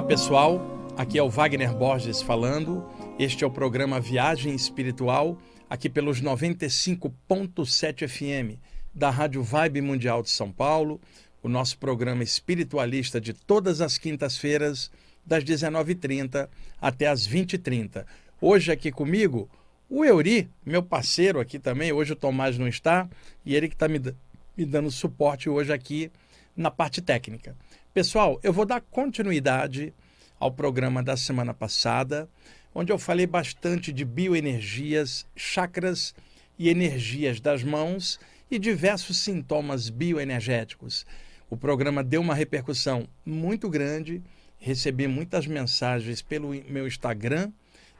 Olá 0.00 0.08
pessoal, 0.08 0.62
aqui 0.96 1.18
é 1.18 1.22
o 1.22 1.28
Wagner 1.28 1.74
Borges 1.76 2.22
falando. 2.22 2.88
Este 3.18 3.44
é 3.44 3.46
o 3.46 3.50
programa 3.50 4.00
Viagem 4.00 4.54
Espiritual, 4.54 5.36
aqui 5.68 5.90
pelos 5.90 6.22
95.7 6.22 8.08
FM 8.08 8.58
da 8.94 9.10
Rádio 9.10 9.42
Vibe 9.42 9.82
Mundial 9.82 10.22
de 10.22 10.30
São 10.30 10.50
Paulo, 10.50 10.98
o 11.42 11.50
nosso 11.50 11.76
programa 11.76 12.22
espiritualista 12.22 13.20
de 13.20 13.34
todas 13.34 13.82
as 13.82 13.98
quintas-feiras, 13.98 14.90
das 15.24 15.44
19h30 15.44 16.48
até 16.80 17.06
as 17.06 17.28
20h30. 17.28 18.06
Hoje 18.40 18.72
aqui 18.72 18.90
comigo, 18.90 19.50
o 19.86 20.02
Euri, 20.02 20.48
meu 20.64 20.82
parceiro 20.82 21.38
aqui 21.38 21.58
também. 21.58 21.92
Hoje 21.92 22.14
o 22.14 22.16
Tomás 22.16 22.56
não 22.56 22.66
está 22.66 23.06
e 23.44 23.54
ele 23.54 23.68
que 23.68 23.74
está 23.74 23.86
me, 23.86 24.00
me 24.56 24.64
dando 24.64 24.90
suporte 24.90 25.50
hoje 25.50 25.74
aqui 25.74 26.10
na 26.56 26.70
parte 26.70 27.02
técnica. 27.02 27.54
Pessoal, 27.92 28.38
eu 28.44 28.52
vou 28.52 28.64
dar 28.64 28.80
continuidade 28.80 29.92
ao 30.38 30.52
programa 30.52 31.02
da 31.02 31.16
semana 31.16 31.52
passada, 31.52 32.30
onde 32.72 32.92
eu 32.92 32.98
falei 33.00 33.26
bastante 33.26 33.92
de 33.92 34.04
bioenergias, 34.04 35.26
chakras 35.34 36.14
e 36.56 36.68
energias 36.68 37.40
das 37.40 37.64
mãos 37.64 38.20
e 38.48 38.60
diversos 38.60 39.18
sintomas 39.18 39.90
bioenergéticos. 39.90 41.04
O 41.50 41.56
programa 41.56 42.04
deu 42.04 42.20
uma 42.20 42.32
repercussão 42.32 43.08
muito 43.26 43.68
grande, 43.68 44.22
recebi 44.56 45.08
muitas 45.08 45.48
mensagens 45.48 46.22
pelo 46.22 46.50
meu 46.68 46.86
Instagram, 46.86 47.50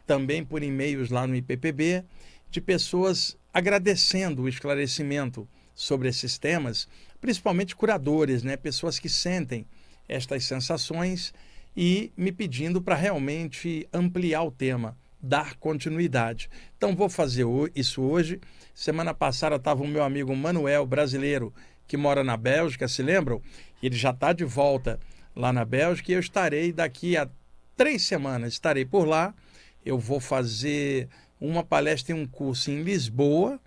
também 0.06 0.44
por 0.44 0.62
e-mails 0.62 1.10
lá 1.10 1.26
no 1.26 1.34
IPPB, 1.34 2.04
de 2.48 2.60
pessoas 2.60 3.36
agradecendo 3.52 4.42
o 4.42 4.48
esclarecimento 4.48 5.48
sobre 5.74 6.08
esses 6.08 6.38
temas, 6.38 6.86
principalmente 7.20 7.74
curadores, 7.74 8.44
né? 8.44 8.56
pessoas 8.56 8.96
que 8.96 9.08
sentem 9.08 9.66
estas 10.10 10.44
sensações 10.44 11.32
e 11.76 12.12
me 12.16 12.32
pedindo 12.32 12.82
para 12.82 12.96
realmente 12.96 13.88
ampliar 13.92 14.42
o 14.42 14.50
tema, 14.50 14.98
dar 15.22 15.54
continuidade. 15.54 16.50
Então 16.76 16.96
vou 16.96 17.08
fazer 17.08 17.46
isso 17.76 18.02
hoje. 18.02 18.40
Semana 18.74 19.14
passada 19.14 19.54
estava 19.54 19.84
o 19.84 19.86
meu 19.86 20.02
amigo 20.02 20.34
Manuel, 20.34 20.84
brasileiro, 20.84 21.54
que 21.86 21.96
mora 21.96 22.24
na 22.24 22.36
Bélgica, 22.36 22.88
se 22.88 23.02
lembram? 23.02 23.40
Ele 23.80 23.94
já 23.94 24.10
está 24.10 24.32
de 24.32 24.44
volta 24.44 24.98
lá 25.34 25.52
na 25.52 25.64
Bélgica 25.64 26.10
e 26.10 26.14
eu 26.14 26.20
estarei 26.20 26.72
daqui 26.72 27.16
a 27.16 27.28
três 27.76 28.02
semanas, 28.02 28.54
estarei 28.54 28.84
por 28.84 29.06
lá. 29.06 29.32
Eu 29.86 29.96
vou 29.96 30.18
fazer 30.18 31.08
uma 31.40 31.62
palestra 31.62 32.16
e 32.16 32.20
um 32.20 32.26
curso 32.26 32.70
em 32.70 32.82
Lisboa 32.82 33.60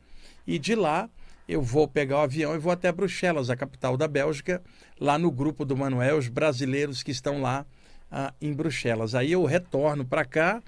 e 0.46 0.60
de 0.60 0.76
lá 0.76 1.10
eu 1.48 1.62
vou 1.62 1.88
pegar 1.88 2.18
o 2.18 2.22
avião 2.22 2.56
e 2.56 2.58
vou 2.58 2.72
até 2.72 2.92
Bruxelas, 2.92 3.50
a 3.50 3.56
capital 3.56 3.98
da 3.98 4.08
Bélgica, 4.08 4.62
lá 5.00 5.18
no 5.18 5.32
grupo 5.32 5.66
do 5.66 5.76
Manuel, 5.76 6.18
os 6.18 6.28
brasileiros 6.28 7.04
que 7.04 7.12
estão 7.12 7.42
lá 7.42 7.66
ah, 8.12 8.34
em 8.42 8.54
Bruxelas. 8.54 9.16
Aí 9.16 9.32
eu 9.32 9.44
retorno 9.46 10.06
para 10.06 10.24
cá 10.24 10.62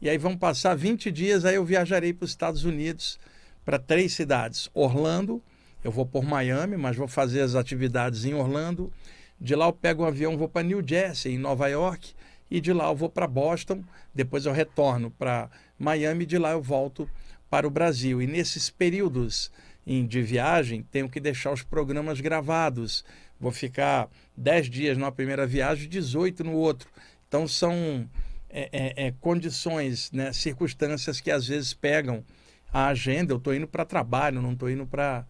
e 0.00 0.08
aí 0.08 0.18
vão 0.18 0.36
passar 0.36 0.74
20 0.74 1.10
dias, 1.10 1.44
aí 1.44 1.56
eu 1.56 1.64
viajarei 1.64 2.12
para 2.12 2.24
os 2.24 2.30
Estados 2.30 2.64
Unidos, 2.64 3.18
para 3.64 3.78
três 3.78 4.12
cidades. 4.12 4.70
Orlando, 4.72 5.42
eu 5.82 5.90
vou 5.90 6.06
por 6.06 6.24
Miami, 6.24 6.76
mas 6.76 6.96
vou 6.96 7.08
fazer 7.08 7.40
as 7.40 7.54
atividades 7.54 8.24
em 8.24 8.34
Orlando. 8.34 8.92
De 9.40 9.54
lá 9.54 9.66
eu 9.66 9.72
pego 9.72 10.02
um 10.02 10.06
avião, 10.06 10.36
vou 10.36 10.48
para 10.48 10.62
New 10.62 10.82
Jersey, 10.86 11.34
em 11.34 11.38
Nova 11.38 11.68
York, 11.68 12.12
e 12.50 12.60
de 12.60 12.72
lá 12.72 12.88
eu 12.88 12.96
vou 12.96 13.08
para 13.08 13.26
Boston, 13.26 13.84
depois 14.14 14.46
eu 14.46 14.52
retorno 14.52 15.10
para 15.10 15.50
Miami, 15.78 16.24
e 16.24 16.26
de 16.26 16.38
lá 16.38 16.52
eu 16.52 16.62
volto 16.62 17.08
para 17.50 17.66
o 17.66 17.70
Brasil. 17.70 18.20
E 18.20 18.26
nesses 18.26 18.70
períodos 18.70 19.50
de 19.86 20.20
viagem, 20.20 20.82
tenho 20.90 21.08
que 21.08 21.18
deixar 21.18 21.50
os 21.50 21.62
programas 21.62 22.20
gravados. 22.20 23.04
Vou 23.40 23.52
ficar 23.52 24.08
10 24.36 24.68
dias 24.68 24.98
na 24.98 25.12
primeira 25.12 25.46
viagem, 25.46 25.88
18 25.88 26.44
no 26.44 26.52
outro. 26.52 26.90
Então 27.28 27.46
são 27.46 28.08
é, 28.50 28.68
é, 28.72 29.06
é, 29.06 29.14
condições, 29.20 30.10
né, 30.10 30.32
circunstâncias 30.32 31.20
que 31.20 31.30
às 31.30 31.46
vezes 31.46 31.74
pegam 31.74 32.24
a 32.72 32.86
agenda. 32.88 33.32
Eu 33.32 33.38
estou 33.38 33.54
indo 33.54 33.68
para 33.68 33.84
trabalho, 33.84 34.42
não 34.42 34.52
estou 34.52 34.70
indo 34.70 34.86
para 34.86 35.26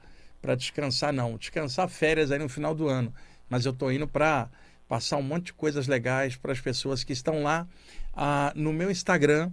descansar, 0.56 1.12
não. 1.12 1.36
Descansar 1.36 1.88
férias 1.88 2.30
aí 2.30 2.38
no 2.38 2.48
final 2.48 2.74
do 2.74 2.88
ano. 2.88 3.12
Mas 3.48 3.66
eu 3.66 3.72
estou 3.72 3.92
indo 3.92 4.06
para 4.06 4.48
passar 4.88 5.18
um 5.18 5.22
monte 5.22 5.46
de 5.46 5.52
coisas 5.52 5.86
legais 5.86 6.36
para 6.36 6.52
as 6.52 6.60
pessoas 6.60 7.04
que 7.04 7.12
estão 7.12 7.42
lá 7.42 7.66
ah, 8.14 8.52
no 8.56 8.72
meu 8.72 8.90
Instagram 8.90 9.50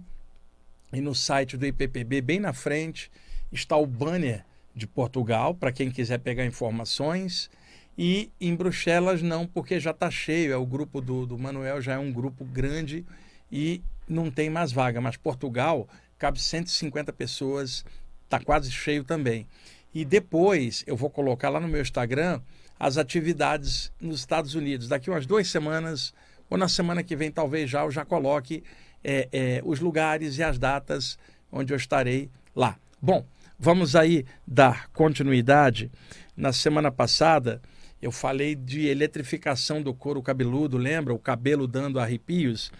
e 0.92 1.00
no 1.00 1.14
site 1.14 1.56
do 1.56 1.66
IPPB, 1.66 2.20
bem 2.22 2.40
na 2.40 2.52
frente, 2.52 3.10
está 3.52 3.76
o 3.76 3.86
banner 3.86 4.44
de 4.74 4.86
Portugal, 4.86 5.54
para 5.54 5.72
quem 5.72 5.90
quiser 5.90 6.18
pegar 6.18 6.44
informações. 6.44 7.50
E 7.98 8.30
em 8.40 8.54
Bruxelas 8.54 9.22
não, 9.22 9.46
porque 9.46 9.80
já 9.80 9.90
está 9.90 10.10
cheio. 10.10 10.52
É 10.52 10.56
o 10.56 10.66
grupo 10.66 11.00
do, 11.00 11.26
do 11.26 11.38
Manuel, 11.38 11.80
já 11.80 11.94
é 11.94 11.98
um 11.98 12.12
grupo 12.12 12.44
grande 12.44 13.04
e 13.50 13.82
não 14.08 14.30
tem 14.30 14.50
mais 14.50 14.72
vaga. 14.72 15.00
Mas 15.00 15.16
Portugal 15.16 15.88
cabe 16.18 16.40
150 16.40 17.12
pessoas, 17.12 17.84
está 18.24 18.38
quase 18.38 18.70
cheio 18.70 19.04
também. 19.04 19.46
E 19.94 20.04
depois 20.04 20.84
eu 20.86 20.96
vou 20.96 21.08
colocar 21.08 21.48
lá 21.48 21.58
no 21.58 21.68
meu 21.68 21.80
Instagram 21.80 22.40
as 22.78 22.98
atividades 22.98 23.90
nos 24.00 24.20
Estados 24.20 24.54
Unidos. 24.54 24.88
Daqui 24.88 25.08
umas 25.08 25.24
duas 25.24 25.48
semanas, 25.48 26.12
ou 26.50 26.58
na 26.58 26.68
semana 26.68 27.02
que 27.02 27.16
vem, 27.16 27.30
talvez 27.30 27.70
já 27.70 27.82
eu 27.82 27.90
já 27.90 28.04
coloque 28.04 28.62
é, 29.02 29.28
é, 29.32 29.62
os 29.64 29.80
lugares 29.80 30.36
e 30.36 30.42
as 30.42 30.58
datas 30.58 31.18
onde 31.50 31.72
eu 31.72 31.76
estarei 31.76 32.28
lá. 32.54 32.76
Bom, 33.00 33.24
vamos 33.58 33.96
aí 33.96 34.26
dar 34.46 34.88
continuidade. 34.90 35.90
Na 36.36 36.52
semana 36.52 36.90
passada, 36.90 37.62
eu 38.00 38.12
falei 38.12 38.54
de 38.54 38.86
eletrificação 38.86 39.82
do 39.82 39.94
couro 39.94 40.22
cabeludo, 40.22 40.76
lembra? 40.76 41.14
O 41.14 41.18
cabelo 41.18 41.66
dando 41.66 41.98
arrepios. 41.98 42.70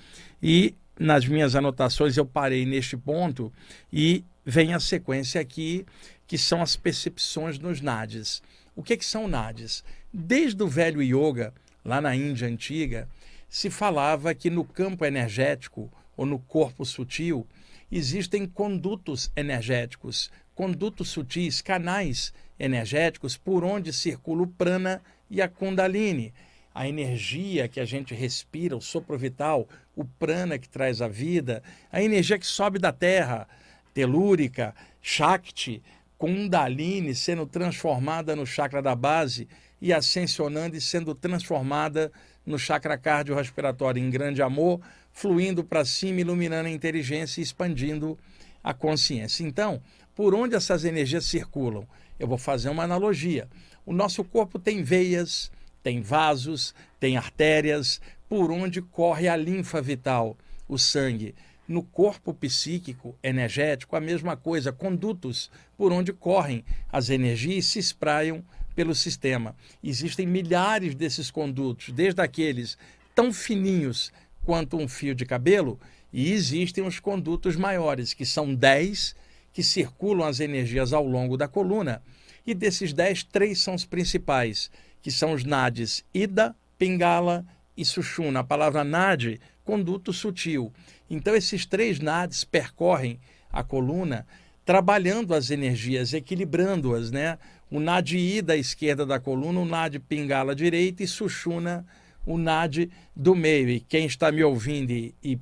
E 0.43 0.75
nas 0.99 1.27
minhas 1.27 1.55
anotações 1.55 2.17
eu 2.17 2.27
parei 2.27 2.65
neste 2.65 2.97
ponto 2.97 3.53
e 3.93 4.25
vem 4.45 4.75
a 4.75 4.81
sequência 4.81 5.41
aqui, 5.41 5.85
que 6.27 6.37
são 6.37 6.63
as 6.63 6.77
percepções 6.77 7.59
nos 7.59 7.81
nadis. 7.81 8.43
O 8.75 8.83
que, 8.83 8.97
que 8.97 9.05
são 9.05 9.27
nadis? 9.27 9.83
Desde 10.13 10.63
o 10.63 10.69
velho 10.69 11.03
yoga, 11.03 11.53
lá 11.85 12.01
na 12.01 12.15
Índia 12.15 12.49
antiga, 12.49 13.09
se 13.49 13.71
falava 13.71 14.35
que 14.35 14.51
no 14.51 14.65
campo 14.65 15.05
energético 15.05 15.91
ou 16.17 16.27
no 16.27 16.39
corpo 16.39 16.85
sutil 16.85 17.47
existem 17.91 18.47
condutos 18.47 19.31
energéticos, 19.37 20.31
condutos 20.55 21.09
sutis, 21.09 21.61
canais 21.61 22.33
energéticos 22.59 23.37
por 23.37 23.65
onde 23.65 23.93
circula 23.93 24.43
o 24.43 24.47
prana 24.47 25.03
e 25.31 25.43
a 25.43 25.49
kundalini. 25.49 26.33
A 26.75 26.89
energia 26.89 27.69
que 27.69 27.81
a 27.81 27.85
gente 27.85 28.15
respira, 28.15 28.77
o 28.77 28.81
sopro 28.81 29.17
vital, 29.17 29.67
o 29.95 30.05
prana 30.05 30.59
que 30.59 30.69
traz 30.69 31.01
a 31.01 31.09
vida, 31.09 31.63
a 31.91 32.03
energia 32.03 32.39
que 32.39 32.47
sobe 32.47 32.79
da 32.79 32.93
terra, 32.93 33.49
telúrica, 33.95 34.75
shakti, 35.01 35.83
kundalini 36.19 37.15
sendo 37.15 37.47
transformada 37.47 38.37
no 38.37 38.47
chakra 38.47 38.83
da 38.83 38.95
base 38.95 39.49
e 39.81 39.93
ascensionando 39.93 40.77
e 40.77 40.81
sendo 40.81 41.15
transformada 41.15 42.11
no 42.45 42.59
chakra 42.59 42.97
cardiorrespiratório 42.97 44.03
em 44.03 44.11
grande 44.11 44.41
amor, 44.41 44.81
fluindo 45.13 45.65
para 45.65 45.85
cima, 45.85 46.21
iluminando 46.21 46.69
a 46.69 46.71
inteligência 46.73 47.41
e 47.41 47.43
expandindo 47.43 48.19
a 48.63 48.73
consciência. 48.73 49.45
Então, 49.45 49.81
por 50.15 50.35
onde 50.35 50.55
essas 50.55 50.85
energias 50.85 51.25
circulam? 51.27 51.87
Eu 52.19 52.27
vou 52.27 52.39
fazer 52.39 52.69
uma 52.69 52.85
analogia. 52.85 53.49
O 53.85 53.93
nosso 53.93 54.25
corpo 54.25 54.59
tem 54.59 54.83
veias, 54.83 55.51
tem 55.83 56.01
vasos, 56.01 56.75
tem 56.99 57.17
artérias, 57.17 58.01
por 58.29 58.51
onde 58.51 58.83
corre 58.83 59.29
a 59.29 59.37
linfa 59.37 59.81
vital, 59.81 60.37
o 60.69 60.79
sangue. 60.79 61.35
No 61.69 61.83
corpo 61.83 62.33
psíquico, 62.33 63.15
energético, 63.23 63.97
a 63.97 64.01
mesma 64.01 64.37
coisa, 64.37 64.73
condutos 64.73 65.51
por 65.77 65.93
onde 65.93 66.13
correm 66.13 66.65
as 66.91 67.11
energias 67.11 67.65
e 67.65 67.69
se 67.69 67.79
espraiam 67.79 68.45
pelo 68.75 68.95
sistema. 68.95 69.57
Existem 69.83 70.27
milhares 70.27 70.95
desses 70.95 71.31
condutos, 71.31 71.93
desde 71.93 72.21
aqueles 72.21 72.77
tão 73.15 73.33
fininhos 73.33 74.13
quanto 74.45 74.77
um 74.77 74.87
fio 74.87 75.15
de 75.15 75.25
cabelo, 75.25 75.81
e 76.13 76.33
existem 76.33 76.87
os 76.87 77.01
condutos 77.01 77.57
maiores, 77.57 78.15
que 78.15 78.25
são 78.25 78.55
10, 78.55 79.17
que 79.57 79.63
circulam 79.63 80.29
as 80.29 80.39
energias 80.39 80.93
ao 80.93 81.07
longo 81.07 81.35
da 81.35 81.49
coluna. 81.49 82.03
E 82.47 82.53
desses 82.53 82.93
10, 82.93 83.23
três 83.23 83.59
são 83.59 83.75
os 83.75 83.87
principais, 83.87 84.71
que 85.01 85.11
são 85.11 85.33
os 85.33 85.45
nadis 85.45 86.05
Ida, 86.13 86.55
Pingala 86.77 87.43
e 87.75 87.83
Sushuna. 87.83 88.41
A 88.41 88.45
palavra 88.45 88.85
nadi, 88.85 89.41
conduto 89.65 90.13
sutil. 90.13 90.71
Então, 91.09 91.35
esses 91.35 91.65
três 91.65 91.99
nadis 91.99 92.45
percorrem 92.45 93.19
a 93.51 93.65
coluna, 93.65 94.27
trabalhando 94.63 95.35
as 95.35 95.51
energias, 95.51 96.13
equilibrando-as, 96.13 97.11
né? 97.11 97.39
O 97.71 97.81
nadi 97.81 98.19
Ida 98.19 98.53
à 98.53 98.57
esquerda 98.59 99.07
da 99.07 99.19
coluna, 99.19 99.61
o 99.61 99.65
nadi 99.65 99.99
Pingala 99.99 100.53
à 100.53 100.55
direita 100.55 101.03
e 101.03 101.09
Sushuna 101.09 101.87
o 102.27 102.37
NAD 102.37 102.91
do 103.15 103.35
meio. 103.35 103.71
E 103.71 103.81
quem 103.81 104.05
está 104.05 104.33
me 104.33 104.43
ouvindo 104.43 104.91
e, 104.91 105.15
e 105.23 105.39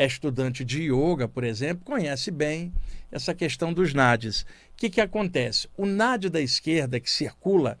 é 0.00 0.06
estudante 0.06 0.64
de 0.64 0.84
yoga, 0.84 1.28
por 1.28 1.44
exemplo, 1.44 1.84
conhece 1.84 2.30
bem 2.30 2.72
essa 3.12 3.34
questão 3.34 3.70
dos 3.70 3.92
NADs. 3.92 4.40
O 4.40 4.46
que, 4.78 4.88
que 4.88 4.98
acontece? 4.98 5.68
O 5.76 5.84
NAD 5.84 6.30
da 6.30 6.40
esquerda 6.40 6.98
que 6.98 7.10
circula 7.10 7.78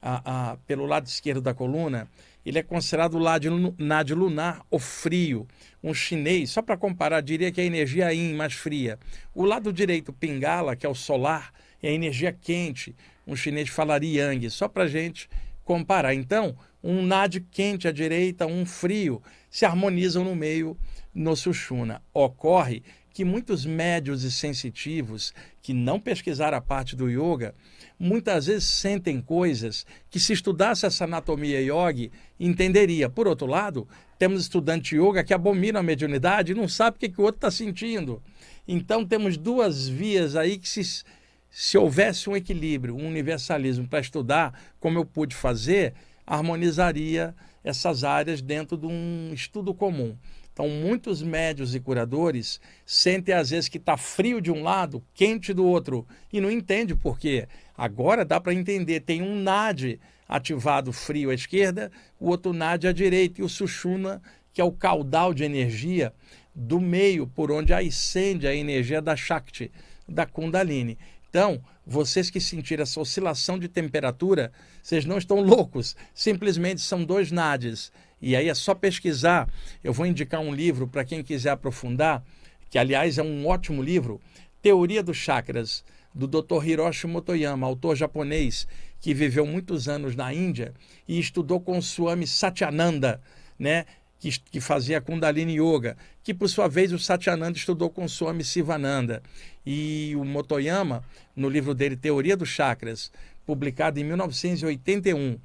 a, 0.00 0.52
a, 0.52 0.56
pelo 0.58 0.86
lado 0.86 1.08
esquerdo 1.08 1.40
da 1.40 1.52
coluna, 1.52 2.08
ele 2.44 2.60
é 2.60 2.62
considerado 2.62 3.14
o 3.14 3.18
lado 3.18 3.74
nad 3.76 4.08
lunar 4.14 4.64
ou 4.70 4.78
frio. 4.78 5.44
Um 5.82 5.92
chinês, 5.92 6.50
só 6.50 6.62
para 6.62 6.76
comparar, 6.76 7.20
diria 7.20 7.50
que 7.50 7.60
é 7.60 7.64
a 7.64 7.66
energia 7.66 8.12
yin 8.12 8.34
mais 8.34 8.52
fria. 8.52 8.96
O 9.34 9.44
lado 9.44 9.72
direito, 9.72 10.12
pingala, 10.12 10.76
que 10.76 10.86
é 10.86 10.88
o 10.88 10.94
solar, 10.94 11.52
é 11.82 11.88
a 11.88 11.92
energia 11.92 12.32
quente. 12.32 12.94
Um 13.26 13.34
chinês 13.34 13.68
falaria 13.68 14.32
yang, 14.32 14.48
só 14.50 14.68
para 14.68 14.86
gente 14.86 15.28
comparar. 15.64 16.14
Então, 16.14 16.56
um 16.80 17.02
nad 17.02 17.40
quente 17.50 17.88
à 17.88 17.92
direita, 17.92 18.46
um 18.46 18.64
frio, 18.64 19.20
se 19.56 19.64
harmonizam 19.64 20.22
no 20.22 20.36
meio 20.36 20.76
no 21.14 21.34
Sushuna. 21.34 22.02
Ocorre 22.12 22.82
que 23.14 23.24
muitos 23.24 23.64
médios 23.64 24.22
e 24.22 24.30
sensitivos 24.30 25.32
que 25.62 25.72
não 25.72 25.98
pesquisaram 25.98 26.58
a 26.58 26.60
parte 26.60 26.94
do 26.94 27.08
yoga, 27.08 27.54
muitas 27.98 28.44
vezes 28.44 28.64
sentem 28.64 29.18
coisas 29.18 29.86
que 30.10 30.20
se 30.20 30.34
estudasse 30.34 30.84
essa 30.84 31.04
anatomia 31.04 31.58
yogi, 31.62 32.12
entenderia. 32.38 33.08
Por 33.08 33.26
outro 33.26 33.46
lado, 33.46 33.88
temos 34.18 34.42
estudante 34.42 34.90
de 34.90 35.00
yoga 35.00 35.24
que 35.24 35.32
abomina 35.32 35.78
a 35.78 35.82
mediunidade 35.82 36.52
e 36.52 36.54
não 36.54 36.68
sabe 36.68 36.98
o 36.98 37.00
que, 37.00 37.08
que 37.08 37.20
o 37.22 37.24
outro 37.24 37.38
está 37.38 37.50
sentindo. 37.50 38.22
Então 38.68 39.06
temos 39.06 39.38
duas 39.38 39.88
vias 39.88 40.36
aí 40.36 40.58
que 40.58 40.68
se, 40.68 41.02
se 41.50 41.78
houvesse 41.78 42.28
um 42.28 42.36
equilíbrio, 42.36 42.94
um 42.94 43.08
universalismo 43.08 43.88
para 43.88 44.00
estudar, 44.00 44.52
como 44.78 44.98
eu 44.98 45.06
pude 45.06 45.34
fazer, 45.34 45.94
harmonizaria 46.26 47.34
essas 47.66 48.04
áreas 48.04 48.40
dentro 48.40 48.76
de 48.76 48.86
um 48.86 49.32
estudo 49.34 49.74
comum. 49.74 50.16
Então, 50.52 50.68
muitos 50.68 51.20
médios 51.20 51.74
e 51.74 51.80
curadores 51.80 52.60
sentem 52.86 53.34
às 53.34 53.50
vezes 53.50 53.68
que 53.68 53.76
está 53.76 53.96
frio 53.96 54.40
de 54.40 54.52
um 54.52 54.62
lado, 54.62 55.04
quente 55.12 55.52
do 55.52 55.66
outro, 55.66 56.06
e 56.32 56.40
não 56.40 56.50
entende 56.50 56.94
por 56.94 57.18
quê. 57.18 57.48
Agora 57.76 58.24
dá 58.24 58.40
para 58.40 58.54
entender, 58.54 59.00
tem 59.00 59.20
um 59.20 59.34
NAD 59.34 59.98
ativado 60.28 60.92
frio 60.92 61.30
à 61.30 61.34
esquerda, 61.34 61.90
o 62.20 62.30
outro 62.30 62.52
NAD 62.52 62.86
à 62.86 62.92
direita, 62.92 63.40
e 63.40 63.44
o 63.44 63.48
Sushuna, 63.48 64.22
que 64.52 64.60
é 64.60 64.64
o 64.64 64.72
caudal 64.72 65.34
de 65.34 65.42
energia 65.42 66.14
do 66.54 66.80
meio, 66.80 67.26
por 67.26 67.50
onde 67.50 67.74
ascende 67.74 68.46
a 68.46 68.54
energia 68.54 69.02
da 69.02 69.16
Shakti, 69.16 69.70
da 70.08 70.24
Kundalini. 70.24 70.96
Então, 71.28 71.60
vocês 71.86 72.30
que 72.30 72.40
sentiram 72.40 72.82
essa 72.82 73.00
oscilação 73.00 73.58
de 73.58 73.68
temperatura, 73.68 74.52
vocês 74.82 75.04
não 75.04 75.18
estão 75.18 75.40
loucos, 75.40 75.96
simplesmente 76.14 76.80
são 76.80 77.04
dois 77.04 77.30
NADs 77.30 77.92
e 78.20 78.34
aí 78.34 78.48
é 78.48 78.54
só 78.54 78.74
pesquisar. 78.74 79.48
Eu 79.84 79.92
vou 79.92 80.06
indicar 80.06 80.40
um 80.40 80.54
livro 80.54 80.88
para 80.88 81.04
quem 81.04 81.22
quiser 81.22 81.50
aprofundar, 81.50 82.24
que 82.70 82.78
aliás 82.78 83.18
é 83.18 83.22
um 83.22 83.46
ótimo 83.46 83.82
livro, 83.82 84.20
Teoria 84.62 85.02
dos 85.02 85.16
Chakras, 85.16 85.84
do 86.14 86.26
Dr. 86.26 86.66
Hiroshi 86.66 87.06
Motoyama, 87.06 87.66
autor 87.66 87.94
japonês 87.94 88.66
que 89.00 89.12
viveu 89.12 89.46
muitos 89.46 89.88
anos 89.88 90.16
na 90.16 90.32
Índia 90.32 90.72
e 91.06 91.18
estudou 91.18 91.60
com 91.60 91.80
Swami 91.80 92.26
Satyananda, 92.26 93.20
né? 93.58 93.84
Que, 94.26 94.40
que, 94.40 94.60
fazia 94.60 95.00
Kundalini 95.00 95.60
Yoga, 95.60 95.96
que 96.24 96.34
por 96.34 96.48
sua 96.48 96.66
vez 96.66 96.92
o 96.92 96.98
Satyananda 96.98 97.56
estudou 97.56 97.88
com 97.88 98.08
Swami 98.08 98.42
Sivananda. 98.42 99.22
E 99.64 100.14
o 100.16 100.24
Motoyama, 100.24 101.04
no 101.36 101.48
livro 101.48 101.72
dele 101.72 101.96
Teoria 101.96 102.36
dos 102.36 102.48
Chakras, 102.48 103.12
publicado 103.46 104.00
em 104.00 104.04
1981 104.04 105.38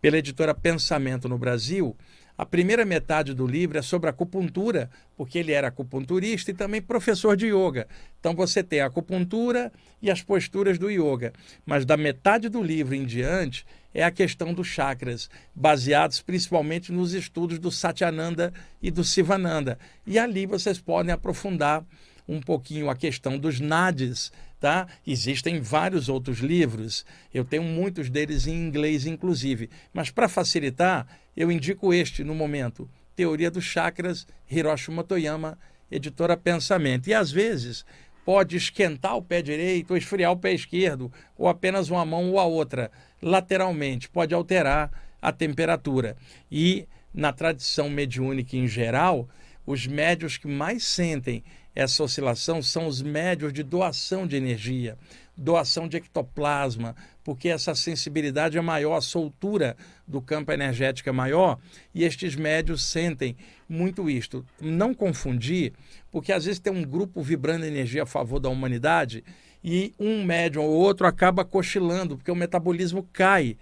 pela 0.00 0.16
editora 0.16 0.54
Pensamento 0.54 1.28
no 1.28 1.36
Brasil, 1.36 1.94
a 2.38 2.46
primeira 2.46 2.86
metade 2.86 3.34
do 3.34 3.46
livro 3.46 3.76
é 3.76 3.82
sobre 3.82 4.08
acupuntura, 4.08 4.88
porque 5.14 5.38
ele 5.38 5.52
era 5.52 5.68
acupunturista 5.68 6.50
e 6.50 6.54
também 6.54 6.80
professor 6.80 7.36
de 7.36 7.48
yoga. 7.48 7.86
Então 8.18 8.34
você 8.34 8.62
tem 8.62 8.80
a 8.80 8.86
acupuntura 8.86 9.70
e 10.00 10.10
as 10.10 10.22
posturas 10.22 10.78
do 10.78 10.90
yoga. 10.90 11.34
Mas 11.66 11.84
da 11.84 11.98
metade 11.98 12.48
do 12.48 12.62
livro 12.62 12.94
em 12.94 13.04
diante 13.04 13.66
é 13.94 14.02
a 14.02 14.10
questão 14.10 14.52
dos 14.52 14.66
chakras, 14.66 15.28
baseados 15.54 16.20
principalmente 16.20 16.92
nos 16.92 17.12
estudos 17.12 17.58
do 17.58 17.70
Satyananda 17.70 18.52
e 18.80 18.90
do 18.90 19.04
Sivananda. 19.04 19.78
E 20.06 20.18
ali 20.18 20.46
vocês 20.46 20.78
podem 20.78 21.12
aprofundar 21.12 21.84
um 22.26 22.40
pouquinho 22.40 22.88
a 22.88 22.96
questão 22.96 23.36
dos 23.38 23.60
nadis, 23.60 24.32
tá? 24.60 24.86
Existem 25.06 25.60
vários 25.60 26.08
outros 26.08 26.38
livros, 26.38 27.04
eu 27.34 27.44
tenho 27.44 27.64
muitos 27.64 28.08
deles 28.08 28.46
em 28.46 28.54
inglês 28.54 29.06
inclusive, 29.06 29.68
mas 29.92 30.10
para 30.10 30.28
facilitar, 30.28 31.06
eu 31.36 31.50
indico 31.50 31.92
este 31.92 32.22
no 32.22 32.34
momento, 32.34 32.88
Teoria 33.14 33.50
dos 33.50 33.64
Chakras, 33.64 34.26
Hiroshi 34.50 34.90
Motoyama, 34.90 35.58
editora 35.90 36.36
Pensamento. 36.36 37.08
E 37.08 37.14
às 37.14 37.30
vezes 37.30 37.84
pode 38.24 38.56
esquentar 38.56 39.16
o 39.16 39.22
pé 39.22 39.42
direito 39.42 39.90
ou 39.90 39.96
esfriar 39.96 40.32
o 40.32 40.36
pé 40.36 40.52
esquerdo, 40.52 41.12
ou 41.36 41.48
apenas 41.48 41.90
uma 41.90 42.04
mão 42.04 42.30
ou 42.30 42.38
a 42.38 42.44
outra, 42.44 42.90
lateralmente, 43.20 44.08
pode 44.08 44.34
alterar 44.34 44.90
a 45.20 45.32
temperatura. 45.32 46.16
E 46.50 46.86
na 47.12 47.32
tradição 47.32 47.90
mediúnica 47.90 48.56
em 48.56 48.66
geral, 48.66 49.28
os 49.66 49.86
médios 49.86 50.36
que 50.36 50.48
mais 50.48 50.84
sentem 50.84 51.44
essa 51.74 52.02
oscilação 52.02 52.62
são 52.62 52.86
os 52.86 53.00
médios 53.00 53.52
de 53.52 53.62
doação 53.62 54.26
de 54.26 54.36
energia, 54.36 54.98
doação 55.34 55.88
de 55.88 55.96
ectoplasma, 55.96 56.94
porque 57.24 57.48
essa 57.48 57.74
sensibilidade 57.74 58.58
é 58.58 58.60
maior, 58.60 58.96
a 58.96 59.00
soltura 59.00 59.76
do 60.06 60.20
campo 60.20 60.52
energético 60.52 61.08
é 61.08 61.12
maior, 61.12 61.58
e 61.94 62.04
estes 62.04 62.36
médios 62.36 62.82
sentem 62.82 63.36
muito 63.66 64.10
isto. 64.10 64.44
Não 64.60 64.92
confundir, 64.92 65.72
porque 66.12 66.30
às 66.30 66.44
vezes 66.44 66.60
tem 66.60 66.72
um 66.72 66.84
grupo 66.84 67.22
vibrando 67.22 67.64
energia 67.64 68.02
a 68.02 68.06
favor 68.06 68.38
da 68.38 68.50
humanidade 68.50 69.24
e 69.64 69.94
um 69.98 70.22
médium 70.22 70.62
ou 70.62 70.70
outro 70.70 71.06
acaba 71.06 71.44
cochilando, 71.44 72.16
porque 72.16 72.30
o 72.30 72.36
metabolismo 72.36 73.08
cai 73.12 73.56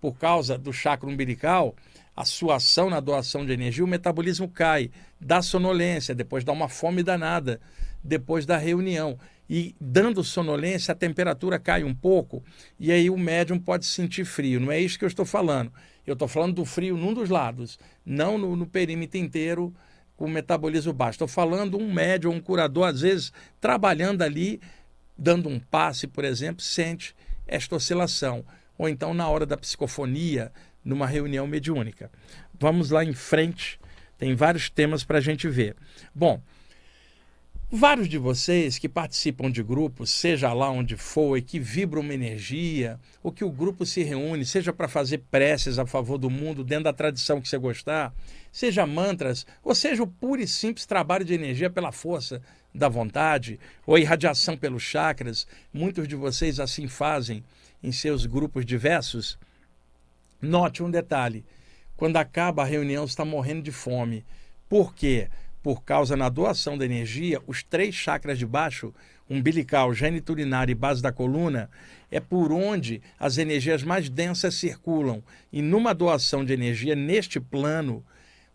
por 0.00 0.16
causa 0.16 0.56
do 0.56 0.72
chakra 0.72 1.08
umbilical 1.08 1.74
a 2.16 2.24
sua 2.24 2.56
ação 2.56 2.88
na 2.88 3.00
doação 3.00 3.44
de 3.44 3.52
energia, 3.52 3.84
o 3.84 3.88
metabolismo 3.88 4.48
cai, 4.48 4.90
dá 5.20 5.42
sonolência, 5.42 6.14
depois 6.14 6.44
dá 6.44 6.52
uma 6.52 6.68
fome 6.68 7.02
danada, 7.02 7.60
depois 8.02 8.46
da 8.46 8.56
reunião. 8.56 9.18
E 9.48 9.76
dando 9.80 10.24
sonolência, 10.24 10.92
a 10.92 10.94
temperatura 10.94 11.58
cai 11.58 11.84
um 11.84 11.94
pouco 11.94 12.42
e 12.80 12.90
aí 12.90 13.10
o 13.10 13.18
médium 13.18 13.58
pode 13.58 13.84
sentir 13.84 14.24
frio. 14.24 14.58
Não 14.58 14.72
é 14.72 14.80
isso 14.80 14.98
que 14.98 15.04
eu 15.04 15.08
estou 15.08 15.26
falando. 15.26 15.70
Eu 16.06 16.14
estou 16.14 16.26
falando 16.26 16.54
do 16.54 16.64
frio 16.64 16.96
num 16.96 17.12
dos 17.12 17.28
lados, 17.28 17.78
não 18.04 18.38
no, 18.38 18.56
no 18.56 18.66
perímetro 18.66 19.18
inteiro 19.18 19.74
com 20.16 20.28
metabolismo 20.28 20.92
baixo. 20.92 21.16
Estou 21.16 21.28
falando 21.28 21.78
um 21.78 21.92
médium, 21.92 22.32
um 22.32 22.40
curador, 22.40 22.88
às 22.88 23.00
vezes 23.00 23.32
trabalhando 23.60 24.22
ali, 24.22 24.60
dando 25.16 25.48
um 25.48 25.58
passe, 25.58 26.06
por 26.06 26.24
exemplo, 26.24 26.62
sente 26.62 27.14
esta 27.46 27.76
oscilação. 27.76 28.44
Ou 28.78 28.88
então 28.88 29.14
na 29.14 29.28
hora 29.28 29.46
da 29.46 29.56
psicofonia, 29.56 30.52
numa 30.84 31.06
reunião 31.06 31.46
mediúnica. 31.46 32.10
Vamos 32.58 32.90
lá 32.90 33.04
em 33.04 33.12
frente, 33.12 33.78
tem 34.16 34.34
vários 34.34 34.70
temas 34.70 35.04
para 35.04 35.18
a 35.18 35.20
gente 35.20 35.48
ver. 35.48 35.76
Bom, 36.14 36.40
vários 37.70 38.08
de 38.08 38.16
vocês 38.16 38.78
que 38.78 38.88
participam 38.88 39.50
de 39.50 39.62
grupos, 39.62 40.10
seja 40.10 40.52
lá 40.52 40.70
onde 40.70 40.96
for, 40.96 41.36
e 41.36 41.42
que 41.42 41.58
vibram 41.58 42.02
uma 42.02 42.14
energia, 42.14 42.98
ou 43.22 43.32
que 43.32 43.44
o 43.44 43.50
grupo 43.50 43.84
se 43.84 44.02
reúne, 44.02 44.44
seja 44.44 44.72
para 44.72 44.88
fazer 44.88 45.18
preces 45.30 45.78
a 45.78 45.86
favor 45.86 46.18
do 46.18 46.30
mundo, 46.30 46.62
dentro 46.62 46.84
da 46.84 46.92
tradição 46.92 47.40
que 47.40 47.48
você 47.48 47.58
gostar, 47.58 48.14
seja 48.52 48.86
mantras, 48.86 49.46
ou 49.62 49.74
seja 49.74 50.02
o 50.02 50.06
puro 50.06 50.40
e 50.40 50.46
simples 50.46 50.86
trabalho 50.86 51.24
de 51.24 51.34
energia 51.34 51.68
pela 51.68 51.92
força 51.92 52.40
da 52.74 52.88
vontade, 52.88 53.58
ou 53.86 53.98
irradiação 53.98 54.56
pelos 54.56 54.82
chakras, 54.82 55.46
muitos 55.72 56.06
de 56.06 56.14
vocês 56.14 56.60
assim 56.60 56.86
fazem 56.86 57.42
em 57.82 57.90
seus 57.90 58.26
grupos 58.26 58.64
diversos. 58.64 59.38
Note 60.40 60.82
um 60.82 60.90
detalhe: 60.90 61.44
quando 61.96 62.16
acaba 62.16 62.62
a 62.62 62.66
reunião, 62.66 63.04
está 63.04 63.24
morrendo 63.24 63.62
de 63.62 63.72
fome. 63.72 64.24
Por 64.68 64.94
quê? 64.94 65.28
Por 65.66 65.82
causa 65.82 66.16
na 66.16 66.28
doação 66.28 66.78
da 66.78 66.84
energia, 66.84 67.42
os 67.44 67.64
três 67.64 67.92
chakras 67.92 68.38
de 68.38 68.46
baixo, 68.46 68.94
umbilical, 69.28 69.92
geniturinário 69.92 70.70
e 70.70 70.76
base 70.76 71.02
da 71.02 71.10
coluna, 71.10 71.68
é 72.08 72.20
por 72.20 72.52
onde 72.52 73.02
as 73.18 73.36
energias 73.36 73.82
mais 73.82 74.08
densas 74.08 74.54
circulam. 74.54 75.24
E 75.52 75.60
numa 75.60 75.92
doação 75.92 76.44
de 76.44 76.52
energia 76.52 76.94
neste 76.94 77.40
plano, 77.40 78.04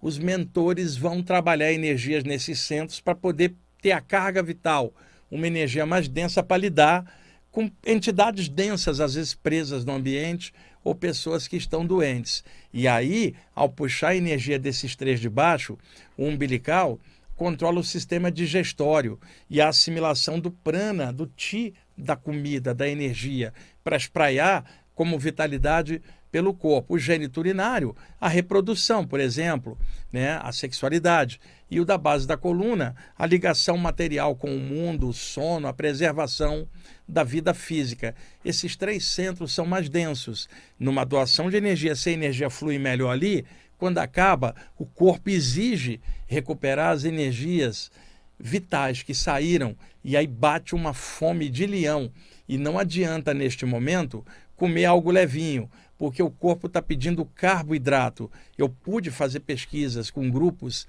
os 0.02 0.18
mentores 0.18 0.96
vão 0.96 1.22
trabalhar 1.22 1.74
energias 1.74 2.24
nesses 2.24 2.62
centros 2.62 3.02
para 3.02 3.14
poder 3.14 3.56
ter 3.82 3.92
a 3.92 4.00
carga 4.00 4.42
vital, 4.42 4.94
uma 5.30 5.48
energia 5.48 5.86
mais 5.86 6.08
densa 6.08 6.42
para 6.42 6.56
lidar 6.56 7.04
com 7.52 7.70
entidades 7.86 8.48
densas, 8.48 9.02
às 9.02 9.16
vezes 9.16 9.34
presas 9.34 9.84
no 9.84 9.92
ambiente, 9.92 10.54
ou 10.84 10.96
pessoas 10.96 11.48
que 11.48 11.58
estão 11.58 11.86
doentes. 11.86 12.44
E 12.74 12.88
aí, 12.88 13.36
ao 13.56 13.70
puxar 13.70 14.10
a 14.10 14.16
energia 14.16 14.58
desses 14.58 14.96
três 14.96 15.20
de 15.20 15.30
baixo, 15.30 15.78
o 16.18 16.26
umbilical 16.26 17.00
controla 17.36 17.80
o 17.80 17.84
sistema 17.84 18.32
digestório 18.32 19.20
e 19.50 19.60
a 19.60 19.70
assimilação 19.70 20.40
do 20.40 20.52
prana, 20.52 21.12
do 21.12 21.26
ti 21.26 21.74
da 21.98 22.16
comida, 22.16 22.74
da 22.74 22.88
energia, 22.88 23.54
para 23.84 23.98
espraiar 23.98 24.64
como 24.94 25.18
vitalidade 25.18 26.02
pelo 26.32 26.54
corpo. 26.54 26.96
O 26.96 27.00
gênito 27.00 27.40
urinário, 27.40 27.96
a 28.20 28.28
reprodução, 28.28 29.06
por 29.06 29.20
exemplo, 29.20 29.78
né, 30.12 30.40
a 30.42 30.52
sexualidade. 30.52 31.40
E 31.70 31.80
o 31.80 31.86
da 31.86 31.98
base 31.98 32.28
da 32.28 32.38
coluna, 32.38 32.96
a 33.18 33.26
ligação 33.26 33.78
material 33.78 34.36
com 34.36 34.56
o 34.56 34.60
mundo, 34.60 35.10
o 35.10 35.14
sono, 35.14 35.68
a 35.68 35.74
preservação 35.74 36.68
da 37.12 37.24
vida 37.24 37.54
física. 37.54 38.16
Esses 38.44 38.76
três 38.76 39.06
centros 39.06 39.54
são 39.54 39.66
mais 39.66 39.90
densos. 39.90 40.48
Numa 40.80 41.06
doação 41.06 41.50
de 41.50 41.58
energia, 41.58 41.96
se 41.96 42.10
a 42.10 42.14
energia 42.14 42.50
flui 42.50 42.80
melhor 42.80 43.12
ali, 43.12 43.46
quando 43.78 43.98
acaba, 43.98 44.56
o 44.78 44.86
corpo 44.86 45.30
exige 45.30 46.00
recuperar 46.26 46.92
as 46.92 47.04
energias 47.04 47.92
vitais 48.40 49.04
que 49.04 49.14
saíram 49.14 49.76
e 50.04 50.16
aí 50.16 50.26
bate 50.26 50.74
uma 50.74 50.94
fome 50.94 51.50
de 51.50 51.66
leão. 51.66 52.12
E 52.48 52.58
não 52.58 52.80
adianta, 52.80 53.34
neste 53.34 53.66
momento, 53.66 54.26
comer 54.56 54.86
algo 54.86 55.12
levinho, 55.12 55.70
porque 55.98 56.24
o 56.24 56.32
corpo 56.32 56.68
está 56.68 56.82
pedindo 56.82 57.26
carboidrato. 57.26 58.32
Eu 58.58 58.70
pude 58.70 59.12
fazer 59.12 59.42
pesquisas 59.42 60.10
com 60.10 60.30
grupos 60.30 60.88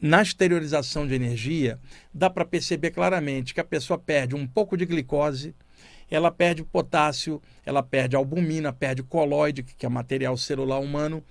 na 0.00 0.20
exteriorização 0.20 1.06
de 1.06 1.14
energia, 1.14 1.78
dá 2.12 2.28
para 2.28 2.44
perceber 2.44 2.90
claramente 2.90 3.54
que 3.54 3.60
a 3.60 3.64
pessoa 3.64 3.98
perde 3.98 4.34
um 4.34 4.46
pouco 4.46 4.76
de 4.76 4.84
glicose, 4.84 5.54
ela 6.10 6.30
perde 6.30 6.62
potássio, 6.64 7.40
ela 7.64 7.82
perde 7.82 8.16
albumina, 8.16 8.72
perde 8.72 9.02
colóide, 9.02 9.62
que 9.62 9.86
é 9.86 9.88
material 9.88 10.36
celular 10.36 10.78
humano, 10.78 11.22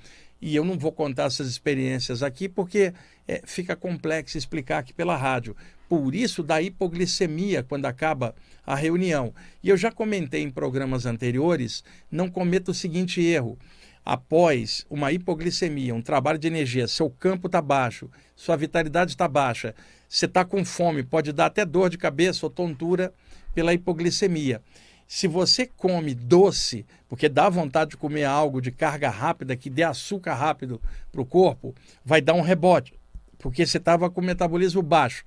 e 0.41 0.55
eu 0.55 0.65
não 0.65 0.77
vou 0.77 0.91
contar 0.91 1.23
essas 1.23 1.47
experiências 1.47 2.21
aqui 2.21 2.49
porque 2.49 2.93
é, 3.25 3.41
fica 3.45 3.77
complexo 3.77 4.37
explicar 4.37 4.79
aqui 4.79 4.93
pela 4.93 5.15
rádio. 5.15 5.55
Por 5.87 6.13
isso, 6.13 6.43
da 6.43 6.61
hipoglicemia 6.61 7.63
quando 7.63 7.85
acaba 7.85 8.35
a 8.65 8.75
reunião. 8.75 9.33
E 9.63 9.69
eu 9.69 9.77
já 9.77 9.89
comentei 9.89 10.41
em 10.41 10.49
programas 10.49 11.05
anteriores: 11.05 11.81
não 12.11 12.29
cometa 12.29 12.71
o 12.71 12.73
seguinte 12.73 13.21
erro. 13.21 13.57
Após 14.03 14.85
uma 14.89 15.13
hipoglicemia, 15.13 15.95
um 15.95 16.01
trabalho 16.01 16.37
de 16.37 16.47
energia, 16.47 16.89
seu 16.89 17.09
campo 17.09 17.47
está 17.47 17.61
baixo, 17.61 18.09
sua 18.35 18.57
vitalidade 18.57 19.11
está 19.11 19.29
baixa, 19.29 19.73
você 20.09 20.25
está 20.25 20.43
com 20.43 20.65
fome, 20.65 21.03
pode 21.03 21.31
dar 21.31 21.45
até 21.45 21.65
dor 21.65 21.89
de 21.89 21.97
cabeça 21.97 22.45
ou 22.45 22.49
tontura 22.49 23.13
pela 23.53 23.73
hipoglicemia. 23.73 24.61
Se 25.07 25.27
você 25.27 25.67
come 25.67 26.15
doce, 26.15 26.85
porque 27.07 27.29
dá 27.29 27.49
vontade 27.49 27.91
de 27.91 27.97
comer 27.97 28.23
algo 28.23 28.61
de 28.61 28.71
carga 28.71 29.09
rápida, 29.09 29.55
que 29.55 29.69
dê 29.69 29.83
açúcar 29.83 30.33
rápido 30.33 30.81
para 31.11 31.21
o 31.21 31.25
corpo, 31.25 31.75
vai 32.03 32.21
dar 32.21 32.33
um 32.33 32.41
rebote, 32.41 32.93
porque 33.37 33.65
você 33.65 33.77
estava 33.77 34.09
com 34.09 34.21
metabolismo 34.21 34.81
baixo, 34.81 35.23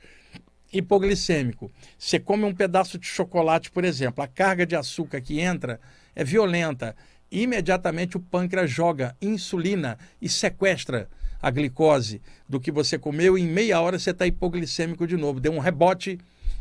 hipoglicêmico. 0.73 1.71
Você 1.99 2.19
come 2.19 2.45
um 2.45 2.55
pedaço 2.55 2.99
de 2.99 3.07
chocolate, 3.07 3.71
por 3.71 3.85
exemplo, 3.85 4.25
a 4.25 4.27
carga 4.27 4.67
de 4.67 4.75
açúcar 4.75 5.21
que 5.21 5.41
entra 5.41 5.81
é 6.15 6.25
violenta. 6.25 6.97
Imediatamente 7.31 8.17
o 8.17 8.21
pâncreas 8.21 8.71
joga 8.71 9.17
insulina 9.21 9.99
e 10.21 10.29
sequestra 10.29 11.09
a 11.41 11.51
glicose 11.51 12.21
do 12.49 12.59
que 12.59 12.71
você 12.73 12.99
comeu. 12.99 13.37
E 13.37 13.43
em 13.43 13.47
meia 13.47 13.81
hora 13.81 13.99
você 13.99 14.11
está 14.11 14.27
hipoglicêmico 14.27 15.07
de 15.07 15.17
novo. 15.17 15.41
Deu 15.41 15.53
um 15.53 15.59
rebote 15.59 16.19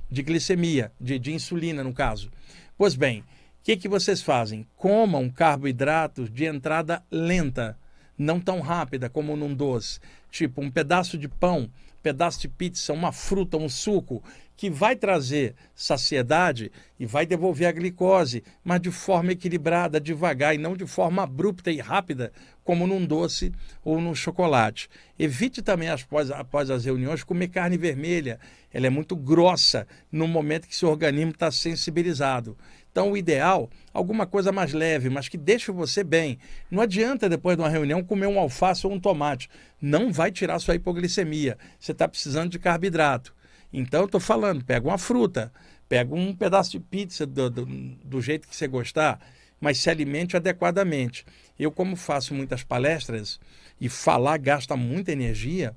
de 0.10 0.24
glicemia, 0.24 0.92
de, 1.00 1.18
de 1.20 1.34
insulina 1.34 1.84
no 1.84 1.94
caso. 1.94 2.32
Pois 2.78 2.96
bem, 2.96 3.22
o 3.22 3.24
que, 3.64 3.78
que 3.78 3.88
vocês 3.88 4.22
fazem? 4.22 4.68
Comam 4.76 5.30
carboidratos 5.30 6.30
de 6.30 6.46
entrada 6.46 7.04
lenta, 7.10 7.78
não 8.18 8.40
tão 8.40 8.60
rápida 8.60 9.10
como 9.10 9.36
num 9.36 9.54
doce. 9.54 10.00
Tipo 10.32 10.62
um 10.62 10.70
pedaço 10.70 11.18
de 11.18 11.28
pão, 11.28 11.70
pedaço 12.06 12.40
de 12.40 12.48
pizza, 12.48 12.94
uma 12.94 13.12
fruta, 13.12 13.58
um 13.58 13.68
suco, 13.68 14.24
que 14.56 14.70
vai 14.70 14.96
trazer 14.96 15.56
saciedade 15.74 16.72
e 17.00 17.06
vai 17.08 17.26
devolver 17.26 17.68
a 17.68 17.72
glicose, 17.72 18.44
mas 18.64 18.80
de 18.80 18.92
forma 18.92 19.32
equilibrada, 19.32 20.00
devagar 20.00 20.54
e 20.54 20.60
não 20.60 20.78
de 20.78 20.86
forma 20.86 21.24
abrupta 21.24 21.72
e 21.72 21.80
rápida, 21.80 22.32
como 22.64 22.86
num 22.86 23.04
doce 23.04 23.52
ou 23.84 24.00
num 24.00 24.14
chocolate. 24.14 24.88
Evite 25.18 25.64
também, 25.64 25.90
após, 25.90 26.30
após 26.30 26.70
as 26.70 26.86
reuniões, 26.86 27.24
comer 27.24 27.48
carne 27.48 27.76
vermelha. 27.76 28.40
Ela 28.72 28.86
é 28.86 28.90
muito 28.92 29.16
grossa 29.16 29.88
no 30.12 30.28
momento 30.28 30.68
que 30.68 30.76
seu 30.76 30.90
organismo 30.90 31.32
está 31.32 31.50
sensibilizado. 31.50 32.56
Então, 32.96 33.12
o 33.12 33.18
ideal, 33.18 33.70
alguma 33.94 34.25
coisa 34.25 34.54
mais 34.54 34.72
leve, 34.72 35.10
mas 35.10 35.28
que 35.28 35.38
deixe 35.38 35.70
você 35.70 36.02
bem. 36.02 36.40
Não 36.72 36.82
adianta, 36.82 37.28
depois 37.28 37.58
de 37.58 37.62
uma 37.62 37.68
reunião, 37.68 38.02
comer 38.02 38.28
um 38.28 38.40
alface 38.40 38.88
ou 38.88 38.94
um 38.94 39.00
tomate. 39.02 39.50
Não 39.82 40.14
vai 40.14 40.32
tirar 40.32 40.60
sua 40.60 40.75
hipoglicemia. 40.75 41.58
Você 41.78 41.92
está 41.92 42.08
precisando 42.08 42.52
de 42.52 42.58
carboidrato. 42.58 43.36
Então, 43.74 44.06
estou 44.06 44.22
falando, 44.22 44.64
pega 44.64 44.88
uma 44.88 44.98
fruta, 44.98 45.52
pega 45.90 46.16
um 46.16 46.34
pedaço 46.34 46.72
de 46.72 46.80
pizza 46.80 47.25
do, 47.25 47.50
do, 47.50 47.66
do 47.66 48.22
jeito 48.22 48.48
que 48.48 48.56
você 48.56 48.66
gostar, 48.66 49.20
mas 49.60 49.78
se 49.78 49.90
alimente 49.90 50.38
adequadamente. 50.38 51.25
Eu, 51.60 51.74
como 51.74 51.98
faço 51.98 52.34
muitas 52.34 52.64
palestras 52.64 53.42
e 53.78 53.90
falar 53.90 54.38
gasta 54.38 54.78
muita 54.78 55.12
energia, 55.12 55.75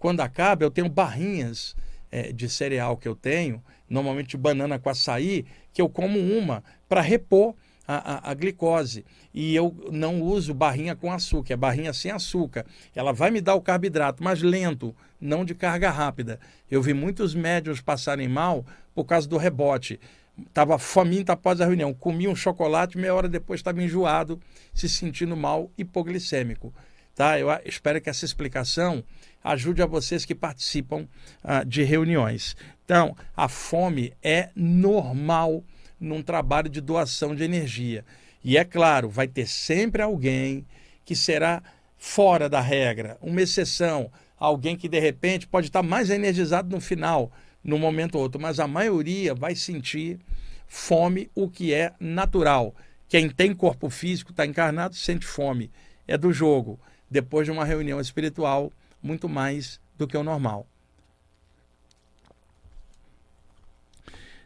quando 0.00 0.20
acaba, 0.20 0.64
eu 0.64 0.70
tenho 0.72 0.88
barrinhas 0.88 1.76
é, 2.10 2.32
de 2.32 2.48
cereal 2.48 2.96
que 2.96 3.06
eu 3.06 3.14
tenho, 3.14 3.62
normalmente 3.88 4.36
banana 4.36 4.78
com 4.78 4.90
açaí, 4.90 5.44
que 5.72 5.80
eu 5.80 5.88
como 5.88 6.18
uma 6.18 6.62
para 6.88 7.00
repor 7.00 7.54
a, 7.86 8.28
a, 8.28 8.30
a, 8.30 8.34
glicose. 8.34 9.04
E 9.32 9.54
eu 9.54 9.74
não 9.90 10.20
uso 10.20 10.52
barrinha 10.52 10.96
com 10.96 11.12
açúcar, 11.12 11.54
é 11.54 11.56
barrinha 11.56 11.92
sem 11.92 12.10
açúcar. 12.10 12.66
Ela 12.94 13.12
vai 13.12 13.30
me 13.30 13.40
dar 13.40 13.54
o 13.54 13.60
carboidrato, 13.60 14.22
mas 14.22 14.42
lento, 14.42 14.94
não 15.20 15.44
de 15.44 15.54
carga 15.54 15.90
rápida. 15.90 16.40
Eu 16.70 16.82
vi 16.82 16.92
muitos 16.92 17.34
médios 17.34 17.80
passarem 17.80 18.28
mal 18.28 18.64
por 18.94 19.04
causa 19.04 19.28
do 19.28 19.36
rebote. 19.36 20.00
Estava 20.46 20.78
faminto 20.78 21.32
após 21.32 21.60
a 21.60 21.66
reunião, 21.66 21.94
comi 21.94 22.28
um 22.28 22.36
chocolate, 22.36 22.98
meia 22.98 23.14
hora 23.14 23.28
depois 23.28 23.60
estava 23.60 23.82
enjoado, 23.82 24.38
se 24.74 24.88
sentindo 24.88 25.36
mal, 25.36 25.70
hipoglicêmico. 25.78 26.74
Tá? 27.14 27.40
Eu 27.40 27.48
espero 27.64 27.98
que 28.00 28.10
essa 28.10 28.26
explicação 28.26 29.02
ajude 29.42 29.80
a 29.80 29.86
vocês 29.86 30.26
que 30.26 30.34
participam 30.34 31.08
uh, 31.42 31.64
de 31.64 31.82
reuniões. 31.82 32.54
Então, 32.86 33.16
a 33.36 33.48
fome 33.48 34.12
é 34.22 34.50
normal 34.54 35.64
num 35.98 36.22
trabalho 36.22 36.68
de 36.68 36.80
doação 36.80 37.34
de 37.34 37.42
energia. 37.42 38.04
E 38.44 38.56
é 38.56 38.64
claro, 38.64 39.10
vai 39.10 39.26
ter 39.26 39.48
sempre 39.48 40.00
alguém 40.00 40.64
que 41.04 41.16
será 41.16 41.60
fora 41.98 42.48
da 42.48 42.60
regra, 42.60 43.18
uma 43.20 43.42
exceção, 43.42 44.08
alguém 44.38 44.76
que 44.76 44.88
de 44.88 45.00
repente 45.00 45.48
pode 45.48 45.66
estar 45.66 45.82
mais 45.82 46.10
energizado 46.10 46.72
no 46.72 46.80
final, 46.80 47.32
no 47.62 47.76
momento 47.76 48.14
ou 48.14 48.22
outro, 48.22 48.40
mas 48.40 48.60
a 48.60 48.68
maioria 48.68 49.34
vai 49.34 49.56
sentir 49.56 50.20
fome, 50.68 51.28
o 51.34 51.50
que 51.50 51.74
é 51.74 51.92
natural. 51.98 52.72
Quem 53.08 53.28
tem 53.28 53.52
corpo 53.52 53.90
físico, 53.90 54.30
está 54.30 54.46
encarnado, 54.46 54.94
sente 54.94 55.26
fome. 55.26 55.72
É 56.06 56.16
do 56.16 56.32
jogo. 56.32 56.78
Depois 57.10 57.46
de 57.46 57.50
uma 57.50 57.64
reunião 57.64 58.00
espiritual, 58.00 58.72
muito 59.02 59.28
mais 59.28 59.80
do 59.98 60.06
que 60.06 60.16
o 60.16 60.22
normal. 60.22 60.68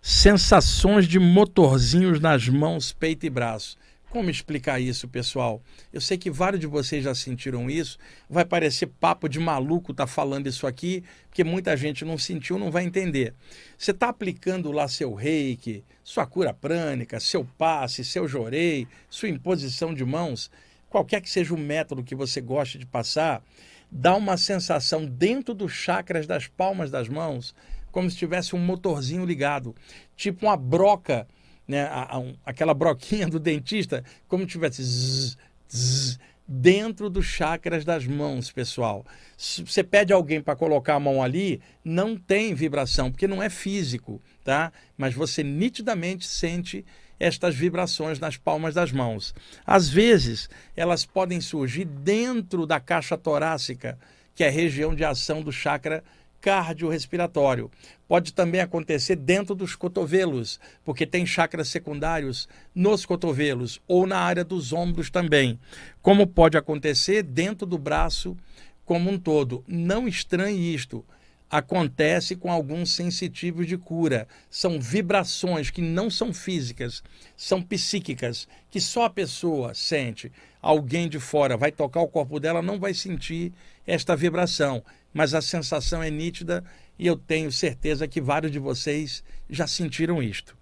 Sensações 0.03 1.07
de 1.07 1.19
motorzinhos 1.19 2.21
nas 2.21 2.49
mãos, 2.49 2.91
peito 2.91 3.27
e 3.27 3.31
braço. 3.31 3.77
Como 4.09 4.31
explicar 4.31 4.81
isso, 4.81 5.07
pessoal? 5.07 5.63
Eu 5.93 6.01
sei 6.01 6.17
que 6.17 6.31
vários 6.31 6.59
de 6.59 6.67
vocês 6.67 7.05
já 7.05 7.15
sentiram 7.15 7.69
isso. 7.69 7.99
Vai 8.29 8.47
parecer 8.47 8.87
papo 8.87 9.29
de 9.29 9.39
maluco 9.39 9.93
tá 9.93 10.07
falando 10.07 10.47
isso 10.47 10.67
aqui, 10.67 11.05
porque 11.29 11.45
muita 11.45 11.77
gente 11.77 12.03
não 12.03 12.17
sentiu, 12.17 12.59
não 12.59 12.71
vai 12.71 12.85
entender. 12.85 13.35
Você 13.77 13.91
está 13.91 14.09
aplicando 14.09 14.73
lá 14.73 14.89
seu 14.89 15.13
reiki, 15.13 15.85
sua 16.03 16.25
cura 16.25 16.55
prânica, 16.55 17.21
seu 17.21 17.45
passe, 17.59 18.03
seu 18.03 18.27
jorei, 18.27 18.89
sua 19.11 19.29
imposição 19.29 19.93
de 19.93 20.05
mãos, 20.05 20.51
qualquer 20.89 21.21
que 21.21 21.29
seja 21.29 21.53
o 21.53 21.59
método 21.59 22.03
que 22.03 22.15
você 22.15 22.41
goste 22.41 22.79
de 22.79 22.87
passar, 22.87 23.45
dá 23.91 24.17
uma 24.17 24.39
sensação 24.39 25.05
dentro 25.05 25.53
dos 25.53 25.73
chakras 25.73 26.27
das 26.27 26.47
palmas 26.47 26.91
das 26.91 27.07
mãos, 27.07 27.55
como 27.91 28.11
se 28.11 28.17
tivesse 28.17 28.55
um 28.55 28.59
motorzinho 28.59 29.25
ligado, 29.25 29.75
tipo 30.17 30.47
uma 30.47 30.57
broca, 30.57 31.27
né, 31.67 31.85
a, 31.85 32.19
a, 32.19 32.23
aquela 32.45 32.75
broquinha 32.75 33.27
do 33.27 33.39
dentista, 33.39 34.05
como 34.29 34.45
se 34.45 34.51
tivesse 34.51 34.83
zzz, 34.83 35.39
zzz, 35.73 36.19
dentro 36.53 37.09
dos 37.09 37.27
chakras 37.27 37.85
das 37.85 38.05
mãos, 38.05 38.51
pessoal. 38.51 39.07
Se 39.37 39.63
você 39.63 39.85
pede 39.85 40.13
alguém 40.13 40.41
para 40.41 40.57
colocar 40.57 40.97
a 40.97 41.01
mão 41.01 41.23
ali, 41.23 41.61
não 41.85 42.17
tem 42.17 42.55
vibração, 42.55 43.09
porque 43.09 43.29
não 43.29 43.41
é 43.41 43.49
físico, 43.49 44.21
tá? 44.43 44.73
Mas 44.99 45.15
você 45.15 45.45
nitidamente 45.45 46.27
sente 46.27 46.85
estas 47.21 47.55
vibrações 47.55 48.19
nas 48.19 48.37
palmas 48.37 48.75
das 48.75 48.91
mãos. 48.91 49.33
Às 49.65 49.89
vezes, 49.89 50.49
elas 50.75 51.05
podem 51.05 51.41
surgir 51.41 51.85
dentro 51.85 52.67
da 52.67 52.81
caixa 52.81 53.17
torácica, 53.17 53.97
que 54.35 54.43
é 54.43 54.49
a 54.49 54.51
região 54.51 54.93
de 54.93 55.05
ação 55.05 55.43
do 55.43 55.53
chakra 55.53 56.03
cardiorrespiratório. 56.41 57.71
Pode 58.09 58.33
também 58.33 58.61
acontecer 58.61 59.17
dentro 59.17 59.55
dos 59.55 59.77
cotovelos, 59.77 60.59
porque 60.85 61.07
tem 61.07 61.25
chakras 61.25 61.69
secundários 61.69 62.49
nos 62.75 63.05
cotovelos 63.07 63.81
ou 63.87 64.07
na 64.07 64.19
área 64.19 64.45
dos 64.45 64.73
ombros 64.73 65.11
também. 65.11 65.59
Como 66.03 66.27
pode 66.27 66.57
acontecer 66.57 67.23
dentro 67.23 67.67
do 67.67 67.79
braço 67.79 68.37
como 68.85 69.11
um 69.11 69.19
todo. 69.19 69.65
Não 69.69 70.09
estranhe 70.09 70.75
isto 70.75 71.05
acontece 71.51 72.37
com 72.37 72.51
alguns 72.51 72.95
sensitivos 72.95 73.67
de 73.67 73.77
cura. 73.77 74.29
São 74.49 74.81
vibrações 74.81 75.69
que 75.69 75.83
não 75.83 76.09
são 76.09 76.33
físicas, 76.33 77.03
são 77.37 77.61
psíquicas, 77.61 78.47
que 78.71 78.81
só 78.81 79.05
a 79.05 79.11
pessoa 79.11 79.75
sente. 79.75 80.31
Alguém 80.61 81.09
de 81.09 81.19
fora 81.19 81.57
vai 81.57 81.73
tocar 81.73 82.01
o 82.01 82.09
corpo 82.09 82.39
dela, 82.39 82.61
não 82.61 82.79
vai 82.79 82.93
sentir 82.93 83.53
esta 83.87 84.15
vibração, 84.15 84.85
mas 85.13 85.35
a 85.35 85.41
sensação 85.41 86.03
é 86.03 86.11
nítida 86.11 86.65
e 86.99 87.07
eu 87.07 87.17
tenho 87.17 87.51
certeza 87.51 88.07
que 88.07 88.21
vários 88.21 88.53
de 88.53 88.59
vocês 88.59 89.25
já 89.49 89.67
sentiram 89.67 90.23
isto. 90.23 90.57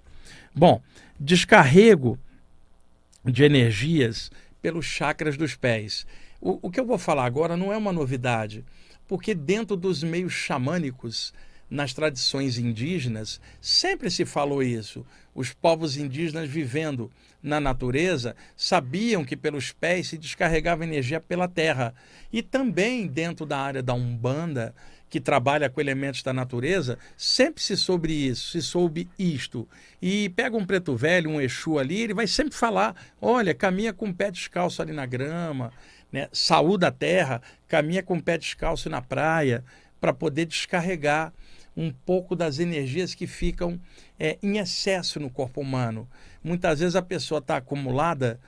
Bom, 0.54 0.80
descarrego 1.18 2.18
de 3.24 3.42
energias 3.44 4.30
pelos 4.62 4.86
chakras 4.86 5.36
dos 5.36 5.56
pés. 5.56 6.06
O, 6.40 6.68
o 6.68 6.70
que 6.70 6.78
eu 6.78 6.86
vou 6.86 6.98
falar 6.98 7.24
agora 7.24 7.56
não 7.56 7.72
é 7.72 7.76
uma 7.76 7.92
novidade 7.92 8.64
porque 9.08 9.34
dentro 9.34 9.74
dos 9.74 10.02
meios 10.02 10.34
xamânicos, 10.34 11.32
nas 11.70 11.94
tradições 11.94 12.58
indígenas, 12.58 13.40
sempre 13.60 14.10
se 14.10 14.26
falou 14.26 14.62
isso. 14.62 15.04
Os 15.38 15.52
povos 15.52 15.96
indígenas 15.96 16.50
vivendo 16.50 17.12
na 17.40 17.60
natureza 17.60 18.34
sabiam 18.56 19.24
que 19.24 19.36
pelos 19.36 19.70
pés 19.70 20.08
se 20.08 20.18
descarregava 20.18 20.82
energia 20.82 21.20
pela 21.20 21.46
terra. 21.46 21.94
E 22.32 22.42
também 22.42 23.06
dentro 23.06 23.46
da 23.46 23.56
área 23.56 23.80
da 23.80 23.94
Umbanda, 23.94 24.74
que 25.08 25.20
trabalha 25.20 25.70
com 25.70 25.80
elementos 25.80 26.24
da 26.24 26.32
natureza, 26.32 26.98
sempre 27.16 27.62
se 27.62 27.76
soube 27.76 28.28
isso, 28.28 28.50
se 28.50 28.60
soube 28.60 29.08
isto. 29.16 29.68
E 30.02 30.28
pega 30.30 30.56
um 30.56 30.66
preto 30.66 30.96
velho, 30.96 31.30
um 31.30 31.40
Exu 31.40 31.78
ali, 31.78 32.00
ele 32.02 32.14
vai 32.14 32.26
sempre 32.26 32.54
falar: 32.54 32.96
olha, 33.22 33.54
caminha 33.54 33.92
com 33.92 34.08
o 34.08 34.14
pé 34.14 34.32
descalço 34.32 34.82
ali 34.82 34.92
na 34.92 35.06
grama 35.06 35.72
né, 36.10 36.28
saúda 36.32 36.88
a 36.88 36.90
terra, 36.90 37.40
caminha 37.68 38.02
com 38.02 38.16
o 38.16 38.22
pé 38.22 38.36
descalço 38.36 38.90
na 38.90 39.00
praia, 39.00 39.64
para 40.00 40.12
poder 40.12 40.46
descarregar 40.46 41.32
um 41.78 41.92
pouco 41.92 42.34
das 42.34 42.58
energias 42.58 43.14
que 43.14 43.24
ficam 43.24 43.80
é, 44.18 44.36
em 44.42 44.58
excesso 44.58 45.20
no 45.20 45.30
corpo 45.30 45.60
humano. 45.60 46.08
Muitas 46.42 46.80
vezes 46.80 46.96
a 46.96 47.02
pessoa 47.02 47.38
está 47.38 47.58
acumulada, 47.58 48.40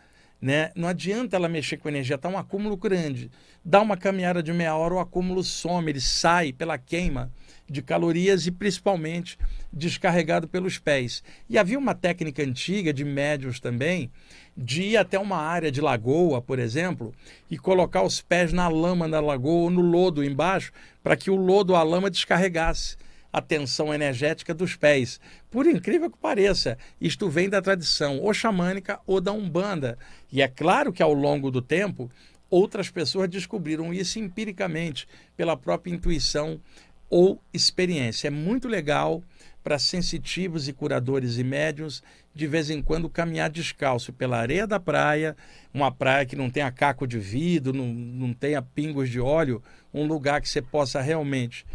né? 0.42 0.72
não 0.74 0.88
adianta 0.88 1.36
ela 1.36 1.48
mexer 1.48 1.76
com 1.76 1.88
energia, 1.88 2.16
está 2.16 2.28
um 2.28 2.36
acúmulo 2.36 2.76
grande. 2.76 3.30
Dá 3.64 3.80
uma 3.80 3.96
caminhada 3.96 4.42
de 4.42 4.52
meia 4.52 4.74
hora, 4.74 4.94
o 4.94 4.98
acúmulo 4.98 5.44
some, 5.44 5.92
ele 5.92 6.00
sai 6.00 6.52
pela 6.52 6.76
queima 6.76 7.30
de 7.68 7.80
calorias 7.82 8.48
e 8.48 8.50
principalmente 8.50 9.38
descarregado 9.72 10.48
pelos 10.48 10.76
pés. 10.76 11.22
E 11.48 11.56
havia 11.56 11.78
uma 11.78 11.94
técnica 11.94 12.42
antiga 12.42 12.92
de 12.92 13.04
médios 13.04 13.60
também, 13.60 14.10
de 14.56 14.82
ir 14.82 14.96
até 14.96 15.16
uma 15.20 15.36
área 15.36 15.70
de 15.70 15.80
lagoa, 15.80 16.42
por 16.42 16.58
exemplo, 16.58 17.14
e 17.48 17.56
colocar 17.56 18.02
os 18.02 18.20
pés 18.20 18.52
na 18.52 18.66
lama 18.66 19.08
da 19.08 19.20
lagoa 19.20 19.64
ou 19.64 19.70
no 19.70 19.82
lodo 19.82 20.24
embaixo, 20.24 20.72
para 21.00 21.16
que 21.16 21.30
o 21.30 21.36
lodo 21.36 21.76
a 21.76 21.82
lama 21.84 22.10
descarregasse 22.10 22.96
a 23.32 23.40
tensão 23.40 23.92
energética 23.92 24.52
dos 24.52 24.76
pés. 24.76 25.20
Por 25.50 25.66
incrível 25.66 26.10
que 26.10 26.18
pareça, 26.18 26.76
isto 27.00 27.28
vem 27.28 27.48
da 27.48 27.62
tradição 27.62 28.18
ou 28.18 28.34
xamânica 28.34 29.00
ou 29.06 29.20
da 29.20 29.32
Umbanda. 29.32 29.98
E 30.32 30.42
é 30.42 30.48
claro 30.48 30.92
que 30.92 31.02
ao 31.02 31.12
longo 31.12 31.50
do 31.50 31.62
tempo, 31.62 32.10
outras 32.48 32.90
pessoas 32.90 33.28
descobriram 33.28 33.94
isso 33.94 34.18
empiricamente, 34.18 35.06
pela 35.36 35.56
própria 35.56 35.92
intuição 35.92 36.60
ou 37.08 37.42
experiência. 37.52 38.28
É 38.28 38.30
muito 38.30 38.68
legal 38.68 39.22
para 39.62 39.78
sensitivos 39.78 40.68
e 40.68 40.72
curadores 40.72 41.36
e 41.36 41.44
médios, 41.44 42.02
de 42.34 42.46
vez 42.46 42.70
em 42.70 42.80
quando 42.80 43.10
caminhar 43.10 43.50
descalço 43.50 44.12
pela 44.12 44.38
areia 44.38 44.66
da 44.66 44.80
praia, 44.80 45.36
uma 45.74 45.92
praia 45.92 46.24
que 46.24 46.36
não 46.36 46.48
tenha 46.48 46.70
caco 46.70 47.06
de 47.06 47.18
vidro, 47.18 47.72
não, 47.72 47.86
não 47.86 48.32
tenha 48.32 48.62
pingos 48.62 49.10
de 49.10 49.20
óleo, 49.20 49.62
um 49.92 50.06
lugar 50.06 50.40
que 50.40 50.48
você 50.48 50.62
possa 50.62 51.00
realmente 51.00 51.66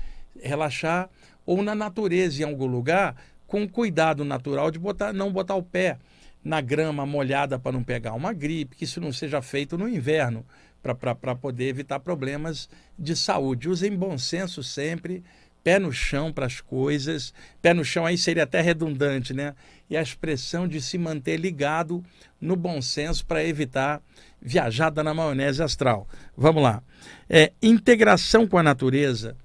relaxar, 0.41 1.09
ou 1.45 1.61
na 1.61 1.75
natureza, 1.75 2.41
em 2.41 2.45
algum 2.45 2.65
lugar, 2.65 3.15
com 3.47 3.67
cuidado 3.67 4.25
natural 4.25 4.71
de 4.71 4.79
botar, 4.79 5.13
não 5.13 5.31
botar 5.31 5.55
o 5.55 5.63
pé 5.63 5.97
na 6.43 6.61
grama 6.61 7.05
molhada 7.05 7.57
para 7.57 7.71
não 7.71 7.83
pegar 7.83 8.13
uma 8.13 8.33
gripe, 8.33 8.75
que 8.75 8.83
isso 8.83 9.01
não 9.01 9.11
seja 9.11 9.41
feito 9.41 9.77
no 9.77 9.89
inverno, 9.89 10.45
para 10.81 11.35
poder 11.35 11.67
evitar 11.67 11.99
problemas 11.99 12.69
de 12.97 13.15
saúde. 13.15 13.67
Usem 13.67 13.95
bom 13.95 14.17
senso 14.17 14.61
sempre, 14.61 15.23
pé 15.63 15.79
no 15.79 15.91
chão 15.91 16.31
para 16.31 16.45
as 16.45 16.61
coisas. 16.61 17.33
Pé 17.59 17.73
no 17.73 17.83
chão 17.83 18.05
aí 18.05 18.19
seria 18.19 18.43
até 18.43 18.61
redundante, 18.61 19.33
né? 19.33 19.55
E 19.89 19.97
a 19.97 20.01
expressão 20.01 20.67
de 20.67 20.79
se 20.79 20.95
manter 20.99 21.37
ligado 21.37 22.03
no 22.39 22.55
bom 22.55 22.79
senso 22.83 23.25
para 23.25 23.43
evitar 23.43 23.99
viajada 24.39 25.03
na 25.03 25.11
maionese 25.11 25.63
astral. 25.63 26.07
Vamos 26.37 26.61
lá. 26.61 26.83
É, 27.27 27.51
integração 27.63 28.47
com 28.47 28.59
a 28.59 28.63
natureza 28.63 29.35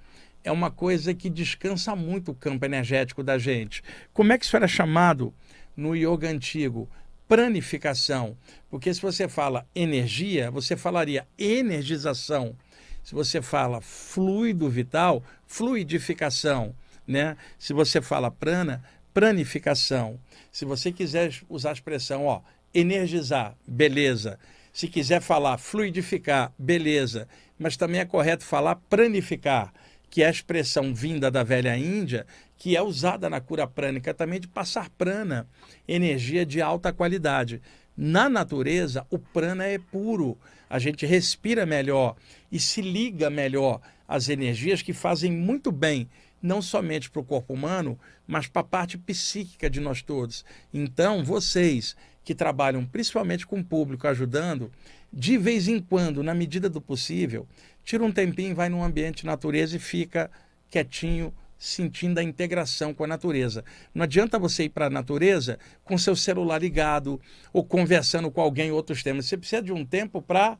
é 0.43 0.51
uma 0.51 0.71
coisa 0.71 1.15
que 1.15 1.29
descansa 1.29 1.95
muito 1.95 2.33
o 2.33 2.35
campo 2.35 2.65
energético 2.65 3.23
da 3.23 3.39
gente. 3.39 3.83
Como 4.13 4.33
é 4.33 4.39
que 4.39 4.45
isso 4.45 4.57
era 4.57 4.69
chamado 4.69 5.35
no 5.77 5.95
yoga 5.95 6.29
antigo? 6.29 6.89
Pranificação. 7.29 8.37
Porque 8.69 8.93
se 8.93 9.01
você 9.01 9.29
fala 9.29 9.67
energia, 9.75 10.51
você 10.51 10.77
falaria 10.77 11.27
energização. 11.39 12.57
Se 13.03 13.15
você 13.15 13.41
fala 13.41 13.81
fluido 13.81 14.69
vital, 14.69 15.23
fluidificação, 15.47 16.75
né? 17.07 17.37
Se 17.59 17.73
você 17.73 18.01
fala 18.01 18.31
prana, 18.31 18.83
pranificação. 19.13 20.19
Se 20.53 20.65
você 20.65 20.93
quiser 20.93 21.33
usar 21.49 21.71
a 21.71 21.75
expressão, 21.75 22.27
ó, 22.27 22.43
energizar, 22.75 23.57
beleza. 23.67 24.39
Se 24.73 24.87
quiser 24.87 25.21
falar 25.21 25.59
fluidificar, 25.59 26.53
beleza. 26.59 27.29
Mas 27.59 27.77
também 27.77 28.01
é 28.01 28.05
correto 28.05 28.45
falar 28.45 28.77
pranificar, 28.77 29.73
que 30.11 30.23
é 30.23 30.27
a 30.27 30.31
expressão 30.31 30.93
vinda 30.93 31.31
da 31.31 31.45
velha 31.45 31.77
Índia, 31.77 32.27
que 32.57 32.77
é 32.77 32.83
usada 32.83 33.31
na 33.31 33.41
cura 33.41 33.67
prânica 33.67 34.13
também 34.13 34.41
de 34.41 34.49
passar 34.49 34.91
prana, 34.91 35.49
energia 35.87 36.45
de 36.45 36.61
alta 36.61 36.93
qualidade. 36.93 37.63
Na 37.97 38.29
natureza, 38.29 39.07
o 39.09 39.19
prana 39.19 39.65
é 39.65 39.79
puro. 39.79 40.37
A 40.69 40.79
gente 40.79 41.07
respira 41.07 41.65
melhor 41.65 42.17
e 42.51 42.59
se 42.59 42.83
liga 42.83 43.31
melhor 43.31 43.81
às 44.07 44.29
energias 44.29 44.83
que 44.83 44.93
fazem 44.93 45.31
muito 45.31 45.71
bem, 45.71 46.09
não 46.43 46.61
somente 46.61 47.09
para 47.09 47.21
o 47.21 47.25
corpo 47.25 47.55
humano, 47.55 47.99
mas 48.27 48.47
para 48.47 48.63
a 48.63 48.65
parte 48.65 48.99
psíquica 48.99 49.71
de 49.71 49.81
nós 49.81 50.03
todos. 50.03 50.45
Então, 50.75 51.25
vocês 51.25 51.97
que 52.25 52.35
trabalham 52.35 52.85
principalmente 52.85 53.47
com 53.47 53.61
o 53.61 53.65
público, 53.65 54.07
ajudando, 54.07 54.71
de 55.13 55.37
vez 55.37 55.67
em 55.69 55.81
quando, 55.81 56.23
na 56.23 56.35
medida 56.35 56.69
do 56.69 56.81
possível, 56.81 57.47
tira 57.85 58.05
um 58.05 58.13
tempinho, 58.13 58.55
vai 58.55 58.69
num 58.69 58.85
ambiente 58.85 59.27
natureza 59.27 59.77
e 59.77 59.81
fica 59.81 60.31
quietinho, 60.71 61.35
sentindo 61.59 62.19
a 62.19 62.23
integração 62.23 62.95
com 62.95 63.05
a 63.05 63.07
natureza. 63.07 63.65
Não 63.95 64.05
adianta 64.05 64.39
você 64.39 64.65
ir 64.65 64.69
para 64.71 64.87
a 64.87 64.91
natureza 64.91 65.59
com 65.85 65.99
seu 65.99 66.17
celular 66.17 66.59
ligado 66.59 67.21
ou 67.53 67.63
conversando 67.63 68.31
com 68.31 68.41
alguém 68.41 68.69
em 68.69 68.73
outros 68.73 69.03
temas. 69.03 69.27
Você 69.27 69.37
precisa 69.37 69.61
de 69.61 69.73
um 69.73 69.85
tempo 69.85 70.23
para 70.23 70.57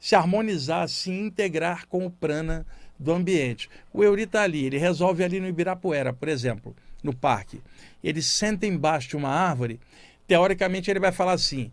se 0.00 0.16
harmonizar, 0.16 0.88
se 0.88 1.12
integrar 1.12 1.86
com 1.86 2.04
o 2.04 2.10
prana 2.10 2.66
do 2.98 3.12
ambiente. 3.12 3.70
O 3.92 4.02
Euri 4.02 4.22
está 4.22 4.42
ali, 4.42 4.64
ele 4.64 4.78
resolve 4.78 5.22
ali 5.22 5.38
no 5.38 5.46
Ibirapuera, 5.46 6.12
por 6.12 6.28
exemplo, 6.28 6.74
no 7.04 7.14
parque. 7.14 7.60
Ele 8.02 8.20
senta 8.20 8.66
embaixo 8.66 9.10
de 9.10 9.16
uma 9.16 9.28
árvore, 9.28 9.78
teoricamente 10.26 10.90
ele 10.90 10.98
vai 10.98 11.12
falar 11.12 11.32
assim: 11.32 11.70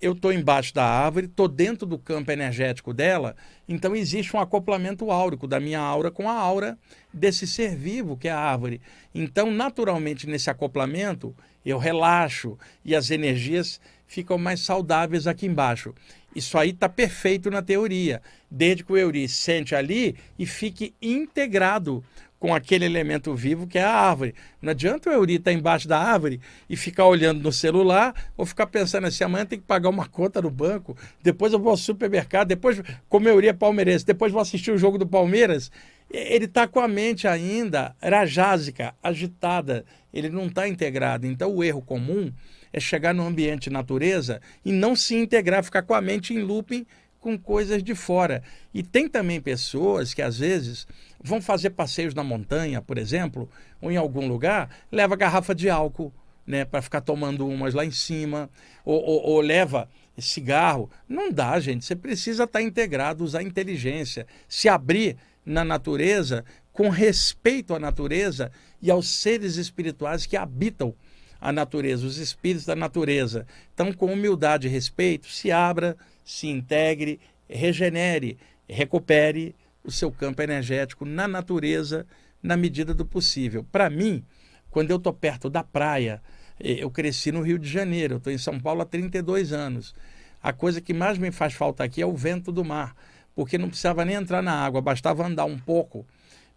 eu 0.00 0.12
estou 0.12 0.32
embaixo 0.32 0.72
da 0.74 0.84
árvore, 0.84 1.26
estou 1.26 1.48
dentro 1.48 1.86
do 1.86 1.98
campo 1.98 2.30
energético 2.30 2.94
dela, 2.94 3.34
então 3.68 3.96
existe 3.96 4.36
um 4.36 4.40
acoplamento 4.40 5.10
áurico 5.10 5.46
da 5.46 5.58
minha 5.58 5.80
aura 5.80 6.10
com 6.10 6.28
a 6.28 6.34
aura 6.34 6.78
desse 7.12 7.46
ser 7.46 7.76
vivo 7.76 8.16
que 8.16 8.28
é 8.28 8.30
a 8.30 8.38
árvore. 8.38 8.80
Então, 9.14 9.50
naturalmente, 9.50 10.26
nesse 10.26 10.48
acoplamento, 10.48 11.34
eu 11.64 11.78
relaxo 11.78 12.56
e 12.84 12.94
as 12.94 13.10
energias 13.10 13.80
ficam 14.06 14.38
mais 14.38 14.60
saudáveis 14.60 15.26
aqui 15.26 15.46
embaixo. 15.46 15.94
Isso 16.34 16.56
aí 16.56 16.70
está 16.70 16.88
perfeito 16.88 17.50
na 17.50 17.62
teoria, 17.62 18.22
desde 18.50 18.84
que 18.84 18.92
o 18.92 18.96
Euri 18.96 19.28
sente 19.28 19.74
ali 19.74 20.16
e 20.38 20.46
fique 20.46 20.94
integrado 21.00 22.04
com 22.38 22.54
aquele 22.54 22.84
elemento 22.84 23.34
vivo 23.34 23.66
que 23.66 23.78
é 23.78 23.82
a 23.82 23.92
árvore. 23.92 24.34
Não 24.62 24.70
adianta 24.70 25.10
o 25.10 25.12
Euri 25.12 25.34
estar 25.34 25.52
embaixo 25.52 25.88
da 25.88 25.98
árvore 25.98 26.40
e 26.68 26.76
ficar 26.76 27.06
olhando 27.06 27.42
no 27.42 27.52
celular 27.52 28.14
ou 28.36 28.46
ficar 28.46 28.66
pensando 28.66 29.06
assim, 29.06 29.24
amanhã 29.24 29.44
tem 29.44 29.58
que 29.58 29.66
pagar 29.66 29.88
uma 29.88 30.06
conta 30.06 30.40
no 30.40 30.50
banco, 30.50 30.96
depois 31.22 31.52
eu 31.52 31.58
vou 31.58 31.70
ao 31.70 31.76
supermercado, 31.76 32.48
depois, 32.48 32.80
como 33.08 33.28
Euri 33.28 33.48
é 33.48 33.52
palmeirense, 33.52 34.06
depois 34.06 34.32
vou 34.32 34.40
assistir 34.40 34.70
o 34.70 34.78
jogo 34.78 34.98
do 34.98 35.06
Palmeiras. 35.06 35.70
Ele 36.10 36.46
está 36.46 36.66
com 36.66 36.80
a 36.80 36.88
mente 36.88 37.28
ainda 37.28 37.94
rajásica, 38.00 38.94
agitada, 39.02 39.84
ele 40.12 40.30
não 40.30 40.46
está 40.46 40.66
integrado. 40.66 41.26
Então 41.26 41.54
o 41.54 41.62
erro 41.62 41.82
comum 41.82 42.32
é 42.72 42.80
chegar 42.80 43.14
no 43.14 43.26
ambiente 43.26 43.68
natureza 43.68 44.40
e 44.64 44.72
não 44.72 44.94
se 44.94 45.16
integrar, 45.16 45.62
ficar 45.64 45.82
com 45.82 45.94
a 45.94 46.00
mente 46.00 46.32
em 46.32 46.38
looping 46.38 46.86
com 47.20 47.38
coisas 47.38 47.82
de 47.82 47.94
fora. 47.94 48.42
E 48.72 48.82
tem 48.82 49.08
também 49.08 49.40
pessoas 49.40 50.14
que 50.14 50.22
às 50.22 50.38
vezes 50.38 50.86
vão 51.22 51.40
fazer 51.40 51.70
passeios 51.70 52.14
na 52.14 52.22
montanha, 52.22 52.80
por 52.80 52.98
exemplo, 52.98 53.48
ou 53.80 53.90
em 53.90 53.96
algum 53.96 54.28
lugar, 54.28 54.70
leva 54.90 55.16
garrafa 55.16 55.54
de 55.54 55.68
álcool, 55.68 56.12
né, 56.46 56.64
para 56.64 56.80
ficar 56.80 57.00
tomando 57.00 57.46
umas 57.46 57.74
lá 57.74 57.84
em 57.84 57.90
cima, 57.90 58.48
ou, 58.84 59.02
ou, 59.02 59.22
ou 59.22 59.40
leva 59.40 59.88
cigarro. 60.18 60.90
Não 61.08 61.30
dá, 61.30 61.58
gente. 61.60 61.84
Você 61.84 61.94
precisa 61.94 62.44
estar 62.44 62.58
tá 62.58 62.64
integrado, 62.64 63.22
usar 63.24 63.42
inteligência, 63.42 64.26
se 64.48 64.68
abrir 64.68 65.16
na 65.44 65.64
natureza 65.64 66.44
com 66.72 66.88
respeito 66.88 67.74
à 67.74 67.78
natureza 67.78 68.52
e 68.80 68.90
aos 68.90 69.08
seres 69.08 69.56
espirituais 69.56 70.26
que 70.26 70.36
habitam 70.36 70.94
a 71.40 71.52
natureza, 71.52 72.06
os 72.06 72.18
espíritos 72.18 72.66
da 72.66 72.76
natureza. 72.76 73.46
Então, 73.74 73.92
com 73.92 74.12
humildade 74.12 74.66
e 74.66 74.70
respeito, 74.70 75.28
se 75.28 75.50
abra, 75.50 75.96
se 76.24 76.48
integre, 76.48 77.20
regenere, 77.48 78.38
recupere 78.68 79.54
o 79.88 79.90
seu 79.90 80.12
campo 80.12 80.42
energético 80.42 81.06
na 81.06 81.26
natureza 81.26 82.06
na 82.42 82.58
medida 82.58 82.92
do 82.92 83.06
possível. 83.06 83.64
Para 83.72 83.88
mim, 83.88 84.22
quando 84.70 84.90
eu 84.90 84.98
estou 84.98 85.14
perto 85.14 85.48
da 85.48 85.64
praia, 85.64 86.22
eu 86.60 86.90
cresci 86.90 87.32
no 87.32 87.40
Rio 87.40 87.58
de 87.58 87.66
Janeiro, 87.66 88.16
estou 88.16 88.30
em 88.30 88.36
São 88.36 88.60
Paulo 88.60 88.82
há 88.82 88.84
32 88.84 89.50
anos. 89.52 89.94
A 90.42 90.52
coisa 90.52 90.82
que 90.82 90.92
mais 90.92 91.16
me 91.16 91.32
faz 91.32 91.54
falta 91.54 91.82
aqui 91.82 92.02
é 92.02 92.06
o 92.06 92.14
vento 92.14 92.52
do 92.52 92.62
mar, 92.62 92.94
porque 93.34 93.56
não 93.56 93.68
precisava 93.68 94.04
nem 94.04 94.14
entrar 94.14 94.42
na 94.42 94.52
água, 94.52 94.82
bastava 94.82 95.26
andar 95.26 95.46
um 95.46 95.58
pouco 95.58 96.06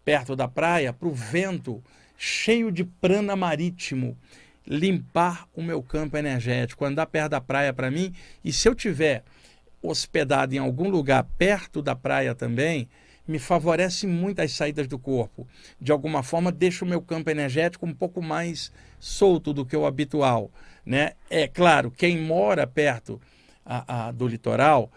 perto 0.04 0.36
da 0.36 0.50
praia 0.50 0.92
para 0.92 1.08
o 1.08 1.14
vento 1.14 1.82
cheio 2.18 2.70
de 2.70 2.84
prana 2.84 3.34
marítimo 3.34 4.18
limpar 4.68 5.48
o 5.54 5.64
meu 5.64 5.82
campo 5.82 6.18
energético, 6.18 6.84
andar 6.84 7.06
perto 7.06 7.32
da 7.32 7.42
praia 7.42 7.72
para 7.74 7.90
mim. 7.90 8.14
E 8.44 8.52
se 8.52 8.68
eu 8.68 8.76
tiver 8.76 9.24
hospedado 9.82 10.54
em 10.54 10.60
algum 10.60 10.90
lugar 10.90 11.24
perto 11.38 11.82
da 11.82 11.96
praia 11.96 12.36
também, 12.36 12.90
me 13.32 13.40
favorece 13.40 14.06
muito 14.06 14.42
as 14.42 14.52
saídas 14.52 14.88
do 14.88 15.00
corpo. 15.00 15.48
De 15.80 15.92
alguma 15.92 16.22
forma, 16.22 16.52
deixa 16.52 16.84
o 16.84 16.88
meu 16.88 17.02
campo 17.02 17.30
energético 17.30 17.86
um 17.86 17.94
pouco 17.94 18.22
mais 18.22 18.72
solto 19.00 19.54
do 19.54 19.66
que 19.66 19.76
o 19.76 19.86
habitual. 19.86 20.52
Né? 20.86 21.14
É 21.30 21.48
claro, 21.48 21.90
quem 21.90 22.18
mora 22.18 22.68
perto 22.68 23.20
a, 23.66 24.08
a, 24.08 24.12
do 24.12 24.28
litoral 24.28 24.92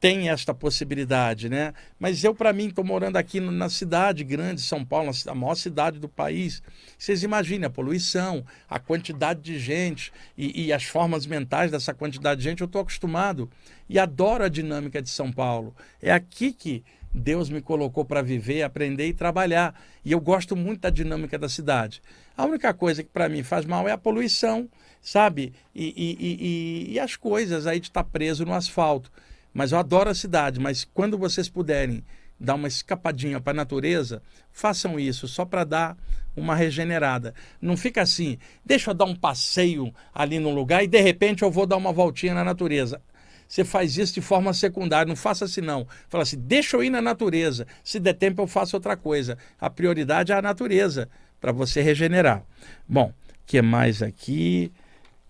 tem 0.00 0.30
esta 0.30 0.54
possibilidade, 0.54 1.48
né? 1.48 1.74
Mas 1.98 2.22
eu, 2.22 2.32
para 2.32 2.52
mim, 2.52 2.68
estou 2.68 2.84
morando 2.84 3.16
aqui 3.16 3.40
na 3.40 3.68
cidade 3.68 4.22
grande, 4.22 4.60
São 4.60 4.84
Paulo, 4.84 5.10
a 5.26 5.34
maior 5.34 5.56
cidade 5.56 5.98
do 5.98 6.08
país. 6.08 6.62
Vocês 6.96 7.24
imaginem 7.24 7.66
a 7.66 7.70
poluição, 7.70 8.44
a 8.68 8.78
quantidade 8.78 9.40
de 9.40 9.58
gente 9.58 10.12
e, 10.38 10.66
e 10.66 10.72
as 10.72 10.84
formas 10.84 11.26
mentais 11.26 11.72
dessa 11.72 11.92
quantidade 11.92 12.40
de 12.40 12.44
gente. 12.44 12.60
Eu 12.60 12.66
estou 12.66 12.82
acostumado 12.82 13.50
e 13.88 13.98
adoro 13.98 14.44
a 14.44 14.48
dinâmica 14.48 15.02
de 15.02 15.10
São 15.10 15.32
Paulo. 15.32 15.74
É 16.00 16.12
aqui 16.12 16.52
que 16.52 16.84
Deus 17.14 17.48
me 17.48 17.62
colocou 17.62 18.04
para 18.04 18.20
viver, 18.20 18.62
aprender 18.62 19.06
e 19.06 19.12
trabalhar. 19.12 19.80
E 20.04 20.10
eu 20.10 20.20
gosto 20.20 20.56
muito 20.56 20.80
da 20.80 20.90
dinâmica 20.90 21.38
da 21.38 21.48
cidade. 21.48 22.02
A 22.36 22.44
única 22.44 22.74
coisa 22.74 23.04
que 23.04 23.08
para 23.08 23.28
mim 23.28 23.44
faz 23.44 23.64
mal 23.64 23.86
é 23.86 23.92
a 23.92 23.98
poluição, 23.98 24.68
sabe? 25.00 25.54
E, 25.72 25.94
e, 25.96 26.16
e, 26.18 26.92
e 26.94 26.98
as 26.98 27.14
coisas 27.14 27.68
aí 27.68 27.78
de 27.78 27.86
estar 27.86 28.02
tá 28.02 28.10
preso 28.10 28.44
no 28.44 28.52
asfalto. 28.52 29.12
Mas 29.52 29.70
eu 29.70 29.78
adoro 29.78 30.10
a 30.10 30.14
cidade, 30.14 30.58
mas 30.58 30.84
quando 30.92 31.16
vocês 31.16 31.48
puderem 31.48 32.04
dar 32.40 32.56
uma 32.56 32.66
escapadinha 32.66 33.40
para 33.40 33.52
a 33.52 33.54
natureza, 33.54 34.20
façam 34.50 34.98
isso, 34.98 35.28
só 35.28 35.44
para 35.44 35.62
dar 35.62 35.96
uma 36.34 36.56
regenerada. 36.56 37.32
Não 37.62 37.76
fica 37.76 38.02
assim, 38.02 38.36
deixa 38.64 38.90
eu 38.90 38.94
dar 38.94 39.04
um 39.04 39.14
passeio 39.14 39.94
ali 40.12 40.40
num 40.40 40.52
lugar 40.52 40.82
e 40.82 40.88
de 40.88 41.00
repente 41.00 41.44
eu 41.44 41.50
vou 41.52 41.64
dar 41.64 41.76
uma 41.76 41.92
voltinha 41.92 42.34
na 42.34 42.42
natureza 42.42 43.00
você 43.48 43.64
faz 43.64 43.96
isso 43.96 44.14
de 44.14 44.20
forma 44.20 44.52
secundária, 44.52 45.08
não 45.08 45.16
faça 45.16 45.44
assim 45.44 45.60
não. 45.60 45.86
Fala 46.08 46.22
assim, 46.22 46.38
deixa 46.38 46.76
eu 46.76 46.84
ir 46.84 46.90
na 46.90 47.00
natureza, 47.00 47.66
se 47.82 48.00
der 48.00 48.14
tempo 48.14 48.42
eu 48.42 48.46
faço 48.46 48.76
outra 48.76 48.96
coisa. 48.96 49.38
A 49.60 49.70
prioridade 49.70 50.32
é 50.32 50.34
a 50.34 50.42
natureza, 50.42 51.08
para 51.40 51.52
você 51.52 51.82
regenerar. 51.82 52.42
Bom, 52.88 53.12
que 53.46 53.60
mais 53.60 54.02
aqui? 54.02 54.72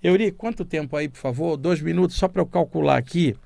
Euri, 0.03 0.31
quanto 0.31 0.65
tempo 0.65 0.97
aí, 0.97 1.09
por 1.09 1.19
favor? 1.19 1.57
Dois 1.57 1.81
minutos 1.81 2.17
só 2.17 2.29
para 2.29 2.43
eu 2.43 2.47
calcular 2.47 2.97
aqui. 2.97 3.37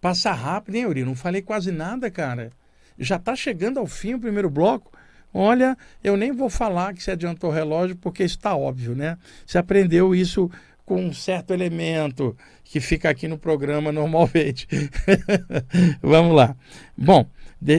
Passa 0.00 0.32
rápido, 0.32 0.76
hein, 0.76 0.82
Euri? 0.82 1.04
Não 1.04 1.14
falei 1.14 1.42
quase 1.42 1.70
nada, 1.70 2.10
cara. 2.10 2.50
Já 2.98 3.16
está 3.16 3.36
chegando 3.36 3.78
ao 3.78 3.86
fim 3.86 4.14
o 4.14 4.20
primeiro 4.20 4.48
bloco. 4.48 4.90
Olha, 5.32 5.76
eu 6.02 6.16
nem 6.16 6.32
vou 6.32 6.50
falar 6.50 6.92
que 6.92 7.02
você 7.02 7.12
adiantou 7.12 7.50
o 7.50 7.52
relógio, 7.52 7.96
porque 7.96 8.22
está 8.22 8.56
óbvio, 8.56 8.96
né? 8.96 9.16
Você 9.46 9.58
aprendeu 9.58 10.14
isso 10.14 10.50
com 10.90 11.00
um 11.00 11.12
certo 11.12 11.54
elemento 11.54 12.36
que 12.64 12.80
fica 12.80 13.08
aqui 13.08 13.28
no 13.28 13.38
programa 13.38 13.92
normalmente. 13.94 14.66
Vamos 16.02 16.34
lá. 16.34 16.56
Bom, 16.98 17.30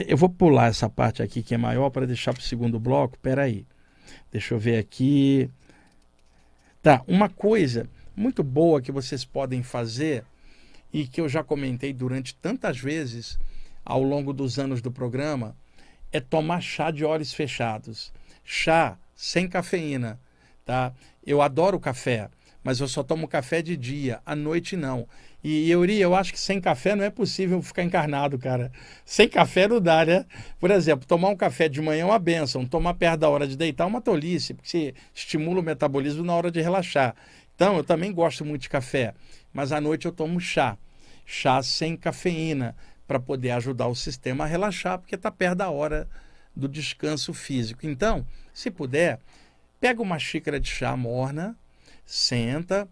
eu 0.08 0.16
vou 0.16 0.30
pular 0.30 0.68
essa 0.68 0.88
parte 0.88 1.22
aqui 1.22 1.42
que 1.42 1.54
é 1.54 1.58
maior 1.58 1.90
para 1.90 2.06
deixar 2.06 2.32
para 2.32 2.40
o 2.40 2.42
segundo 2.42 2.80
bloco. 2.80 3.16
Espera 3.16 3.42
aí. 3.42 3.66
Deixa 4.30 4.54
eu 4.54 4.58
ver 4.58 4.78
aqui. 4.78 5.50
Tá, 6.82 7.02
uma 7.06 7.28
coisa 7.28 7.86
muito 8.16 8.42
boa 8.42 8.80
que 8.80 8.90
vocês 8.90 9.26
podem 9.26 9.62
fazer 9.62 10.24
e 10.90 11.06
que 11.06 11.20
eu 11.20 11.28
já 11.28 11.44
comentei 11.44 11.92
durante 11.92 12.34
tantas 12.36 12.78
vezes 12.78 13.38
ao 13.84 14.02
longo 14.02 14.32
dos 14.32 14.58
anos 14.58 14.80
do 14.80 14.90
programa 14.90 15.54
é 16.10 16.18
tomar 16.18 16.62
chá 16.62 16.90
de 16.90 17.04
olhos 17.04 17.34
fechados. 17.34 18.10
Chá 18.42 18.96
sem 19.14 19.46
cafeína, 19.46 20.18
tá? 20.64 20.94
Eu 21.22 21.42
adoro 21.42 21.78
café 21.78 22.30
mas 22.62 22.80
eu 22.80 22.88
só 22.88 23.02
tomo 23.02 23.26
café 23.26 23.60
de 23.62 23.76
dia, 23.76 24.20
à 24.24 24.36
noite 24.36 24.76
não. 24.76 25.06
E 25.42 25.70
Euri, 25.70 26.00
eu 26.00 26.14
acho 26.14 26.32
que 26.32 26.38
sem 26.38 26.60
café 26.60 26.94
não 26.94 27.04
é 27.04 27.10
possível 27.10 27.60
ficar 27.60 27.82
encarnado, 27.82 28.38
cara. 28.38 28.70
Sem 29.04 29.28
café 29.28 29.66
não 29.66 29.80
dá, 29.80 30.04
né? 30.04 30.24
Por 30.60 30.70
exemplo, 30.70 31.06
tomar 31.06 31.28
um 31.28 31.36
café 31.36 31.68
de 31.68 31.80
manhã 31.80 32.02
é 32.02 32.04
uma 32.04 32.18
benção, 32.18 32.64
tomar 32.64 32.94
perto 32.94 33.20
da 33.20 33.28
hora 33.28 33.46
de 33.46 33.56
deitar 33.56 33.84
é 33.84 33.86
uma 33.88 34.00
tolice, 34.00 34.54
porque 34.54 34.68
você 34.68 34.94
estimula 35.12 35.60
o 35.60 35.62
metabolismo 35.62 36.22
na 36.22 36.34
hora 36.34 36.50
de 36.50 36.60
relaxar. 36.60 37.16
Então, 37.54 37.76
eu 37.76 37.84
também 37.84 38.12
gosto 38.12 38.44
muito 38.44 38.62
de 38.62 38.68
café, 38.68 39.14
mas 39.52 39.72
à 39.72 39.80
noite 39.80 40.06
eu 40.06 40.12
tomo 40.12 40.40
chá. 40.40 40.76
Chá 41.26 41.62
sem 41.62 41.96
cafeína, 41.96 42.76
para 43.06 43.20
poder 43.20 43.50
ajudar 43.50 43.88
o 43.88 43.94
sistema 43.94 44.44
a 44.44 44.46
relaxar, 44.46 44.98
porque 44.98 45.16
está 45.16 45.30
perto 45.30 45.58
da 45.58 45.70
hora 45.70 46.08
do 46.54 46.68
descanso 46.68 47.34
físico. 47.34 47.86
Então, 47.86 48.26
se 48.54 48.70
puder, 48.70 49.18
pega 49.80 50.00
uma 50.00 50.18
xícara 50.18 50.60
de 50.60 50.70
chá 50.70 50.96
morna, 50.96 51.56
senta, 52.04 52.88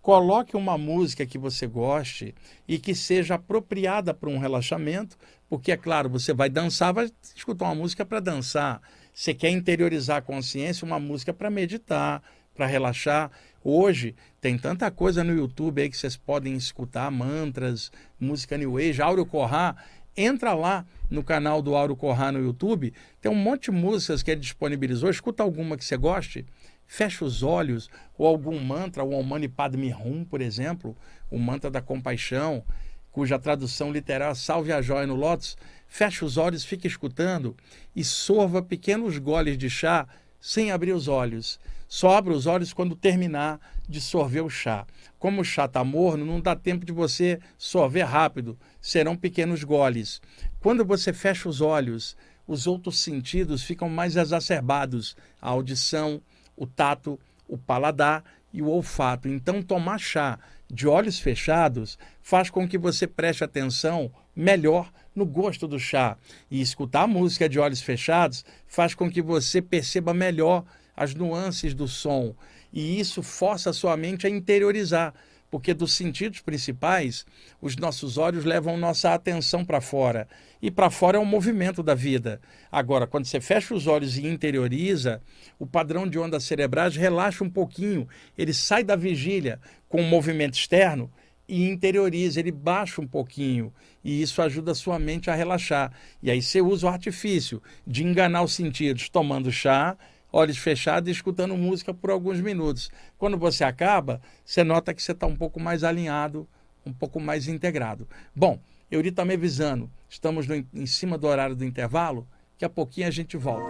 coloque 0.00 0.56
uma 0.56 0.76
música 0.76 1.24
que 1.24 1.38
você 1.38 1.66
goste 1.66 2.34
e 2.68 2.78
que 2.78 2.94
seja 2.94 3.36
apropriada 3.36 4.12
para 4.12 4.28
um 4.28 4.38
relaxamento, 4.38 5.16
porque 5.48 5.72
é 5.72 5.76
claro, 5.76 6.10
você 6.10 6.32
vai 6.32 6.50
dançar, 6.50 6.92
vai 6.92 7.10
escutar 7.34 7.66
uma 7.66 7.74
música 7.74 8.04
para 8.04 8.20
dançar. 8.20 8.82
Você 9.12 9.32
quer 9.32 9.50
interiorizar 9.50 10.18
a 10.18 10.22
consciência, 10.22 10.84
uma 10.84 10.98
música 10.98 11.32
para 11.32 11.50
meditar, 11.50 12.22
para 12.54 12.66
relaxar. 12.66 13.30
Hoje 13.62 14.14
tem 14.40 14.58
tanta 14.58 14.90
coisa 14.90 15.24
no 15.24 15.34
YouTube 15.34 15.80
aí 15.80 15.88
que 15.88 15.96
vocês 15.96 16.16
podem 16.16 16.54
escutar, 16.54 17.10
mantras, 17.10 17.90
música 18.20 18.58
New 18.58 18.76
Age, 18.76 19.00
Áureo 19.00 19.24
Corrá. 19.24 19.76
Entra 20.16 20.52
lá 20.52 20.84
no 21.10 21.24
canal 21.24 21.62
do 21.62 21.74
Auro 21.74 21.96
Corrá 21.96 22.30
no 22.30 22.38
YouTube, 22.38 22.92
tem 23.20 23.30
um 23.30 23.34
monte 23.34 23.64
de 23.64 23.70
músicas 23.72 24.22
que 24.22 24.30
ele 24.30 24.40
disponibilizou, 24.40 25.10
escuta 25.10 25.42
alguma 25.42 25.76
que 25.76 25.84
você 25.84 25.96
goste 25.96 26.46
fecha 26.86 27.24
os 27.24 27.42
olhos, 27.42 27.88
ou 28.16 28.26
algum 28.26 28.58
mantra, 28.58 29.04
o 29.04 29.14
Om 29.14 29.22
Mani 29.22 29.48
Padme 29.48 29.94
Hum, 29.94 30.24
por 30.24 30.40
exemplo, 30.40 30.96
o 31.30 31.38
mantra 31.38 31.70
da 31.70 31.80
compaixão, 31.80 32.64
cuja 33.10 33.38
tradução 33.38 33.92
literal 33.92 34.32
é 34.32 34.34
salve 34.34 34.72
a 34.72 34.82
joia 34.82 35.06
no 35.06 35.14
lótus, 35.14 35.56
fecha 35.86 36.24
os 36.24 36.36
olhos, 36.36 36.64
fica 36.64 36.86
escutando 36.86 37.56
e 37.94 38.02
sorva 38.02 38.60
pequenos 38.60 39.18
goles 39.18 39.56
de 39.56 39.70
chá 39.70 40.06
sem 40.40 40.72
abrir 40.72 40.92
os 40.92 41.06
olhos. 41.08 41.60
Só 41.86 42.16
abre 42.16 42.34
os 42.34 42.46
olhos 42.46 42.72
quando 42.72 42.96
terminar 42.96 43.60
de 43.88 44.00
sorver 44.00 44.42
o 44.42 44.50
chá. 44.50 44.84
Como 45.16 45.40
o 45.40 45.44
chá 45.44 45.66
está 45.66 45.84
morno, 45.84 46.24
não 46.24 46.40
dá 46.40 46.56
tempo 46.56 46.84
de 46.84 46.92
você 46.92 47.38
sorver 47.56 48.04
rápido, 48.04 48.58
serão 48.80 49.16
pequenos 49.16 49.62
goles. 49.62 50.20
Quando 50.58 50.84
você 50.84 51.12
fecha 51.12 51.48
os 51.48 51.60
olhos, 51.60 52.16
os 52.46 52.66
outros 52.66 52.98
sentidos 52.98 53.62
ficam 53.62 53.88
mais 53.88 54.16
exacerbados, 54.16 55.16
a 55.40 55.50
audição, 55.50 56.20
o 56.56 56.66
tato, 56.66 57.18
o 57.48 57.56
paladar 57.58 58.24
e 58.52 58.62
o 58.62 58.68
olfato. 58.68 59.28
Então, 59.28 59.62
tomar 59.62 59.98
chá 59.98 60.38
de 60.70 60.86
olhos 60.86 61.18
fechados 61.18 61.98
faz 62.22 62.50
com 62.50 62.68
que 62.68 62.78
você 62.78 63.06
preste 63.06 63.44
atenção 63.44 64.10
melhor 64.34 64.90
no 65.14 65.24
gosto 65.24 65.68
do 65.68 65.78
chá. 65.78 66.16
E 66.50 66.60
escutar 66.60 67.02
a 67.02 67.06
música 67.06 67.48
de 67.48 67.58
olhos 67.58 67.80
fechados 67.80 68.44
faz 68.66 68.94
com 68.94 69.10
que 69.10 69.22
você 69.22 69.60
perceba 69.60 70.12
melhor 70.14 70.64
as 70.96 71.14
nuances 71.14 71.74
do 71.74 71.86
som. 71.86 72.34
E 72.72 72.98
isso 72.98 73.22
força 73.22 73.70
a 73.70 73.74
sua 73.74 73.96
mente 73.96 74.26
a 74.26 74.30
interiorizar 74.30 75.14
porque 75.54 75.72
dos 75.72 75.92
sentidos 75.92 76.40
principais, 76.40 77.24
os 77.62 77.76
nossos 77.76 78.18
olhos 78.18 78.44
levam 78.44 78.76
nossa 78.76 79.14
atenção 79.14 79.64
para 79.64 79.80
fora. 79.80 80.26
E 80.60 80.68
para 80.68 80.90
fora 80.90 81.16
é 81.16 81.20
um 81.20 81.24
movimento 81.24 81.80
da 81.80 81.94
vida. 81.94 82.40
Agora, 82.72 83.06
quando 83.06 83.26
você 83.26 83.40
fecha 83.40 83.72
os 83.72 83.86
olhos 83.86 84.18
e 84.18 84.26
interioriza, 84.26 85.22
o 85.56 85.64
padrão 85.64 86.08
de 86.08 86.18
ondas 86.18 86.42
cerebrais 86.42 86.96
relaxa 86.96 87.44
um 87.44 87.48
pouquinho, 87.48 88.08
ele 88.36 88.52
sai 88.52 88.82
da 88.82 88.96
vigília 88.96 89.60
com 89.88 90.00
o 90.00 90.04
movimento 90.04 90.54
externo 90.54 91.08
e 91.48 91.68
interioriza, 91.68 92.40
ele 92.40 92.50
baixa 92.50 93.00
um 93.00 93.06
pouquinho. 93.06 93.72
E 94.02 94.20
isso 94.20 94.42
ajuda 94.42 94.72
a 94.72 94.74
sua 94.74 94.98
mente 94.98 95.30
a 95.30 95.36
relaxar. 95.36 95.92
E 96.20 96.32
aí 96.32 96.42
você 96.42 96.60
usa 96.60 96.88
o 96.88 96.90
artifício 96.90 97.62
de 97.86 98.02
enganar 98.02 98.42
os 98.42 98.54
sentidos 98.54 99.08
tomando 99.08 99.52
chá 99.52 99.96
olhos 100.34 100.58
fechados 100.58 101.08
e 101.08 101.12
escutando 101.12 101.56
música 101.56 101.94
por 101.94 102.10
alguns 102.10 102.40
minutos. 102.40 102.90
Quando 103.16 103.38
você 103.38 103.62
acaba, 103.62 104.20
você 104.44 104.64
nota 104.64 104.92
que 104.92 105.00
você 105.00 105.12
está 105.12 105.28
um 105.28 105.36
pouco 105.36 105.60
mais 105.60 105.84
alinhado, 105.84 106.48
um 106.84 106.92
pouco 106.92 107.20
mais 107.20 107.46
integrado. 107.46 108.08
Bom, 108.34 108.58
Euri 108.90 109.10
está 109.10 109.24
me 109.24 109.34
avisando. 109.34 109.88
Estamos 110.08 110.48
no, 110.48 110.56
em 110.56 110.86
cima 110.86 111.16
do 111.16 111.28
horário 111.28 111.54
do 111.54 111.64
intervalo. 111.64 112.26
Daqui 112.54 112.64
a 112.64 112.68
pouquinho 112.68 113.06
a 113.06 113.12
gente 113.12 113.36
volta. 113.36 113.64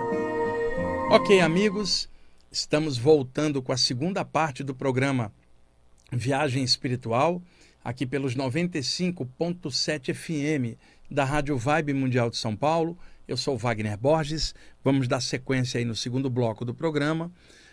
Ok, 1.11 1.39
amigos, 1.41 2.09
estamos 2.51 2.97
voltando 2.97 3.61
com 3.61 3.73
a 3.73 3.77
segunda 3.77 4.25
parte 4.25 4.65
do 4.65 4.75
programa 4.75 5.31
Viagem 6.11 6.65
Espiritual, 6.65 7.43
aqui 7.85 8.07
pelos 8.07 8.35
95.7 8.35 10.15
FM 10.15 10.79
da 11.11 11.25
Rádio 11.25 11.59
Vibe 11.59 11.93
Mundial 11.93 12.31
de 12.31 12.39
São 12.39 12.57
Paulo. 12.57 12.97
Eu 13.27 13.39
sou 13.39 13.57
Wagner 13.57 13.97
Borges. 13.97 14.55
Vamos 14.83 15.09
dar 15.09 15.21
sequência 15.21 15.79
aí 15.79 15.85
no 15.85 15.97
segundo 15.97 16.29
bloco 16.29 16.63
do 16.63 16.75
programa. 16.75 17.33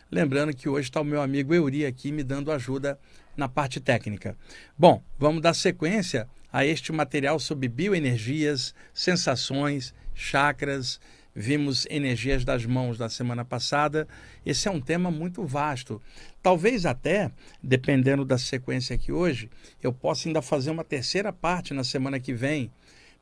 Lembrando 0.09 0.55
que 0.55 0.69
hoje 0.69 0.87
está 0.87 1.01
o 1.01 1.05
meu 1.05 1.21
amigo 1.21 1.53
Euri 1.53 1.85
aqui 1.85 2.09
me 2.09 2.23
dando 2.23 2.53
ajuda 2.53 2.97
na 3.35 3.49
parte 3.49 3.81
técnica. 3.81 4.37
Bom, 4.77 5.03
vamos 5.19 5.41
dar 5.41 5.53
sequência 5.53 6.25
a 6.53 6.65
este 6.65 6.93
material 6.93 7.37
sobre 7.37 7.67
bioenergias, 7.67 8.73
sensações, 8.93 9.93
chakras. 10.13 11.01
Vimos 11.35 11.85
energias 11.89 12.45
das 12.45 12.65
mãos 12.65 12.97
na 12.97 13.09
semana 13.09 13.43
passada. 13.43 14.07
Esse 14.45 14.69
é 14.69 14.71
um 14.71 14.79
tema 14.79 15.11
muito 15.11 15.45
vasto. 15.45 16.01
Talvez 16.41 16.85
até, 16.85 17.29
dependendo 17.61 18.23
da 18.23 18.37
sequência 18.37 18.95
aqui 18.95 19.11
hoje, 19.11 19.49
eu 19.83 19.91
possa 19.91 20.29
ainda 20.29 20.41
fazer 20.41 20.71
uma 20.71 20.83
terceira 20.83 21.33
parte 21.33 21.73
na 21.73 21.83
semana 21.83 22.21
que 22.21 22.33
vem, 22.33 22.71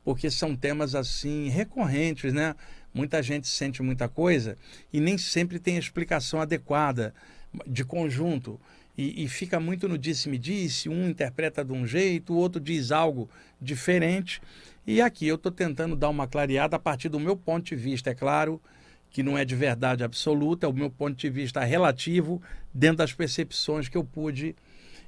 porque 0.04 0.30
são 0.30 0.56
temas 0.56 0.94
assim 0.94 1.48
recorrentes, 1.48 2.32
né? 2.32 2.54
Muita 2.92 3.22
gente 3.22 3.46
sente 3.46 3.82
muita 3.82 4.08
coisa 4.08 4.56
e 4.92 5.00
nem 5.00 5.16
sempre 5.16 5.58
tem 5.58 5.76
explicação 5.76 6.40
adequada 6.40 7.14
de 7.66 7.84
conjunto. 7.84 8.60
E, 8.98 9.24
e 9.24 9.28
fica 9.28 9.60
muito 9.60 9.88
no 9.88 9.96
disse-me-disse, 9.96 10.88
um 10.88 11.08
interpreta 11.08 11.64
de 11.64 11.72
um 11.72 11.86
jeito, 11.86 12.32
o 12.32 12.36
outro 12.36 12.60
diz 12.60 12.90
algo 12.90 13.30
diferente. 13.60 14.42
E 14.86 15.00
aqui 15.00 15.26
eu 15.26 15.36
estou 15.36 15.52
tentando 15.52 15.94
dar 15.94 16.08
uma 16.08 16.26
clareada 16.26 16.76
a 16.76 16.78
partir 16.78 17.08
do 17.08 17.20
meu 17.20 17.36
ponto 17.36 17.64
de 17.64 17.76
vista, 17.76 18.10
é 18.10 18.14
claro, 18.14 18.60
que 19.10 19.22
não 19.22 19.38
é 19.38 19.44
de 19.44 19.54
verdade 19.54 20.02
absoluta, 20.02 20.66
é 20.66 20.68
o 20.68 20.72
meu 20.72 20.90
ponto 20.90 21.16
de 21.16 21.30
vista 21.30 21.62
relativo, 21.62 22.42
dentro 22.72 22.98
das 22.98 23.12
percepções 23.12 23.88
que 23.88 23.96
eu 23.96 24.04
pude 24.04 24.54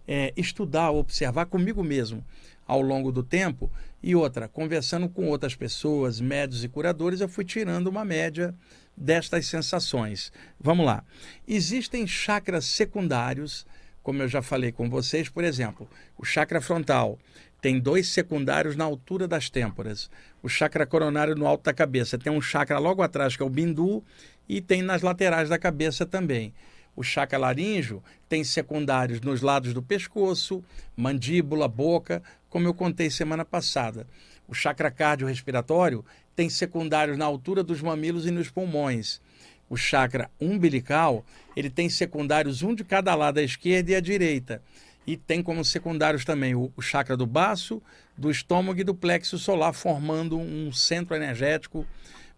é, 0.07 0.33
estudar, 0.37 0.91
observar 0.91 1.47
comigo 1.47 1.83
mesmo 1.83 2.25
ao 2.67 2.81
longo 2.81 3.13
do 3.13 3.23
tempo. 3.23 3.71
E 4.03 4.17
outra, 4.17 4.49
conversando 4.49 5.09
com 5.09 5.29
outras 5.29 5.55
pessoas, 5.55 6.21
médios 6.21 6.65
e 6.65 6.69
curadores, 6.69 7.21
eu 7.21 7.29
fui 7.29 7.45
tirando 7.45 7.87
uma 7.87 8.05
média 8.05 8.55
destas 8.97 9.47
sensações. 9.47 10.33
Vamos 10.59 10.85
lá. 10.85 11.05
Existem 11.47 12.07
chakras 12.07 12.65
secundários, 12.65 13.65
como 14.03 14.23
eu 14.23 14.29
já 14.29 14.43
falei 14.43 14.73
com 14.73 14.91
vocês, 14.91 15.29
por 15.29 15.45
exemplo, 15.45 15.89
o 16.19 16.25
chakra 16.25 16.61
frontal 16.61 17.19
tem 17.61 17.79
dois 17.79 18.09
secundários 18.09 18.75
na 18.75 18.83
altura 18.83 19.29
das 19.29 19.49
têmporas. 19.49 20.11
O 20.43 20.49
chakra 20.49 20.85
coronário 20.85 21.37
no 21.37 21.47
alto 21.47 21.63
da 21.63 21.73
cabeça 21.73 22.19
tem 22.19 22.33
um 22.33 22.41
chakra 22.41 22.81
logo 22.81 23.03
atrás, 23.03 23.37
que 23.37 23.43
é 23.43 23.47
o 23.47 23.49
bindu, 23.49 24.03
e 24.49 24.61
tem 24.61 24.83
nas 24.83 25.01
laterais 25.01 25.49
da 25.49 25.57
cabeça 25.57 26.05
também. 26.05 26.53
O 26.97 27.05
chakra 27.05 27.39
laríngeo 27.39 28.03
tem 28.29 28.43
secundários 28.43 29.21
nos 29.21 29.43
lados 29.43 29.73
do 29.73 29.81
pescoço, 29.81 30.63
mandíbula, 30.97 31.69
boca, 31.69 32.21
como 32.53 32.69
eu 32.69 32.75
contei 32.75 33.09
semana 33.09 33.47
passada. 33.47 34.07
O 34.47 34.53
chakra 34.53 34.91
cardiorrespiratório 34.91 36.05
tem 36.37 36.51
secundários 36.51 37.17
na 37.17 37.25
altura 37.25 37.65
dos 37.65 37.81
mamilos 37.81 38.27
e 38.27 38.31
nos 38.31 38.51
pulmões. 38.51 39.23
O 39.71 39.77
chakra 39.77 40.31
umbilical, 40.39 41.25
ele 41.57 41.71
tem 41.71 41.89
secundários 41.89 42.63
um 42.63 42.75
de 42.75 42.85
cada 42.85 43.15
lado, 43.15 43.39
à 43.39 43.43
esquerda 43.43 43.93
e 43.93 43.95
à 43.95 44.01
direita. 44.01 44.63
E 45.07 45.17
tem 45.17 45.43
como 45.43 45.65
secundários 45.65 46.27
também 46.27 46.55
o, 46.55 46.71
chakra 46.79 47.17
do 47.17 47.25
baço, 47.25 47.83
do 48.19 48.31
estômago 48.31 48.79
e 48.79 48.85
do 48.85 48.95
plexo 48.95 49.39
solar, 49.39 49.73
formando 49.73 50.39
um 50.39 50.71
centro 50.71 51.17
energético 51.17 51.87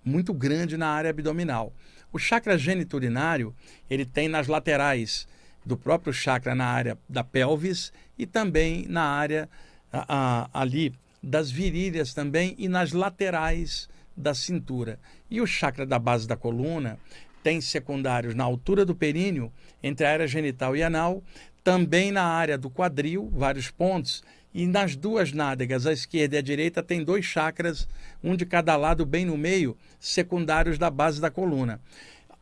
muito 0.05 0.33
grande 0.33 0.77
na 0.77 0.91
área 0.91 1.11
abdominal. 1.11 1.73
O 2.13 2.21
chakra 2.21 2.57
geniturinário, 2.57 3.53
ele 3.91 4.07
tem 4.07 4.29
nas 4.29 4.47
laterais 4.47 5.27
do 5.67 5.77
próprio 5.77 6.13
chakra 6.13 6.55
na 6.55 6.67
área 6.67 6.97
da 7.09 7.25
pelvis 7.25 7.93
e 8.17 8.27
também 8.27 8.87
na 8.89 9.03
área 9.03 9.49
a, 9.95 10.49
a, 10.53 10.61
ali 10.63 10.93
das 11.23 11.51
virilhas 11.51 12.13
também 12.13 12.55
e 12.59 12.69
nas 12.69 12.93
laterais 12.93 13.89
da 14.17 14.35
cintura. 14.35 14.99
E 15.31 15.41
o 15.41 15.47
chakra 15.47 15.87
da 15.87 15.99
base 15.99 16.27
da 16.27 16.37
coluna 16.37 16.99
tem 17.43 17.61
secundários 17.61 18.35
na 18.35 18.43
altura 18.43 18.85
do 18.85 18.95
períneo, 18.95 19.53
entre 19.83 20.07
a 20.07 20.11
área 20.11 20.27
genital 20.27 20.77
e 20.77 20.83
anal, 20.83 21.23
também 21.63 22.11
na 22.11 22.25
área 22.25 22.59
do 22.59 22.69
quadril, 22.69 23.31
vários 23.33 23.71
pontos, 23.71 24.23
e 24.53 24.67
nas 24.67 24.95
duas 24.95 25.33
nádegas, 25.33 25.87
a 25.87 25.93
esquerda 25.93 26.37
e 26.37 26.39
a 26.39 26.43
direita, 26.43 26.83
tem 26.83 27.03
dois 27.03 27.25
chakras, 27.25 27.89
um 28.23 28.37
de 28.37 28.47
cada 28.47 28.77
lado, 28.77 29.05
bem 29.05 29.25
no 29.25 29.37
meio, 29.37 29.77
secundários 29.99 30.79
da 30.79 30.91
base 30.91 31.21
da 31.21 31.31
coluna. 31.31 31.81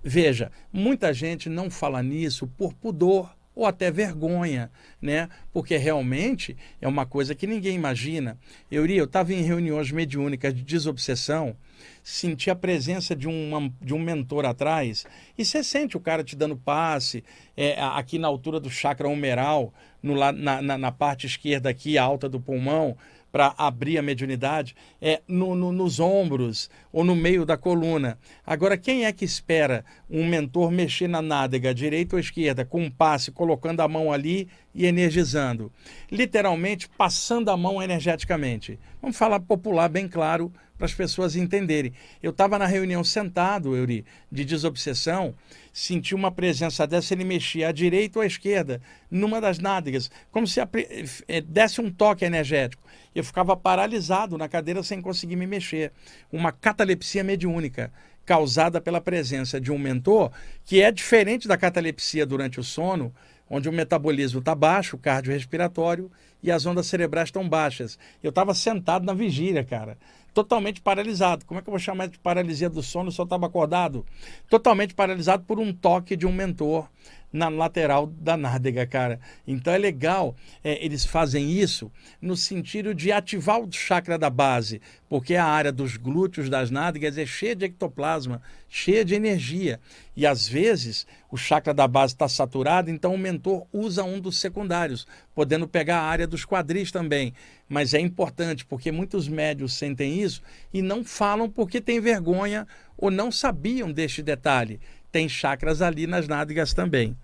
Veja, 0.03 0.51
muita 0.73 1.15
gente 1.15 1.49
não 1.49 1.71
fala 1.71 2.03
nisso 2.03 2.47
por 2.47 2.75
pudor 2.75 3.35
ou 3.55 3.67
até 3.67 3.91
vergonha, 3.91 4.71
né? 5.01 5.29
Porque 5.53 5.77
realmente 5.77 6.57
é 6.81 6.89
uma 6.89 7.05
coisa 7.05 7.35
que 7.35 7.47
ninguém 7.47 7.75
imagina. 7.75 8.39
Eu 8.71 8.87
eu 8.87 9.05
estava 9.05 9.33
em 9.33 9.43
reuniões 9.43 9.91
mediúnicas 9.91 10.55
de 10.55 10.63
desobsessão, 10.63 11.57
senti 12.03 12.51
a 12.51 12.55
presença 12.55 13.15
de, 13.15 13.29
uma, 13.29 13.73
de 13.81 13.95
um 13.95 13.99
mentor 13.99 14.45
atrás, 14.45 15.07
e 15.37 15.45
você 15.45 15.63
sente 15.63 15.97
o 15.97 16.01
cara 16.01 16.25
te 16.25 16.35
dando 16.35 16.57
passe, 16.57 17.23
é, 17.57 17.81
aqui 17.81 18.19
na 18.19 18.29
altura 18.29 18.59
do 18.59 18.71
chakra 18.71 19.09
humeral, 19.09 19.73
no, 20.03 20.17
na, 20.17 20.61
na, 20.61 20.79
na 20.79 20.93
parte 20.93 21.27
esquerda 21.27 21.71
aqui, 21.71 21.97
alta 21.97 22.29
do 22.29 22.41
pulmão, 22.41 22.97
para 23.33 23.55
abrir 23.57 23.97
a 23.97 24.03
mediunidade, 24.03 24.77
é 25.01 25.23
no, 25.27 25.55
no, 25.55 25.73
nos 25.73 25.99
ombros 25.99 26.69
ou 26.93 27.03
no 27.03 27.17
meio 27.17 27.47
da 27.47 27.57
coluna. 27.57 28.19
Agora, 28.47 28.77
quem 28.77 29.07
é 29.07 29.13
que 29.13 29.25
espera 29.25 29.85
um 30.09 30.27
mentor 30.27 30.71
mexer 30.71 31.09
na 31.09 31.23
nádega, 31.23 31.75
direita 31.75 32.15
ou 32.15 32.21
esquerda, 32.21 32.65
com 32.65 32.83
um 32.83 32.91
passe, 32.91 33.33
colocando 33.33 33.81
a 33.81 33.89
mão 33.89 34.13
ali 34.13 34.49
e 34.75 34.85
energizando? 34.85 35.73
Literalmente, 36.11 36.89
passando 36.91 37.51
a 37.51 37.57
mão 37.57 37.83
energeticamente. 37.83 38.79
Vamos 39.01 39.17
falar 39.17 39.41
popular 39.41 39.89
bem 39.89 40.07
claro 40.07 40.53
para 40.77 40.87
as 40.87 40.95
pessoas 40.95 41.37
entenderem. 41.37 41.93
Eu 42.23 42.33
estava 42.33 42.59
na 42.59 42.67
reunião 42.67 43.03
sentado, 43.03 43.77
Euri, 43.77 44.05
de 44.31 44.45
desobsessão, 44.45 45.35
senti 45.73 46.15
uma 46.15 46.31
presença 46.31 46.87
dessa, 46.87 47.15
ele 47.15 47.25
mexia 47.25 47.69
à 47.69 47.73
direita 47.73 48.19
ou 48.19 48.23
à 48.23 48.27
esquerda, 48.27 48.81
numa 49.11 49.41
das 49.41 49.59
nádegas, 49.59 50.11
como 50.31 50.47
se 50.47 50.61
eh, 50.61 51.41
desse 51.41 51.81
um 51.81 51.91
toque 51.91 52.25
energético. 52.25 52.83
Eu 53.15 53.25
ficava 53.25 53.57
paralisado 53.57 54.37
na 54.37 54.49
cadeira 54.49 54.83
sem 54.83 55.01
conseguir 55.01 55.37
me 55.37 55.47
mexer. 55.47 55.93
Uma 56.31 56.53
catalepsia 56.53 57.25
mediúnica 57.25 57.93
causada 58.25 58.81
pela 58.81 59.01
presença 59.01 59.61
de 59.61 59.73
um 59.73 59.79
mentor, 59.79 60.31
que 60.65 60.81
é 60.81 60.93
diferente 60.93 61.49
da 61.49 61.57
catalepsia 61.57 62.25
durante 62.25 62.61
o 62.61 62.63
sono, 62.65 63.13
onde 63.51 63.69
o 63.69 63.73
metabolismo 63.73 64.39
está 64.39 64.55
baixo, 64.55 64.97
o 64.97 64.99
cardiorrespiratório, 64.99 66.11
e 66.43 66.51
as 66.51 66.67
ondas 66.67 66.87
cerebrais 66.87 67.29
estão 67.29 67.49
baixas. 67.49 67.99
Eu 68.23 68.31
estava 68.31 68.55
sentado 68.55 69.05
na 69.05 69.15
vigília, 69.15 69.65
cara 69.65 69.97
totalmente 70.33 70.81
paralisado. 70.81 71.45
Como 71.45 71.59
é 71.59 71.63
que 71.63 71.69
eu 71.69 71.73
vou 71.73 71.79
chamar 71.79 72.09
de 72.09 72.19
paralisia 72.19 72.69
do 72.69 72.83
sono 72.83 73.11
eu 73.17 73.25
estava 73.25 73.47
acordado? 73.47 74.05
Totalmente 74.49 74.95
paralisado 74.95 75.45
por 75.45 75.59
um 75.59 75.73
toque 75.73 76.17
de 76.17 76.27
um 76.27 76.33
mentor 76.33 76.89
na 77.33 77.49
lateral 77.49 78.07
da 78.07 78.37
nádega, 78.37 78.87
cara. 78.87 79.19
Então 79.47 79.73
é 79.73 79.79
legal, 79.79 80.37
é, 80.63 80.85
eles 80.85 81.05
fazem 81.05 81.51
isso 81.51 81.91
no 82.21 82.37
sentido 82.37 82.95
de 82.95 83.11
ativar 83.11 83.61
o 83.61 83.73
chakra 83.73 84.19
da 84.19 84.29
base, 84.29 84.83
porque 85.09 85.35
a 85.35 85.45
área 85.45 85.73
dos 85.73 85.97
glúteos 85.97 86.49
das 86.49 86.71
nádegas 86.71 87.17
é 87.17 87.25
cheia 87.25 87.57
de 87.57 87.65
ectoplasma, 87.65 88.43
cheia 88.69 89.05
de 89.05 89.15
energia. 89.15 89.81
E 90.15 90.27
às 90.27 90.47
vezes 90.47 91.07
o 91.31 91.37
chakra 91.37 91.73
da 91.73 91.89
base 91.89 92.13
está 92.13 92.29
saturado, 92.29 92.91
então 92.91 93.15
o 93.15 93.19
mentor 93.19 93.67
usa 93.73 94.05
um 94.05 94.21
dos 94.21 94.39
secundários, 94.39 95.07
podendo 95.35 95.67
pegar 95.67 96.01
a 96.01 96.05
área 96.05 96.27
dos 96.27 96.45
quadris 96.45 96.93
também. 96.93 97.33
Mas 97.67 97.95
é 97.95 98.01
importante, 98.01 98.67
porque 98.67 98.93
muitos 98.93 99.27
médios 99.27 99.73
sentem 99.73 100.21
isso 100.21 100.43
e 100.73 100.83
não 100.83 101.03
falam 101.03 101.49
porque 101.49 101.81
têm 101.81 102.01
vergonha 102.01 102.67
ou 102.99 103.11
não 103.11 103.33
sabiam 103.33 103.91
deste 103.91 104.23
detalhe 104.23 104.79
tem 105.13 105.29
chakras 105.29 105.83
ali 105.83 106.07
nas 106.07 106.27
nádegas 106.27 106.73
também. 106.73 107.17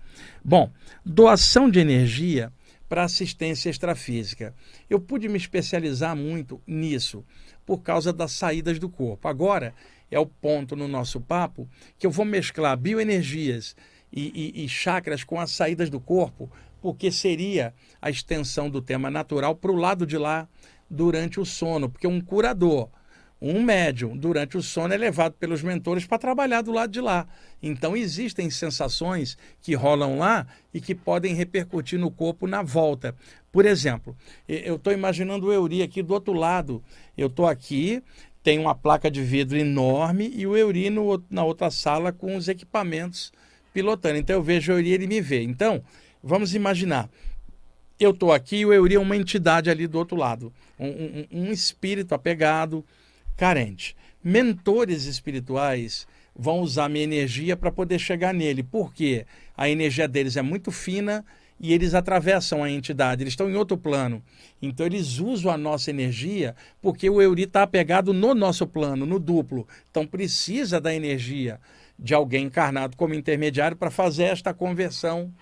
Bom, 0.45 0.71
doação 1.03 1.69
de 1.69 1.79
energia 1.79 2.53
para 2.87 3.03
assistência 3.03 3.69
extrafísica. 3.69 4.53
Eu 4.89 4.99
pude 4.99 5.27
me 5.27 5.37
especializar 5.37 6.15
muito 6.15 6.61
nisso 6.65 7.25
por 7.65 7.79
causa 7.79 8.13
das 8.13 8.31
saídas 8.31 8.79
do 8.79 8.89
corpo. 8.89 9.27
Agora 9.27 9.73
é 10.09 10.19
o 10.19 10.25
ponto 10.25 10.75
no 10.75 10.87
nosso 10.87 11.19
papo 11.19 11.67
que 11.97 12.05
eu 12.05 12.11
vou 12.11 12.25
mesclar 12.25 12.77
bioenergias 12.77 13.75
e, 14.11 14.53
e, 14.55 14.65
e 14.65 14.69
chakras 14.69 15.23
com 15.23 15.39
as 15.39 15.51
saídas 15.51 15.89
do 15.89 15.99
corpo, 15.99 16.51
porque 16.81 17.11
seria 17.11 17.73
a 18.01 18.09
extensão 18.09 18.69
do 18.69 18.81
tema 18.81 19.09
natural 19.09 19.55
para 19.55 19.71
o 19.71 19.75
lado 19.75 20.05
de 20.05 20.17
lá 20.17 20.47
durante 20.89 21.39
o 21.39 21.45
sono, 21.45 21.89
porque 21.89 22.07
um 22.07 22.21
curador 22.21 22.89
um 23.41 23.63
médium, 23.63 24.17
durante 24.17 24.57
o 24.57 24.61
sono, 24.61 24.93
é 24.93 24.97
levado 24.97 25.33
pelos 25.33 25.63
mentores 25.63 26.05
para 26.05 26.17
trabalhar 26.17 26.61
do 26.61 26.73
lado 26.73 26.91
de 26.91 26.99
lá. 26.99 27.25
Então, 27.63 27.95
existem 27.95 28.49
sensações 28.49 29.37
que 29.61 29.73
rolam 29.73 30.17
lá 30.17 30.45
e 30.73 30.81
que 30.81 30.93
podem 30.93 31.33
repercutir 31.33 31.97
no 31.97 32.11
corpo 32.11 32.47
na 32.47 32.61
volta. 32.61 33.15
Por 33.51 33.65
exemplo, 33.65 34.15
eu 34.47 34.75
estou 34.75 34.91
imaginando 34.91 35.47
o 35.47 35.53
Euri 35.53 35.81
aqui 35.81 36.03
do 36.03 36.13
outro 36.13 36.33
lado. 36.33 36.83
Eu 37.17 37.27
estou 37.27 37.47
aqui, 37.47 38.03
tem 38.43 38.59
uma 38.59 38.75
placa 38.75 39.09
de 39.09 39.21
vidro 39.21 39.57
enorme 39.57 40.31
e 40.35 40.45
o 40.45 40.55
Euri 40.55 40.89
no, 40.89 41.23
na 41.29 41.43
outra 41.43 41.71
sala 41.71 42.11
com 42.11 42.35
os 42.35 42.47
equipamentos 42.47 43.31
pilotando. 43.73 44.17
Então 44.17 44.35
eu 44.35 44.43
vejo 44.43 44.71
o 44.71 44.75
Euri 44.75 44.89
e 44.89 44.93
ele 44.93 45.07
me 45.07 45.21
vê. 45.21 45.41
Então, 45.41 45.81
vamos 46.21 46.53
imaginar. 46.53 47.09
Eu 47.99 48.11
estou 48.11 48.31
aqui 48.31 48.57
e 48.57 48.65
o 48.65 48.73
Euri 48.73 48.95
é 48.95 48.99
uma 48.99 49.15
entidade 49.15 49.69
ali 49.69 49.87
do 49.87 49.97
outro 49.97 50.15
lado. 50.15 50.53
Um, 50.77 50.87
um, 50.87 51.27
um 51.31 51.51
espírito 51.51 52.13
apegado, 52.13 52.85
carente. 53.39 53.95
Mentores 54.21 55.05
espirituais 55.05 56.05
vão 56.35 56.59
usar 56.59 56.89
minha 56.89 57.05
energia 57.05 57.55
para 57.55 57.71
poder 57.71 57.97
chegar 57.97 58.33
nele. 58.33 58.61
Porque 58.61 59.25
a 59.55 59.69
energia 59.69 60.09
deles 60.09 60.35
é 60.35 60.41
muito 60.41 60.71
fina 60.71 61.25
e 61.57 61.73
eles 61.73 61.93
atravessam 61.93 62.61
a 62.61 62.69
entidade, 62.69 63.23
eles 63.23 63.31
estão 63.31 63.49
em 63.49 63.55
outro 63.55 63.77
plano. 63.77 64.21
Então 64.61 64.85
eles 64.85 65.19
usam 65.19 65.51
a 65.51 65.57
nossa 65.57 65.89
energia 65.89 66.53
porque 66.81 67.09
o 67.09 67.21
Euri 67.21 67.43
está 67.43 67.63
apegado 67.63 68.13
no 68.13 68.35
nosso 68.35 68.67
plano, 68.67 69.05
no 69.05 69.19
duplo. 69.19 69.65
Então 69.89 70.05
precisa 70.05 70.81
da 70.81 70.93
energia 70.93 71.61
de 71.97 72.13
alguém 72.13 72.45
encarnado 72.45 72.97
como 72.97 73.13
intermediário 73.13 73.77
para 73.77 73.89
fazer 73.89 74.23
esta 74.23 74.53
conversão 74.53 75.33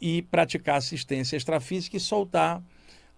e 0.00 0.22
praticar 0.22 0.76
assistência 0.76 1.36
extrafísica 1.36 1.96
e 1.96 2.00
soltar 2.00 2.62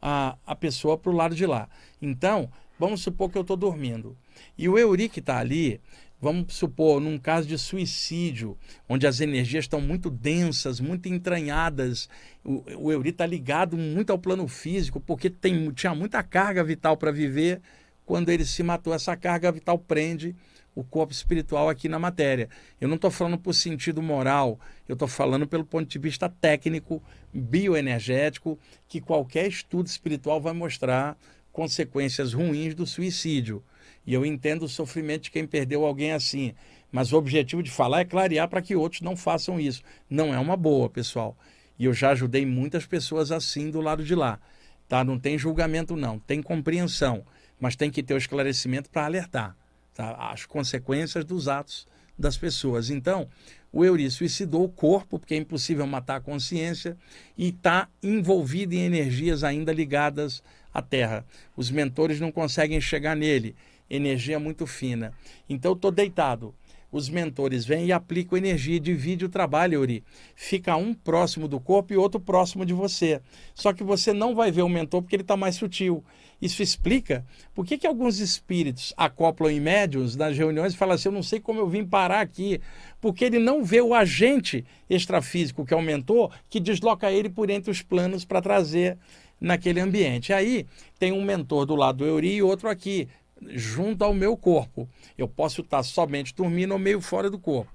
a, 0.01 0.37
a 0.47 0.55
pessoa 0.55 0.99
para 0.99 1.11
o 1.11 1.15
lado 1.15 1.35
de 1.35 1.47
lá. 1.47 1.67
Então, 2.01 2.51
vamos 2.79 3.03
supor 3.03 3.31
que 3.31 3.39
eu 3.39 3.43
estou 3.43 3.57
dormindo. 3.57 4.17
E 4.57 4.69
o 4.69 4.79
Euri 4.79 5.09
que 5.09 5.21
está 5.21 5.39
ali, 5.39 5.81
Vamos 6.25 6.55
supor, 6.55 7.03
num 7.03 7.19
caso 7.19 7.47
de 7.47 7.59
suicídio, 7.59 8.57
onde 8.89 9.07
as 9.07 9.21
energias 9.21 9.65
estão 9.65 9.79
muito 9.79 10.09
densas, 10.09 10.81
muito 10.81 11.07
entranhadas, 11.07 12.09
o, 12.43 12.65
o 12.79 13.07
está 13.07 13.27
ligado 13.27 13.77
muito 13.77 14.11
ao 14.11 14.19
plano 14.19 14.49
físico, 14.49 14.99
porque 14.99 15.29
tem, 15.29 15.71
tinha 15.73 15.95
muita 15.95 16.23
carga 16.23 16.65
vital 16.65 16.97
para 16.97 17.11
viver. 17.11 17.61
Quando 18.07 18.31
ele 18.31 18.47
se 18.47 18.63
matou, 18.63 18.95
essa 18.95 19.15
carga 19.15 19.53
vital 19.53 19.79
prende 19.79 20.35
o 20.75 20.83
corpo 20.83 21.13
espiritual 21.13 21.69
aqui 21.69 21.91
na 21.91 21.99
matéria. 21.99 22.49
Eu 22.81 22.89
não 22.89 22.97
estou 22.97 23.11
falando 23.11 23.37
por 23.37 23.53
sentido 23.53 24.01
moral, 24.01 24.59
eu 24.89 24.95
estou 24.95 25.07
falando 25.07 25.47
pelo 25.47 25.65
ponto 25.67 25.87
de 25.87 25.99
vista 25.99 26.27
técnico, 26.27 27.03
bioenergético, 27.35 28.59
que 28.89 28.99
qualquer 28.99 29.47
estudo 29.47 29.89
espiritual 29.89 30.41
vai 30.41 30.55
mostrar 30.55 31.19
consequências 31.55 32.33
ruins 32.33 32.75
do 32.75 32.85
suicídio. 32.85 33.63
E 34.05 34.13
eu 34.13 34.27
entendo 34.27 34.65
o 34.65 34.69
sofrimento 34.69 35.23
de 35.23 35.31
quem 35.31 35.47
perdeu 35.47 35.87
alguém 35.87 36.11
assim. 36.11 36.53
Mas 36.91 37.13
o 37.13 37.17
objetivo 37.17 37.63
de 37.63 37.71
falar 37.71 38.01
é 38.01 38.05
clarear 38.05 38.49
para 38.49 38.61
que 38.61 38.75
outros 38.75 39.03
não 39.03 39.17
façam 39.17 39.61
isso. 39.61 39.81
Não 40.11 40.35
é 40.35 40.39
uma 40.39 40.57
boa, 40.57 40.91
pessoal. 40.91 41.39
E 41.79 41.85
eu 41.85 41.95
já 41.95 42.11
ajudei 42.11 42.45
muitas 42.45 42.87
pessoas 42.87 43.31
assim 43.31 43.71
do 43.71 43.81
lado 43.81 44.05
de 44.05 44.17
lá. 44.17 44.41
Tá? 44.89 45.05
Não 45.05 45.17
tem 45.17 45.39
julgamento, 45.39 45.95
não. 45.95 46.19
Tem 46.19 46.43
compreensão. 46.43 47.25
Mas 47.59 47.77
tem 47.77 47.89
que 47.89 48.03
ter 48.03 48.15
o 48.15 48.19
esclarecimento 48.19 48.91
para 48.91 49.05
alertar 49.05 49.57
tá? 49.95 50.17
as 50.33 50.45
consequências 50.45 51.25
dos 51.25 51.47
atos 51.47 51.87
das 52.19 52.37
pessoas. 52.37 52.91
Então, 52.91 53.29
o 53.73 53.85
Euri 53.85 54.11
suicidou 54.11 54.65
o 54.65 54.69
corpo, 54.69 55.21
porque 55.21 55.35
é 55.35 55.39
impossível 55.39 55.87
matar 55.87 56.17
a 56.17 56.21
consciência, 56.21 56.97
e 57.39 57.49
está 57.51 57.89
envolvido 58.03 58.75
em 58.75 58.81
energias 58.81 59.45
ainda 59.45 59.73
ligadas 59.73 60.43
à 60.75 60.83
Terra. 60.83 61.25
Os 61.57 61.71
mentores 61.71 62.21
não 62.21 62.33
conseguem 62.33 62.81
chegar 62.81 63.17
nele 63.17 63.55
energia 63.89 64.39
muito 64.39 64.67
fina. 64.67 65.13
Então 65.49 65.73
estou 65.73 65.91
deitado. 65.91 66.55
Os 66.91 67.09
mentores 67.09 67.65
vêm 67.65 67.87
e 67.87 67.93
aplicam 67.93 68.39
energia, 68.39 68.79
divide 68.79 69.25
o 69.25 69.29
trabalho, 69.29 69.81
Uri. 69.81 70.05
Fica 70.37 70.77
um 70.77 70.95
próximo 70.95 71.49
do 71.49 71.59
corpo 71.59 71.93
e 71.93 71.97
outro 71.97 72.21
próximo 72.21 72.65
de 72.65 72.73
você. 72.73 73.21
Só 73.53 73.73
que 73.73 73.83
você 73.83 74.13
não 74.13 74.33
vai 74.33 74.53
ver 74.53 74.63
o 74.63 74.69
mentor 74.69 75.03
porque 75.03 75.17
ele 75.17 75.25
está 75.25 75.37
mais 75.37 75.57
sutil. 75.57 76.05
Isso 76.41 76.63
explica 76.63 77.27
por 77.53 77.67
que, 77.67 77.79
que 77.79 77.87
alguns 77.87 78.21
espíritos 78.21 78.95
acoplam 78.97 79.51
em 79.51 79.59
médiums 79.59 80.15
nas 80.15 80.37
reuniões 80.39 80.73
e 80.73 80.77
falam 80.77 80.95
assim: 80.95 81.09
Eu 81.09 81.13
não 81.13 81.23
sei 81.23 81.41
como 81.41 81.59
eu 81.59 81.69
vim 81.69 81.85
parar 81.85 82.21
aqui. 82.21 82.61
Porque 83.01 83.25
ele 83.25 83.41
não 83.41 83.65
vê 83.65 83.81
o 83.81 83.93
agente 83.93 84.65
extrafísico, 84.89 85.67
que 85.67 85.75
é 85.75 85.77
o 85.77 85.83
mentor, 85.83 86.31
que 86.49 86.61
desloca 86.61 87.11
ele 87.11 87.29
por 87.29 87.51
entre 87.51 87.73
os 87.73 87.83
planos 87.83 88.25
para 88.25 88.41
trazer 88.41 88.97
naquele 89.41 89.81
ambiente. 89.81 90.33
Aí 90.33 90.67
tem 90.99 91.13
um 91.13 91.25
mentor 91.25 91.67
do 91.67 91.77
lado 91.77 91.99
do 91.99 92.07
Euri 92.07 92.37
e 92.37 92.43
outro 92.43 92.69
aqui 92.69 93.09
junto 93.49 94.05
ao 94.05 94.15
meu 94.15 94.37
corpo. 94.37 94.89
Eu 95.17 95.29
posso 95.29 95.61
estar 95.61 95.83
somente 95.83 96.35
dormindo 96.35 96.73
ou 96.73 96.79
meio 96.79 97.01
fora 97.01 97.29
do 97.31 97.39
corpo. 97.39 97.73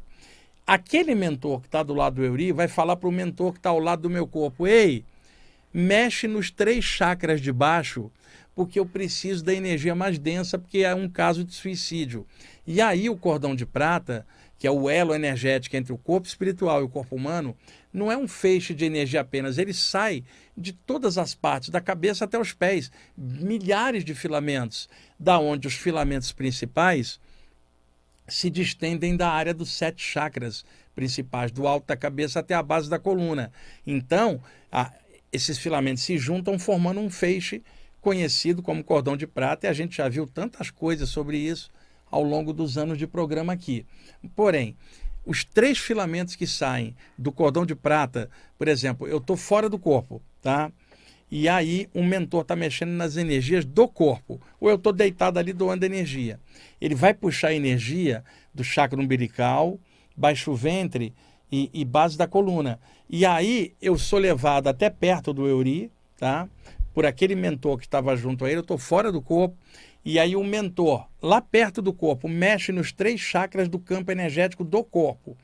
Aquele 0.65 1.15
mentor 1.15 1.61
que 1.61 1.67
está 1.67 1.81
do 1.81 1.93
lado 1.93 2.15
do 2.15 2.23
Euri 2.23 2.51
vai 2.51 2.67
falar 2.67 2.95
para 2.95 3.09
o 3.09 3.11
mentor 3.11 3.53
que 3.53 3.59
está 3.59 3.69
ao 3.69 3.79
lado 3.79 4.03
do 4.03 4.09
meu 4.09 4.27
corpo: 4.27 4.67
Ei, 4.67 5.03
mexe 5.73 6.27
nos 6.27 6.51
três 6.51 6.83
chakras 6.83 7.41
de 7.41 7.51
baixo, 7.51 8.11
porque 8.55 8.79
eu 8.79 8.85
preciso 8.85 9.43
da 9.43 9.53
energia 9.53 9.95
mais 9.95 10.19
densa, 10.19 10.59
porque 10.59 10.79
é 10.79 10.93
um 10.93 11.09
caso 11.09 11.43
de 11.43 11.53
suicídio. 11.53 12.25
E 12.67 12.81
aí 12.81 13.09
o 13.09 13.17
cordão 13.17 13.55
de 13.55 13.65
prata, 13.65 14.25
que 14.59 14.67
é 14.67 14.71
o 14.71 14.89
elo 14.89 15.15
energético 15.15 15.75
entre 15.75 15.93
o 15.93 15.97
corpo 15.97 16.27
espiritual 16.27 16.81
e 16.81 16.83
o 16.83 16.89
corpo 16.89 17.15
humano, 17.15 17.55
não 17.91 18.11
é 18.11 18.17
um 18.17 18.27
feixe 18.27 18.73
de 18.73 18.85
energia 18.85 19.21
apenas, 19.21 19.57
ele 19.57 19.73
sai 19.73 20.23
de 20.55 20.73
todas 20.73 21.17
as 21.17 21.33
partes, 21.33 21.69
da 21.69 21.81
cabeça 21.81 22.25
até 22.25 22.39
os 22.39 22.53
pés, 22.53 22.91
milhares 23.17 24.03
de 24.05 24.13
filamentos, 24.13 24.87
da 25.19 25.39
onde 25.39 25.67
os 25.67 25.73
filamentos 25.73 26.31
principais 26.31 27.19
se 28.27 28.49
distendem 28.49 29.17
da 29.17 29.29
área 29.29 29.53
dos 29.53 29.71
sete 29.71 30.03
chakras 30.03 30.63
principais, 30.93 31.51
do 31.51 31.67
alto 31.67 31.87
da 31.87 31.97
cabeça 31.97 32.39
até 32.39 32.53
a 32.53 32.61
base 32.61 32.89
da 32.89 32.99
coluna. 32.99 33.51
Então, 33.87 34.41
a, 34.71 34.93
esses 35.31 35.57
filamentos 35.57 36.03
se 36.03 36.17
juntam 36.17 36.59
formando 36.59 36.99
um 36.99 37.09
feixe 37.09 37.63
conhecido 38.01 38.61
como 38.61 38.83
cordão 38.83 39.17
de 39.17 39.25
prata, 39.25 39.65
e 39.65 39.69
a 39.69 39.73
gente 39.73 39.97
já 39.97 40.07
viu 40.07 40.27
tantas 40.27 40.69
coisas 40.69 41.09
sobre 41.09 41.37
isso 41.37 41.71
ao 42.09 42.23
longo 42.23 42.53
dos 42.53 42.77
anos 42.77 42.97
de 42.97 43.07
programa 43.07 43.53
aqui. 43.53 43.85
Porém, 44.35 44.75
os 45.29 45.45
três 45.45 45.77
filamentos 45.77 46.35
que 46.35 46.47
saem 46.47 46.95
do 47.15 47.31
cordão 47.31 47.63
de 47.63 47.75
prata, 47.75 48.31
por 48.57 48.67
exemplo, 48.67 49.07
eu 49.07 49.19
estou 49.19 49.37
fora 49.37 49.69
do 49.69 49.77
corpo, 49.77 50.19
tá? 50.41 50.71
E 51.29 51.47
aí 51.47 51.87
um 51.93 52.03
mentor 52.03 52.41
está 52.41 52.55
mexendo 52.55 52.89
nas 52.89 53.15
energias 53.15 53.63
do 53.63 53.87
corpo, 53.87 54.41
ou 54.59 54.71
eu 54.71 54.75
estou 54.75 54.91
deitado 54.91 55.37
ali 55.37 55.53
doando 55.53 55.85
energia. 55.85 56.39
Ele 56.81 56.95
vai 56.95 57.13
puxar 57.13 57.53
energia 57.53 58.23
do 58.51 58.63
chakra 58.63 58.99
umbilical, 58.99 59.79
baixo 60.17 60.51
ventre 60.55 61.13
e, 61.51 61.69
e 61.71 61.85
base 61.85 62.17
da 62.17 62.25
coluna. 62.25 62.79
E 63.07 63.23
aí 63.23 63.75
eu 63.79 63.99
sou 63.99 64.17
levado 64.17 64.67
até 64.67 64.89
perto 64.89 65.31
do 65.31 65.47
Euri, 65.47 65.91
tá? 66.17 66.49
Por 66.91 67.05
aquele 67.05 67.35
mentor 67.35 67.77
que 67.77 67.85
estava 67.85 68.15
junto 68.15 68.45
a 68.45 68.47
ele, 68.47 68.57
eu 68.57 68.61
estou 68.61 68.79
fora 68.79 69.11
do 69.11 69.21
corpo 69.21 69.55
e 70.03 70.17
aí 70.17 70.35
o 70.35 70.43
mentor, 70.43 71.07
lá 71.21 71.41
perto 71.41 71.81
do 71.81 71.93
corpo, 71.93 72.27
mexe 72.27 72.71
nos 72.71 72.91
três 72.91 73.19
chakras 73.19 73.67
do 73.67 73.77
campo 73.77 74.11
energético 74.11 74.63
do 74.63 74.83
corpo, 74.83 75.37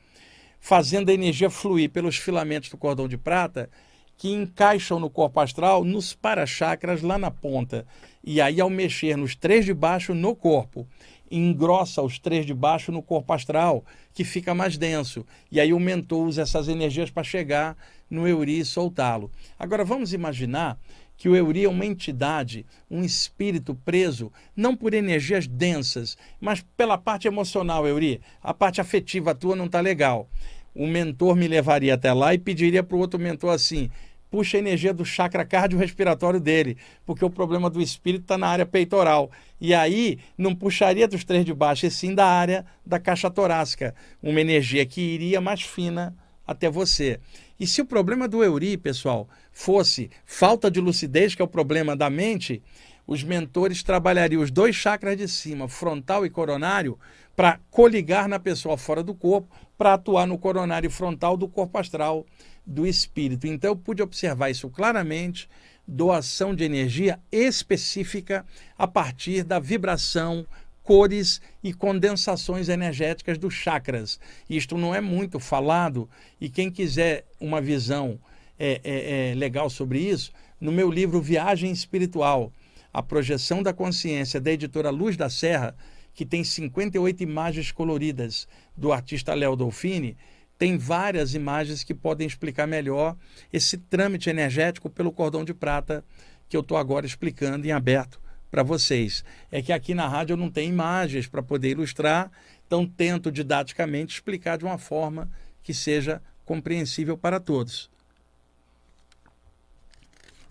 fazendo 0.58 1.10
a 1.10 1.14
energia 1.14 1.50
fluir 1.50 1.90
pelos 1.90 2.16
filamentos 2.16 2.70
do 2.70 2.76
cordão 2.76 3.06
de 3.06 3.18
prata 3.18 3.68
que 4.16 4.30
encaixam 4.32 4.98
no 4.98 5.10
corpo 5.10 5.40
astral 5.40 5.84
nos 5.84 6.14
para-chakras 6.14 7.02
lá 7.02 7.18
na 7.18 7.30
ponta. 7.30 7.86
E 8.24 8.40
aí, 8.40 8.60
ao 8.60 8.70
mexer 8.70 9.16
nos 9.16 9.36
três 9.36 9.64
de 9.64 9.74
baixo 9.74 10.14
no 10.14 10.34
corpo, 10.34 10.86
engrossa 11.30 12.02
os 12.02 12.18
três 12.18 12.46
de 12.46 12.54
baixo 12.54 12.90
no 12.90 13.02
corpo 13.02 13.32
astral, 13.32 13.84
que 14.14 14.24
fica 14.24 14.54
mais 14.54 14.78
denso. 14.78 15.26
E 15.50 15.60
aí 15.60 15.72
o 15.72 15.80
mentor 15.80 16.26
usa 16.26 16.42
essas 16.42 16.68
energias 16.68 17.10
para 17.10 17.24
chegar 17.24 17.76
no 18.08 18.26
Euri 18.26 18.60
e 18.60 18.64
soltá-lo. 18.64 19.30
Agora 19.58 19.84
vamos 19.84 20.12
imaginar 20.12 20.78
que 21.16 21.28
o 21.28 21.36
Euri 21.36 21.64
é 21.64 21.68
uma 21.68 21.86
entidade, 21.86 22.66
um 22.90 23.02
espírito 23.02 23.74
preso, 23.74 24.32
não 24.54 24.76
por 24.76 24.94
energias 24.94 25.46
densas, 25.46 26.16
mas 26.40 26.64
pela 26.76 26.98
parte 26.98 27.26
emocional, 27.26 27.86
Euri. 27.86 28.20
A 28.42 28.52
parte 28.52 28.80
afetiva 28.80 29.34
tua 29.34 29.56
não 29.56 29.66
está 29.66 29.80
legal. 29.80 30.28
O 30.74 30.86
mentor 30.86 31.34
me 31.34 31.48
levaria 31.48 31.94
até 31.94 32.12
lá 32.12 32.34
e 32.34 32.38
pediria 32.38 32.82
para 32.82 32.96
o 32.96 33.00
outro 33.00 33.18
mentor 33.18 33.54
assim: 33.54 33.90
puxa 34.30 34.58
a 34.58 34.60
energia 34.60 34.92
do 34.92 35.04
chakra 35.04 35.44
cardiorrespiratório 35.44 36.38
dele, 36.38 36.76
porque 37.06 37.24
o 37.24 37.30
problema 37.30 37.70
do 37.70 37.80
espírito 37.80 38.22
está 38.22 38.36
na 38.36 38.48
área 38.48 38.66
peitoral. 38.66 39.30
E 39.58 39.72
aí 39.72 40.18
não 40.36 40.54
puxaria 40.54 41.08
dos 41.08 41.24
três 41.24 41.44
de 41.44 41.54
baixo, 41.54 41.86
e 41.86 41.90
sim 41.90 42.14
da 42.14 42.26
área 42.26 42.66
da 42.84 42.98
caixa 42.98 43.30
torácica, 43.30 43.94
uma 44.22 44.40
energia 44.40 44.84
que 44.84 45.00
iria 45.00 45.40
mais 45.40 45.62
fina 45.62 46.14
até 46.46 46.70
você. 46.70 47.18
E 47.58 47.66
se 47.66 47.80
o 47.80 47.86
problema 47.86 48.28
do 48.28 48.44
Euri, 48.44 48.76
pessoal, 48.76 49.28
fosse 49.52 50.10
falta 50.24 50.70
de 50.70 50.80
lucidez, 50.80 51.34
que 51.34 51.42
é 51.42 51.44
o 51.44 51.48
problema 51.48 51.96
da 51.96 52.08
mente, 52.08 52.62
os 53.06 53.22
mentores 53.22 53.82
trabalhariam 53.82 54.42
os 54.42 54.50
dois 54.50 54.74
chakras 54.74 55.16
de 55.16 55.28
cima, 55.28 55.68
frontal 55.68 56.26
e 56.26 56.30
coronário, 56.30 56.98
para 57.34 57.60
coligar 57.70 58.28
na 58.28 58.38
pessoa 58.38 58.76
fora 58.76 59.02
do 59.02 59.14
corpo, 59.14 59.54
para 59.76 59.94
atuar 59.94 60.26
no 60.26 60.38
coronário 60.38 60.90
frontal 60.90 61.36
do 61.36 61.46
corpo 61.46 61.78
astral 61.78 62.26
do 62.66 62.86
espírito. 62.86 63.46
Então 63.46 63.70
eu 63.70 63.76
pude 63.76 64.02
observar 64.02 64.50
isso 64.50 64.68
claramente, 64.68 65.48
doação 65.86 66.54
de 66.54 66.64
energia 66.64 67.20
específica 67.30 68.44
a 68.76 68.88
partir 68.88 69.44
da 69.44 69.58
vibração 69.58 70.44
cores 70.86 71.40
e 71.64 71.74
condensações 71.74 72.68
energéticas 72.68 73.36
dos 73.36 73.52
chakras. 73.52 74.20
Isto 74.48 74.78
não 74.78 74.94
é 74.94 75.00
muito 75.00 75.40
falado 75.40 76.08
e 76.40 76.48
quem 76.48 76.70
quiser 76.70 77.26
uma 77.40 77.60
visão 77.60 78.20
é, 78.56 78.80
é, 78.84 79.30
é 79.30 79.34
legal 79.34 79.68
sobre 79.68 79.98
isso, 79.98 80.32
no 80.60 80.70
meu 80.70 80.88
livro 80.88 81.20
Viagem 81.20 81.72
Espiritual, 81.72 82.52
a 82.92 83.02
projeção 83.02 83.64
da 83.64 83.72
consciência 83.72 84.40
da 84.40 84.52
editora 84.52 84.88
Luz 84.88 85.16
da 85.16 85.28
Serra, 85.28 85.76
que 86.14 86.24
tem 86.24 86.44
58 86.44 87.20
imagens 87.20 87.72
coloridas 87.72 88.46
do 88.76 88.92
artista 88.92 89.34
Léo 89.34 89.56
Dolfini, 89.56 90.16
tem 90.56 90.78
várias 90.78 91.34
imagens 91.34 91.82
que 91.82 91.94
podem 91.94 92.28
explicar 92.28 92.66
melhor 92.66 93.16
esse 93.52 93.76
trâmite 93.76 94.30
energético 94.30 94.88
pelo 94.88 95.10
cordão 95.10 95.44
de 95.44 95.52
prata 95.52 96.04
que 96.48 96.56
eu 96.56 96.60
estou 96.60 96.78
agora 96.78 97.04
explicando 97.04 97.66
em 97.66 97.72
aberto 97.72 98.24
para 98.50 98.62
vocês. 98.62 99.24
É 99.50 99.60
que 99.60 99.72
aqui 99.72 99.94
na 99.94 100.08
rádio 100.08 100.34
eu 100.34 100.36
não 100.36 100.50
tenho 100.50 100.72
imagens 100.72 101.26
para 101.26 101.42
poder 101.42 101.70
ilustrar, 101.70 102.30
então 102.66 102.86
tento 102.86 103.30
didaticamente 103.30 104.14
explicar 104.14 104.58
de 104.58 104.64
uma 104.64 104.78
forma 104.78 105.30
que 105.62 105.74
seja 105.74 106.22
compreensível 106.44 107.18
para 107.18 107.40
todos. 107.40 107.90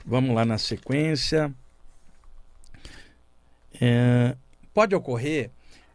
Vamos 0.05 0.35
lá 0.35 0.45
na 0.45 0.57
sequência. 0.57 1.53
É, 3.81 4.35
pode 4.73 4.93
ocorrer 4.93 5.49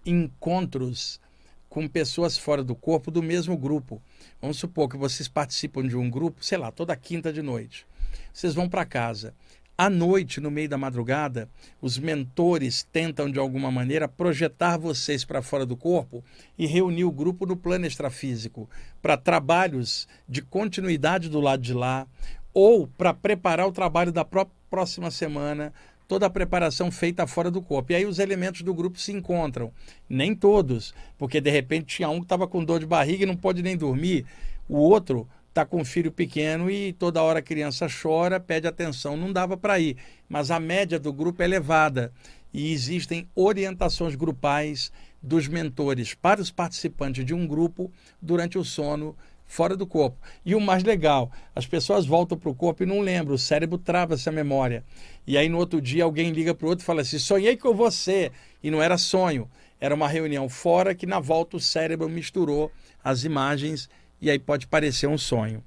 encontros 0.05 1.21
com 1.69 1.87
pessoas 1.87 2.37
fora 2.37 2.65
do 2.65 2.75
corpo 2.75 3.11
do 3.11 3.23
mesmo 3.23 3.57
grupo. 3.57 4.03
Vamos 4.41 4.59
supor 4.59 4.89
que 4.89 4.97
vocês 4.97 5.29
participam 5.29 5.87
de 5.87 5.97
um 5.97 6.11
grupo, 6.11 6.45
sei 6.45 6.59
lá, 6.59 6.73
toda 6.73 6.97
quinta 6.97 7.33
de 7.33 7.41
noite. 7.41 7.87
Vocês 8.33 8.55
vão 8.55 8.69
para 8.69 8.85
casa. 8.85 9.35
À 9.83 9.89
noite, 9.89 10.43
no 10.43 10.51
meio 10.51 10.69
da 10.69 10.77
madrugada, 10.77 11.49
os 11.81 11.97
mentores 11.97 12.87
tentam 12.93 13.31
de 13.31 13.39
alguma 13.39 13.71
maneira 13.71 14.07
projetar 14.07 14.77
vocês 14.77 15.25
para 15.25 15.41
fora 15.41 15.65
do 15.65 15.75
corpo 15.75 16.23
e 16.59 16.67
reunir 16.67 17.05
o 17.05 17.11
grupo 17.11 17.47
no 17.47 17.57
plano 17.57 17.87
extrafísico 17.87 18.69
para 19.01 19.17
trabalhos 19.17 20.07
de 20.29 20.43
continuidade 20.43 21.31
do 21.31 21.41
lado 21.41 21.63
de 21.63 21.73
lá 21.73 22.07
ou 22.53 22.89
para 22.89 23.15
preparar 23.15 23.67
o 23.67 23.73
trabalho 23.73 24.13
da 24.13 24.23
próxima 24.69 25.11
semana, 25.11 25.73
toda 26.07 26.27
a 26.27 26.31
preparação 26.31 26.91
feita 26.91 27.27
fora 27.27 27.51
do 27.51 27.63
corpo. 27.63 27.93
E 27.93 27.95
aí 27.95 28.05
os 28.05 28.19
elementos 28.19 28.61
do 28.61 28.75
grupo 28.75 29.01
se 29.01 29.13
encontram. 29.13 29.73
Nem 30.07 30.35
todos, 30.35 30.93
porque 31.17 31.41
de 31.41 31.49
repente 31.49 31.97
tinha 31.97 32.11
um 32.11 32.19
que 32.19 32.27
estava 32.27 32.47
com 32.47 32.63
dor 32.63 32.81
de 32.81 32.87
barriga 32.87 33.23
e 33.23 33.27
não 33.27 33.35
pode 33.35 33.63
nem 33.63 33.79
dormir, 33.79 34.27
o 34.69 34.77
outro 34.77 35.27
está 35.51 35.67
com 35.67 35.81
um 35.81 35.85
filho 35.85 36.11
pequeno 36.11 36.71
e 36.71 36.93
toda 36.93 37.23
hora 37.23 37.41
a 37.41 37.43
criança 37.43 37.87
chora, 37.89 38.41
pede 38.41 38.67
atenção. 38.67 39.17
Não 39.17 39.33
dava 39.33 39.57
para 39.57 39.79
ir. 39.79 39.97
Mas 40.29 40.51
a 40.51 40.59
média 40.59 40.99
do 40.99 41.13
grupo 41.13 41.43
é 41.43 41.45
elevada 41.45 42.13
e 42.55 42.73
existem 42.73 43.29
orientações 43.35 44.15
grupais 44.15 44.91
dos 45.23 45.49
mentores 45.49 46.15
para 46.15 46.41
os 46.41 46.51
participantes 46.51 47.25
de 47.25 47.35
um 47.35 47.47
grupo 47.47 47.93
durante 48.23 48.57
o 48.57 48.65
sono 48.65 49.17
fora 49.45 49.77
do 49.77 49.87
corpo. 49.87 50.17
E 50.47 50.55
o 50.55 50.61
mais 50.61 50.85
legal, 50.85 51.31
as 51.55 51.67
pessoas 51.67 52.07
voltam 52.07 52.39
para 52.39 52.49
o 52.49 52.55
corpo 52.55 52.85
e 52.85 52.87
não 52.87 53.01
lembram, 53.01 53.35
o 53.35 53.39
cérebro 53.39 53.77
trava 53.77 54.15
essa 54.15 54.31
memória. 54.31 54.85
E 55.27 55.37
aí 55.37 55.49
no 55.49 55.59
outro 55.59 55.81
dia 55.81 56.05
alguém 56.05 56.31
liga 56.31 56.55
para 56.55 56.67
o 56.67 56.71
outro 56.71 56.85
e 56.85 56.87
fala 56.87 57.01
assim: 57.03 57.19
sonhei 57.19 57.57
com 57.57 57.75
você. 57.75 58.31
E 58.63 58.71
não 58.71 58.81
era 58.81 58.97
sonho, 58.97 59.51
era 59.81 59.95
uma 59.95 60.07
reunião 60.07 60.49
fora 60.49 60.95
que 60.95 61.07
na 61.07 61.19
volta 61.19 61.57
o 61.57 61.61
cérebro 61.61 62.09
misturou 62.09 62.71
as 63.03 63.25
imagens 63.25 63.89
e 64.21 64.31
aí 64.31 64.39
pode 64.39 64.67
parecer 64.67 65.07
um 65.07 65.19
sonho. 65.19 65.63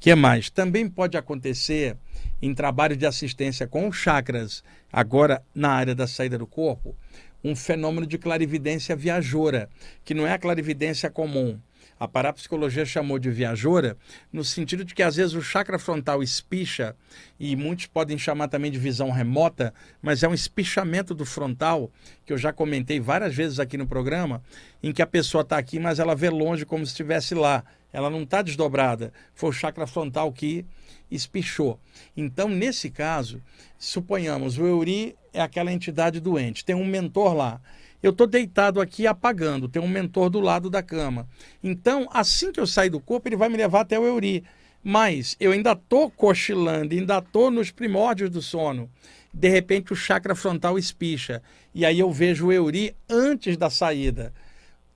que 0.00 0.14
mais? 0.14 0.50
Também 0.50 0.88
pode 0.88 1.16
acontecer 1.16 1.96
em 2.40 2.54
trabalho 2.54 2.96
de 2.96 3.06
assistência 3.06 3.66
com 3.66 3.90
chakras, 3.90 4.62
agora 4.92 5.42
na 5.54 5.70
área 5.70 5.94
da 5.94 6.06
saída 6.06 6.38
do 6.38 6.46
corpo, 6.46 6.96
um 7.42 7.54
fenômeno 7.54 8.06
de 8.06 8.18
clarividência 8.18 8.94
viajora, 8.96 9.68
que 10.04 10.14
não 10.14 10.26
é 10.26 10.32
a 10.32 10.38
clarividência 10.38 11.10
comum. 11.10 11.60
A 11.98 12.06
parapsicologia 12.06 12.84
chamou 12.84 13.18
de 13.18 13.30
viajora, 13.30 13.96
no 14.32 14.44
sentido 14.44 14.84
de 14.84 14.94
que 14.94 15.02
às 15.02 15.16
vezes 15.16 15.34
o 15.34 15.42
chakra 15.42 15.78
frontal 15.78 16.22
espicha, 16.22 16.94
e 17.40 17.56
muitos 17.56 17.86
podem 17.86 18.16
chamar 18.16 18.48
também 18.48 18.70
de 18.70 18.78
visão 18.78 19.10
remota, 19.10 19.74
mas 20.00 20.22
é 20.22 20.28
um 20.28 20.34
espichamento 20.34 21.14
do 21.14 21.24
frontal, 21.24 21.90
que 22.24 22.32
eu 22.32 22.38
já 22.38 22.52
comentei 22.52 23.00
várias 23.00 23.34
vezes 23.34 23.58
aqui 23.58 23.76
no 23.76 23.86
programa, 23.86 24.42
em 24.82 24.92
que 24.92 25.02
a 25.02 25.06
pessoa 25.06 25.42
está 25.42 25.58
aqui, 25.58 25.80
mas 25.80 25.98
ela 25.98 26.14
vê 26.14 26.30
longe 26.30 26.64
como 26.64 26.86
se 26.86 26.92
estivesse 26.92 27.34
lá. 27.34 27.64
Ela 27.92 28.10
não 28.10 28.22
está 28.22 28.42
desdobrada. 28.42 29.12
Foi 29.34 29.50
o 29.50 29.52
chakra 29.52 29.86
frontal 29.86 30.30
que 30.30 30.64
espichou. 31.10 31.80
Então, 32.16 32.48
nesse 32.48 32.90
caso, 32.90 33.42
suponhamos, 33.78 34.58
o 34.58 34.66
Euri 34.66 35.16
é 35.32 35.40
aquela 35.40 35.72
entidade 35.72 36.20
doente, 36.20 36.64
tem 36.64 36.76
um 36.76 36.84
mentor 36.84 37.34
lá. 37.34 37.60
Eu 38.02 38.10
estou 38.10 38.26
deitado 38.26 38.80
aqui 38.80 39.06
apagando, 39.06 39.68
tem 39.68 39.82
um 39.82 39.88
mentor 39.88 40.30
do 40.30 40.40
lado 40.40 40.70
da 40.70 40.82
cama. 40.82 41.28
Então, 41.62 42.08
assim 42.12 42.52
que 42.52 42.60
eu 42.60 42.66
sair 42.66 42.90
do 42.90 43.00
corpo, 43.00 43.28
ele 43.28 43.36
vai 43.36 43.48
me 43.48 43.56
levar 43.56 43.80
até 43.80 43.98
o 43.98 44.06
Euri. 44.06 44.44
Mas 44.82 45.36
eu 45.40 45.50
ainda 45.50 45.72
estou 45.72 46.08
cochilando, 46.10 46.94
ainda 46.94 47.18
estou 47.18 47.50
nos 47.50 47.70
primórdios 47.70 48.30
do 48.30 48.40
sono. 48.40 48.88
De 49.34 49.48
repente, 49.48 49.92
o 49.92 49.96
chakra 49.96 50.34
frontal 50.34 50.78
espicha. 50.78 51.42
E 51.74 51.84
aí 51.84 51.98
eu 51.98 52.10
vejo 52.10 52.46
o 52.46 52.52
Euri 52.52 52.94
antes 53.08 53.56
da 53.56 53.68
saída. 53.68 54.32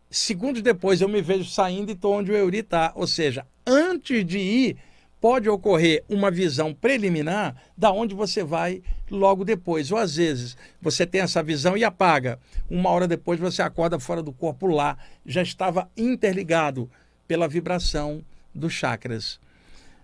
Segundos 0.08 0.62
depois, 0.62 1.00
eu 1.00 1.08
me 1.08 1.20
vejo 1.20 1.50
saindo 1.50 1.90
e 1.90 1.94
estou 1.94 2.14
onde 2.14 2.30
o 2.30 2.36
Euri 2.36 2.58
está. 2.58 2.92
Ou 2.94 3.06
seja, 3.06 3.44
antes 3.66 4.24
de 4.24 4.38
ir, 4.38 4.76
pode 5.22 5.48
ocorrer 5.48 6.02
uma 6.08 6.32
visão 6.32 6.74
preliminar 6.74 7.54
da 7.78 7.92
onde 7.92 8.12
você 8.12 8.42
vai 8.42 8.82
logo 9.08 9.44
depois. 9.44 9.92
Ou 9.92 9.98
às 9.98 10.16
vezes 10.16 10.56
você 10.80 11.06
tem 11.06 11.20
essa 11.20 11.40
visão 11.44 11.76
e 11.76 11.84
apaga. 11.84 12.40
Uma 12.68 12.90
hora 12.90 13.06
depois 13.06 13.38
você 13.38 13.62
acorda 13.62 14.00
fora 14.00 14.20
do 14.20 14.32
corpo 14.32 14.66
lá, 14.66 14.98
já 15.24 15.40
estava 15.40 15.88
interligado 15.96 16.90
pela 17.28 17.46
vibração 17.46 18.20
dos 18.52 18.72
chakras. 18.72 19.38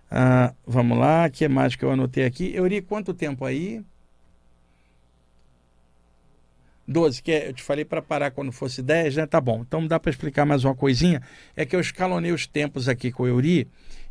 Ah, 0.09 0.53
vamos 0.65 0.97
lá, 0.97 1.27
o 1.27 1.31
que 1.31 1.49
mais 1.49 1.75
que 1.75 1.83
eu 1.83 1.91
anotei 1.91 2.23
aqui? 2.23 2.55
Euri, 2.55 2.81
quanto 2.81 3.13
tempo 3.13 3.43
aí? 3.43 3.83
12, 6.87 7.21
que 7.21 7.31
é, 7.31 7.49
eu 7.49 7.53
te 7.53 7.61
falei 7.61 7.83
para 7.83 8.01
parar 8.01 8.31
quando 8.31 8.53
fosse 8.53 8.81
10, 8.81 9.17
né? 9.17 9.25
Tá 9.27 9.39
bom. 9.41 9.63
Então 9.67 9.85
dá 9.85 9.99
para 9.99 10.09
explicar 10.09 10.45
mais 10.45 10.63
uma 10.63 10.73
coisinha. 10.73 11.21
É 11.57 11.65
que 11.65 11.75
eu 11.75 11.79
escalonei 11.81 12.31
os 12.31 12.47
tempos 12.47 12.87
aqui 12.87 13.11
com 13.11 13.23
o 13.23 13.27
Euri 13.27 13.67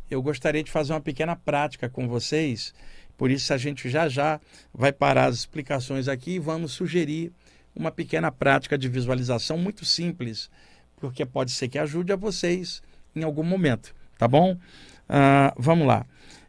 eu 0.09 0.21
gostaria 0.21 0.63
de 0.63 0.71
fazer 0.71 0.93
uma 0.93 1.01
pequena 1.01 1.35
prática 1.35 1.89
com 1.89 2.07
vocês. 2.07 2.73
Por 3.17 3.29
isso, 3.29 3.53
a 3.53 3.57
gente 3.57 3.89
já 3.89 4.07
já 4.07 4.39
vai 4.73 4.91
parar 4.91 5.25
as 5.25 5.35
explicações 5.35 6.07
aqui 6.07 6.31
e 6.31 6.39
vamos 6.39 6.71
sugerir 6.71 7.31
uma 7.75 7.91
pequena 7.91 8.31
prática 8.31 8.77
de 8.77 8.87
visualização 8.87 9.57
muito 9.57 9.85
simples, 9.85 10.49
porque 10.97 11.25
pode 11.25 11.51
ser 11.51 11.67
que 11.67 11.77
ajude 11.77 12.11
a 12.11 12.15
vocês 12.15 12.81
em 13.15 13.23
algum 13.23 13.43
momento, 13.43 13.93
tá 14.17 14.27
bom? 14.27 14.53
Uh, 14.53 15.53
vamos 15.57 15.87
lá. 15.87 16.05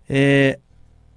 É, 0.09 0.59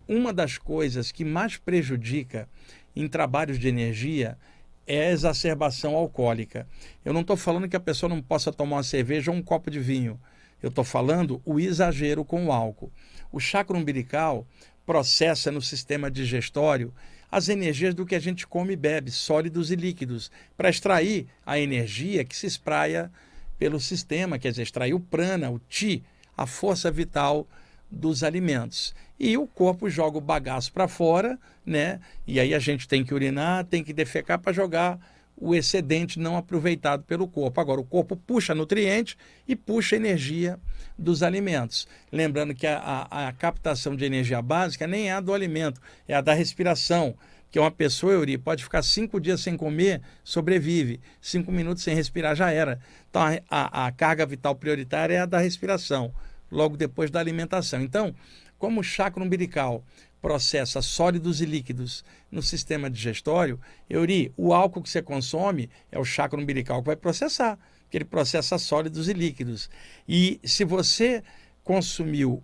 uma 0.08 0.34
das 0.34 0.58
coisas 0.58 1.12
que 1.12 1.26
mais 1.26 1.58
prejudica 1.58 2.48
em 2.96 3.08
trabalhos 3.08 3.58
de 3.58 3.68
energia 3.68 4.38
é 4.86 5.08
a 5.08 5.12
exacerbação 5.12 5.96
alcoólica. 5.96 6.68
Eu 7.04 7.14
não 7.14 7.22
estou 7.22 7.38
falando 7.38 7.68
que 7.68 7.76
a 7.76 7.80
pessoa 7.80 8.10
não 8.10 8.22
possa 8.22 8.52
tomar 8.52 8.78
uma 8.78 8.84
cerveja 8.84 9.32
ou 9.32 9.38
um 9.38 9.42
copo 9.42 9.72
de 9.72 9.80
vinho. 9.80 10.20
Eu 10.64 10.70
estou 10.70 10.86
falando 10.86 11.42
o 11.44 11.60
exagero 11.60 12.24
com 12.24 12.46
o 12.46 12.52
álcool. 12.52 12.90
O 13.34 13.40
chakra 13.40 13.78
umbilical 13.78 14.48
processa 14.86 15.52
no 15.52 15.62
sistema 15.62 16.10
digestório 16.10 16.94
as 17.30 17.50
energias 17.50 17.94
do 17.94 18.06
que 18.06 18.16
a 18.16 18.20
gente 18.20 18.48
come 18.48 18.74
e 18.74 18.78
bebe, 18.78 19.12
sólidos 19.12 19.72
e 19.72 19.76
líquidos, 19.76 20.32
para 20.56 20.70
extrair 20.70 21.28
a 21.46 21.60
energia 21.60 22.24
que 22.24 22.36
se 22.36 22.46
espraia 22.46 23.12
pelo 23.60 23.80
sistema, 23.80 24.40
quer 24.40 24.52
dizer, 24.52 24.62
extrair 24.62 24.94
o 24.94 25.00
prana, 25.00 25.50
o 25.50 25.60
ti, 25.68 26.04
a 26.38 26.46
força 26.46 26.90
vital 26.90 27.48
dos 27.90 28.24
alimentos. 28.24 28.96
E 29.20 29.38
o 29.38 29.48
corpo 29.48 29.90
joga 29.90 30.18
o 30.18 30.22
bagaço 30.22 30.72
para 30.72 30.88
fora, 30.88 31.40
né? 31.66 32.00
E 32.26 32.40
aí 32.40 32.54
a 32.54 32.60
gente 32.60 32.88
tem 32.88 33.04
que 33.04 33.14
urinar, 33.14 33.66
tem 33.66 33.84
que 33.84 33.94
defecar 33.94 34.40
para 34.40 34.54
jogar 34.54 35.00
o 35.36 35.54
excedente 35.54 36.20
não 36.20 36.38
aproveitado 36.38 37.04
pelo 37.04 37.28
corpo. 37.28 37.60
Agora, 37.60 37.82
o 37.82 37.86
corpo 37.86 38.16
puxa 38.16 38.56
nutrientes 38.56 39.18
e 39.48 39.56
puxa 39.56 39.96
energia 39.96 40.60
dos 40.98 41.24
alimentos. 41.24 41.88
Lembrando 42.12 42.54
que 42.54 42.68
a, 42.68 42.78
a, 42.80 43.28
a, 43.28 43.34
captação 43.34 43.96
de 43.96 44.06
energia 44.06 44.42
básica 44.42 44.88
nem 44.88 45.10
é 45.10 45.14
a 45.14 45.20
do 45.20 45.34
alimento, 45.34 45.82
é 46.08 46.14
a 46.14 46.22
da 46.22 46.34
respiração. 46.34 47.16
Que 47.52 47.60
uma 47.60 47.70
pessoa, 47.70 48.14
Euri, 48.14 48.38
pode 48.38 48.64
ficar 48.64 48.82
cinco 48.82 49.20
dias 49.20 49.42
sem 49.42 49.56
comer, 49.56 50.02
sobrevive. 50.24 51.00
Cinco 51.22 51.52
minutos 51.52 51.84
sem 51.84 51.94
respirar 51.94 52.36
já 52.36 52.52
era. 52.52 52.80
Então, 53.10 53.22
a, 53.50 53.88
a 53.88 53.92
carga 53.92 54.26
vital 54.26 54.56
prioritária 54.56 55.16
é 55.16 55.20
a 55.20 55.26
da 55.26 55.38
respiração, 55.38 56.12
logo 56.52 56.76
depois 56.76 57.12
da 57.12 57.20
alimentação. 57.20 57.80
Então, 57.82 58.16
como 58.58 58.82
o 58.82 58.84
chakra 58.84 59.24
umbilical 59.24 59.84
processa 60.24 60.82
sólidos 60.82 61.42
e 61.42 61.46
líquidos 61.46 62.02
no 62.32 62.42
sistema 62.42 62.90
digestório, 62.90 63.60
Euri, 63.90 64.32
o 64.38 64.54
álcool 64.54 64.82
que 64.82 64.90
você 64.90 65.02
consome 65.02 65.70
é 65.92 66.00
o 66.00 66.06
chakra 66.06 66.40
umbilical 66.40 66.82
que 66.82 66.88
vai 66.88 66.96
processar, 66.96 67.60
que 67.90 67.98
ele 67.98 68.06
processa 68.06 68.58
sólidos 68.58 69.10
e 69.10 69.14
líquidos. 69.14 69.70
E 70.08 70.40
se 70.46 70.64
você 70.64 71.22
consumiu 71.62 72.42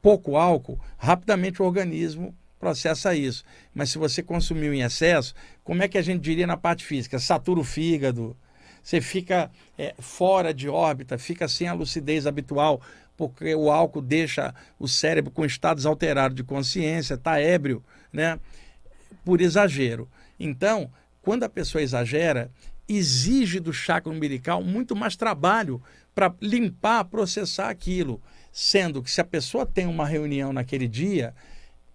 pouco 0.00 0.36
álcool, 0.36 0.78
rapidamente 0.96 1.60
o 1.60 1.64
organismo 1.64 2.32
processa 2.60 3.12
isso. 3.16 3.42
Mas 3.74 3.90
se 3.90 3.98
você 3.98 4.22
consumiu 4.22 4.72
em 4.72 4.82
excesso, 4.82 5.34
como 5.64 5.82
é 5.82 5.88
que 5.88 5.98
a 5.98 6.02
gente 6.02 6.22
diria 6.22 6.46
na 6.46 6.56
parte 6.56 6.84
física? 6.84 7.18
Satura 7.18 7.58
o 7.58 7.64
fígado, 7.64 8.36
você 8.80 9.00
fica 9.00 9.50
é, 9.76 9.92
fora 9.98 10.54
de 10.54 10.68
órbita, 10.68 11.18
fica 11.18 11.48
sem 11.48 11.66
a 11.66 11.72
lucidez 11.72 12.28
habitual, 12.28 12.80
porque 13.16 13.54
o 13.54 13.70
álcool 13.70 14.02
deixa 14.02 14.54
o 14.78 14.88
cérebro 14.88 15.30
com 15.30 15.44
estados 15.44 15.86
alterados 15.86 16.34
de 16.34 16.42
consciência, 16.42 17.14
está 17.14 17.40
ébrio, 17.40 17.82
né? 18.12 18.38
Por 19.24 19.40
exagero. 19.40 20.08
Então, 20.38 20.90
quando 21.20 21.44
a 21.44 21.48
pessoa 21.48 21.82
exagera, 21.82 22.50
exige 22.88 23.60
do 23.60 23.72
chakra 23.72 24.12
umbilical 24.12 24.62
muito 24.62 24.96
mais 24.96 25.16
trabalho 25.16 25.82
para 26.14 26.34
limpar, 26.40 27.04
processar 27.04 27.68
aquilo. 27.68 28.20
Sendo 28.50 29.02
que 29.02 29.10
se 29.10 29.20
a 29.20 29.24
pessoa 29.24 29.64
tem 29.64 29.86
uma 29.86 30.06
reunião 30.06 30.52
naquele 30.52 30.86
dia, 30.86 31.34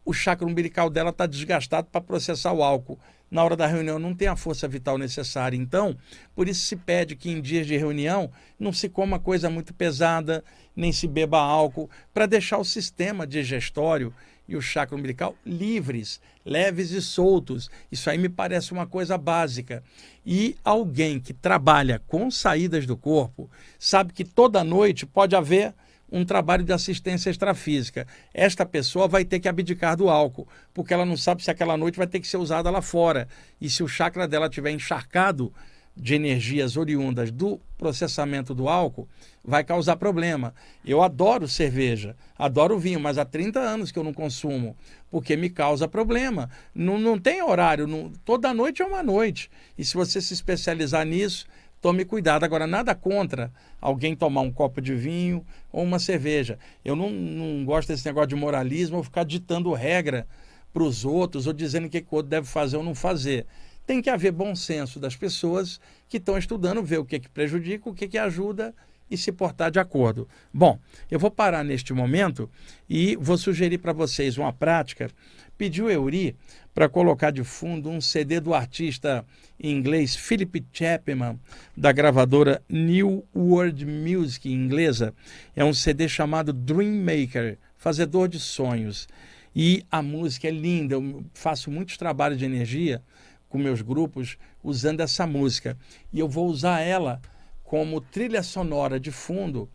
o 0.04 0.14
chakra 0.14 0.48
umbilical 0.48 0.90
dela 0.90 1.10
está 1.10 1.26
desgastado 1.26 1.88
para 1.92 2.02
processar 2.02 2.54
o 2.54 2.64
álcool. 2.64 2.98
Na 3.30 3.44
hora 3.44 3.56
da 3.56 3.68
reunião 3.68 4.00
não 4.00 4.16
tem 4.16 4.28
a 4.28 4.36
força 4.36 4.68
vital 4.68 4.98
necessária. 4.98 5.58
Então, 5.58 5.98
por 6.34 6.48
isso 6.48 6.62
se 6.62 6.76
pede 6.76 7.16
que 7.16 7.30
em 7.30 7.42
dias 7.42 7.68
de 7.68 7.76
reunião 7.76 8.32
não 8.60 8.72
se 8.72 8.88
coma 8.88 9.20
coisa 9.20 9.50
muito 9.50 9.74
pesada, 9.74 10.44
nem 10.76 10.92
se 10.92 11.08
beba 11.08 11.40
álcool, 11.40 11.90
para 12.14 12.26
deixar 12.26 12.58
o 12.58 12.64
sistema 12.64 13.28
digestório 13.28 14.14
e 14.48 14.56
o 14.56 14.62
chakra 14.62 14.96
umbilical 14.96 15.36
livres, 15.46 16.22
leves 16.46 16.92
e 16.92 17.02
soltos. 17.02 17.70
Isso 17.92 18.10
aí 18.10 18.18
me 18.18 18.30
parece 18.30 18.72
uma 18.72 18.88
coisa 18.88 19.18
básica. 19.18 19.84
E 20.26 20.56
alguém 20.64 21.20
que 21.20 21.34
trabalha 21.34 22.02
com 22.08 22.32
saídas 22.32 22.86
do 22.86 22.96
corpo 22.96 23.50
sabe 23.78 24.14
que 24.14 24.24
toda 24.24 24.64
noite 24.64 25.06
pode 25.06 25.36
haver 25.36 25.74
um 26.12 26.24
trabalho 26.24 26.64
de 26.64 26.74
assistência 26.74 27.30
extrafísica. 27.30 28.08
Esta 28.34 28.66
pessoa 28.66 29.08
vai 29.08 29.26
ter 29.26 29.40
que 29.40 29.48
abdicar 29.48 29.96
do 29.96 30.10
álcool, 30.10 30.48
porque 30.74 30.94
ela 30.94 31.06
não 31.06 31.18
sabe 31.18 31.44
se 31.44 31.52
aquela 31.52 31.78
noite 31.78 31.98
vai 31.98 32.08
ter 32.08 32.20
que 32.20 32.28
ser 32.28 32.38
usada 32.38 32.70
lá 32.70 32.82
fora. 32.82 33.28
E 33.60 33.70
se 33.70 33.84
o 33.84 33.88
chakra 33.88 34.28
dela 34.28 34.48
estiver 34.48 34.72
encharcado 34.72 35.54
de 36.00 36.14
energias 36.14 36.78
oriundas 36.78 37.32
do 37.32 37.60
processamento 37.78 38.54
do 38.54 38.70
álcool, 38.70 39.08
vai 39.44 39.64
causar 39.64 39.96
problema. 39.96 40.54
Eu 40.86 41.02
adoro 41.02 41.48
cerveja, 41.48 42.16
adoro 42.38 42.78
vinho, 42.78 43.00
mas 43.00 43.18
há 43.18 43.26
30 43.26 43.60
anos 43.60 43.92
que 43.92 43.98
eu 43.98 44.04
não 44.04 44.14
consumo, 44.14 44.76
porque 45.10 45.36
me 45.36 45.50
causa 45.50 45.88
problema. 45.88 46.50
Não, 46.74 47.00
não 47.00 47.18
tem 47.18 47.42
horário, 47.42 47.88
não, 47.88 48.12
toda 48.24 48.54
noite 48.54 48.82
é 48.82 48.86
uma 48.86 49.02
noite. 49.02 49.50
E 49.78 49.84
se 49.84 49.96
você 49.96 50.22
se 50.22 50.34
especializar 50.34 51.06
nisso, 51.06 51.48
tome 51.82 52.06
cuidado. 52.06 52.44
Agora, 52.44 52.66
nada 52.68 52.94
contra 52.96 53.52
alguém 53.80 54.16
tomar 54.16 54.42
um 54.42 54.52
copo 54.52 54.82
de 54.82 54.96
vinho 54.96 55.46
ou 55.72 55.84
uma 55.84 56.00
cerveja. 56.00 56.58
Eu 56.84 56.96
não, 56.96 57.10
não 57.10 57.66
gosto 57.66 57.90
desse 57.90 58.06
negócio 58.06 58.30
de 58.30 58.36
moralismo 58.36 58.98
ou 58.98 59.04
ficar 59.04 59.24
ditando 59.24 59.72
regra 59.74 60.28
para 60.74 60.84
os 60.84 61.06
outros 61.06 61.48
ou 61.48 61.54
dizendo 61.54 61.88
o 61.88 61.90
que, 61.90 62.02
que 62.02 62.08
o 62.12 62.16
outro 62.16 62.30
deve 62.30 62.48
fazer 62.48 62.78
ou 62.78 62.84
não 62.84 62.94
fazer 62.94 63.46
tem 63.88 64.02
que 64.02 64.10
haver 64.10 64.34
bom 64.34 64.54
senso 64.54 65.00
das 65.00 65.16
pessoas 65.16 65.80
que 66.10 66.18
estão 66.18 66.38
estudando, 66.38 66.84
ver 66.84 67.00
o 67.00 67.06
que, 67.06 67.22
que 67.22 67.30
prejudica, 67.30 67.90
o 67.90 67.94
que, 67.94 68.10
que 68.10 68.18
ajuda 68.18 68.76
e 69.10 69.18
se 69.18 69.32
portar 69.32 69.72
de 69.72 69.80
acordo. 69.80 70.28
Bom, 70.54 70.80
eu 71.10 71.20
vou 71.20 71.32
parar 71.32 71.64
neste 71.64 71.94
momento 71.94 72.50
e 72.90 73.16
vou 73.16 73.38
sugerir 73.38 73.78
para 73.78 73.94
vocês 73.94 74.38
uma 74.38 74.52
prática. 74.52 75.10
Pediu 75.58 75.90
Euri 75.90 76.36
para 76.74 76.88
colocar 76.88 77.32
de 77.32 77.44
fundo 77.44 77.90
um 77.90 78.00
CD 78.00 78.40
do 78.40 78.54
artista 78.54 79.26
inglês 79.62 80.16
Philip 80.16 80.64
Chapman, 80.72 81.40
da 81.76 81.92
gravadora 81.92 82.62
New 82.70 83.26
World 83.36 83.86
Music 83.86 84.52
inglesa. 84.52 85.14
É 85.56 85.66
um 85.66 85.74
CD 85.74 86.08
chamado 86.08 86.54
Dream 86.54 87.04
Maker, 87.04 87.58
Fazedor 87.78 88.28
de 88.28 88.40
Sonhos. 88.40 89.08
E 89.56 89.84
a 89.90 90.04
música 90.04 90.48
é 90.48 90.52
linda, 90.52 90.94
eu 90.94 91.26
faço 91.34 91.72
muitos 91.72 91.98
trabalhos 91.98 92.38
de 92.38 92.46
energia 92.46 93.02
com 93.50 93.58
meus 93.58 93.82
grupos 93.82 94.38
usando 94.64 95.00
essa 95.00 95.26
música. 95.26 95.76
E 96.14 96.20
eu 96.20 96.28
vou 96.28 96.48
usar 96.48 96.82
ela 96.82 97.20
como 97.68 98.00
trilha 98.00 98.42
sonora 98.42 98.98
de 98.98 99.12
fundo 99.12 99.70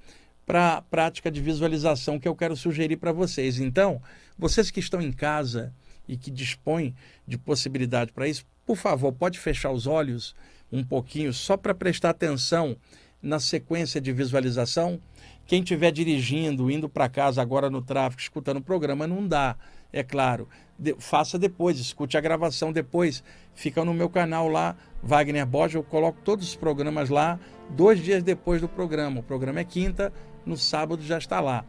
para 0.47 0.76
a 0.76 0.82
prática 0.82 1.30
de 1.30 1.43
visualização 1.43 2.18
que 2.18 2.26
eu 2.26 2.34
quero 2.34 2.57
sugerir 2.57 2.97
para 2.97 3.12
vocês. 3.12 3.61
Então, 3.61 4.01
vocês 4.36 4.70
que 4.70 4.80
estão 4.80 5.01
em 5.01 5.12
casa 5.12 5.74
e 6.09 6.16
que 6.16 6.30
dispõem 6.30 6.95
de 7.28 7.36
possibilidade 7.36 8.11
para 8.11 8.26
isso, 8.26 8.47
por 8.64 8.76
favor, 8.76 9.12
pode 9.12 9.38
fechar 9.38 9.70
os 9.70 9.86
olhos 9.86 10.34
um 10.72 10.82
pouquinho 10.82 11.34
só 11.34 11.55
para 11.55 11.74
prestar 11.74 12.11
atenção 12.11 12.78
na 13.20 13.38
sequência 13.38 14.01
de 14.01 14.11
visualização. 14.11 14.99
Quem 15.47 15.61
estiver 15.61 15.93
dirigindo, 15.93 16.70
indo 16.70 16.88
para 16.88 17.11
casa 17.11 17.43
agora 17.43 17.68
no 17.68 17.82
tráfego, 17.82 18.22
escutando 18.22 18.57
o 18.57 18.62
programa, 18.62 19.07
não 19.07 19.28
dá, 19.28 19.55
é 19.93 20.03
claro 20.03 20.49
de, 20.82 20.97
faça 20.99 21.38
depois, 21.38 21.78
escute 21.78 22.16
a 22.16 22.20
gravação 22.20 22.72
depois. 22.72 23.22
Fica 23.55 23.84
no 23.84 23.95
meu 23.95 24.11
canal 24.11 24.49
lá, 24.49 24.76
Wagner 25.03 25.47
Borges, 25.47 25.76
eu 25.76 25.84
coloco 25.84 26.18
todos 26.24 26.49
os 26.49 26.57
programas 26.57 27.09
lá, 27.09 27.38
dois 27.73 28.01
dias 28.01 28.23
depois 28.23 28.61
do 28.61 28.68
programa. 28.68 29.20
O 29.20 29.23
programa 29.23 29.61
é 29.61 29.64
quinta, 29.64 30.12
no 30.45 30.57
sábado 30.57 31.03
já 31.03 31.18
está 31.18 31.41
lá. 31.41 31.64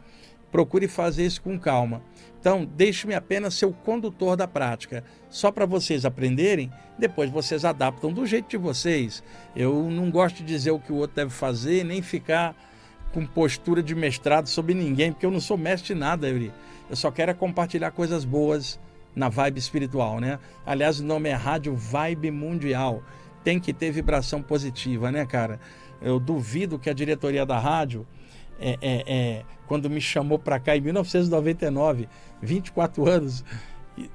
Procure 0.50 0.86
fazer 0.86 1.26
isso 1.26 1.42
com 1.42 1.58
calma. 1.58 2.02
Então, 2.38 2.64
deixe-me 2.64 3.14
apenas 3.14 3.54
ser 3.54 3.66
o 3.66 3.72
condutor 3.72 4.36
da 4.36 4.46
prática. 4.46 5.02
Só 5.30 5.50
para 5.50 5.66
vocês 5.66 6.04
aprenderem, 6.04 6.70
depois 6.98 7.30
vocês 7.30 7.64
adaptam 7.64 8.12
do 8.12 8.26
jeito 8.26 8.50
de 8.50 8.56
vocês. 8.56 9.22
Eu 9.56 9.90
não 9.90 10.10
gosto 10.10 10.36
de 10.36 10.44
dizer 10.44 10.70
o 10.70 10.78
que 10.78 10.92
o 10.92 10.96
outro 10.96 11.16
deve 11.16 11.30
fazer, 11.30 11.84
nem 11.84 12.02
ficar 12.02 12.54
com 13.12 13.24
postura 13.24 13.82
de 13.82 13.94
mestrado 13.94 14.48
sobre 14.48 14.74
ninguém, 14.74 15.12
porque 15.12 15.24
eu 15.24 15.30
não 15.30 15.40
sou 15.40 15.56
mestre 15.56 15.94
de 15.94 16.00
nada, 16.00 16.28
Yuri. 16.28 16.52
Eu 16.90 16.96
só 16.96 17.10
quero 17.10 17.30
é 17.30 17.34
compartilhar 17.34 17.90
coisas 17.92 18.24
boas 18.24 18.78
na 19.14 19.28
vibe 19.28 19.58
espiritual, 19.58 20.20
né? 20.20 20.38
Aliás, 20.66 21.00
o 21.00 21.04
nome 21.04 21.28
é 21.28 21.34
Rádio 21.34 21.74
Vibe 21.74 22.30
Mundial. 22.30 23.02
Tem 23.42 23.60
que 23.60 23.72
ter 23.72 23.90
vibração 23.90 24.42
positiva, 24.42 25.10
né, 25.10 25.24
cara? 25.24 25.60
Eu 26.04 26.20
duvido 26.20 26.78
que 26.78 26.90
a 26.90 26.92
diretoria 26.92 27.44
da 27.44 27.58
rádio, 27.58 28.06
é, 28.60 28.78
é, 28.80 29.04
é 29.06 29.44
quando 29.66 29.88
me 29.90 30.00
chamou 30.00 30.38
para 30.38 30.60
cá 30.60 30.76
em 30.76 30.80
1999, 30.80 32.08
24 32.42 33.08
anos, 33.08 33.44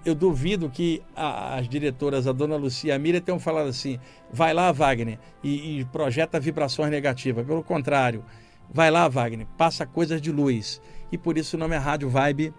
eu 0.06 0.14
duvido 0.14 0.70
que 0.70 1.02
a, 1.16 1.56
as 1.56 1.68
diretoras, 1.68 2.28
a 2.28 2.32
dona 2.32 2.56
Lucia 2.56 2.90
e 2.90 2.96
a 2.96 3.00
Miriam, 3.00 3.22
tenham 3.22 3.40
falado 3.40 3.68
assim: 3.68 4.00
vai 4.32 4.54
lá, 4.54 4.72
Wagner, 4.72 5.20
e, 5.44 5.80
e 5.80 5.86
projeta 5.86 6.40
vibrações 6.40 6.92
negativas. 6.92 7.46
Pelo 7.46 7.64
contrário, 7.64 8.24
vai 8.72 8.92
lá, 8.92 9.08
Wagner, 9.08 9.48
passa 9.58 9.86
coisas 9.86 10.22
de 10.22 10.32
luz. 10.32 10.82
E 11.12 11.18
por 11.18 11.38
isso 11.38 11.56
o 11.58 11.60
nome 11.60 11.76
é 11.76 11.80
Rádio 11.80 12.10
Vibe 12.10 12.54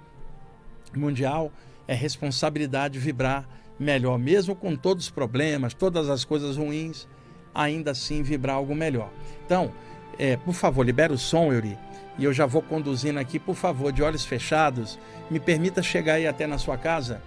Mundial 0.97 1.53
é 1.87 1.95
responsabilidade 1.95 3.01
vibrar 3.01 3.49
melhor, 3.78 4.16
mesmo 4.16 4.55
com 4.55 4.76
todos 4.76 5.07
os 5.07 5.11
problemas, 5.11 5.74
todas 5.74 6.09
as 6.09 6.24
coisas 6.24 6.57
ruins, 6.57 7.09
ainda 7.55 7.90
assim 7.90 8.22
vibrar 8.22 8.57
algo 8.57 8.74
melhor. 8.74 9.11
Então, 9.44 9.72
é, 10.18 10.36
por 10.36 10.55
favor, 10.55 10.84
libera 10.84 11.12
o 11.12 11.18
som, 11.18 11.53
Yuri, 11.53 11.78
e 12.18 12.24
eu 12.24 12.32
já 12.32 12.46
vou 12.46 12.61
conduzindo 12.61 13.18
aqui, 13.18 13.38
por 13.38 13.55
favor, 13.55 13.90
de 13.90 14.03
olhos 14.03 14.24
fechados, 14.24 14.98
me 15.30 15.40
permita 15.40 15.82
chegar 15.82 16.14
aí 16.14 16.26
até 16.26 16.46
na 16.46 16.59
sua 16.59 16.76
casa 16.76 17.22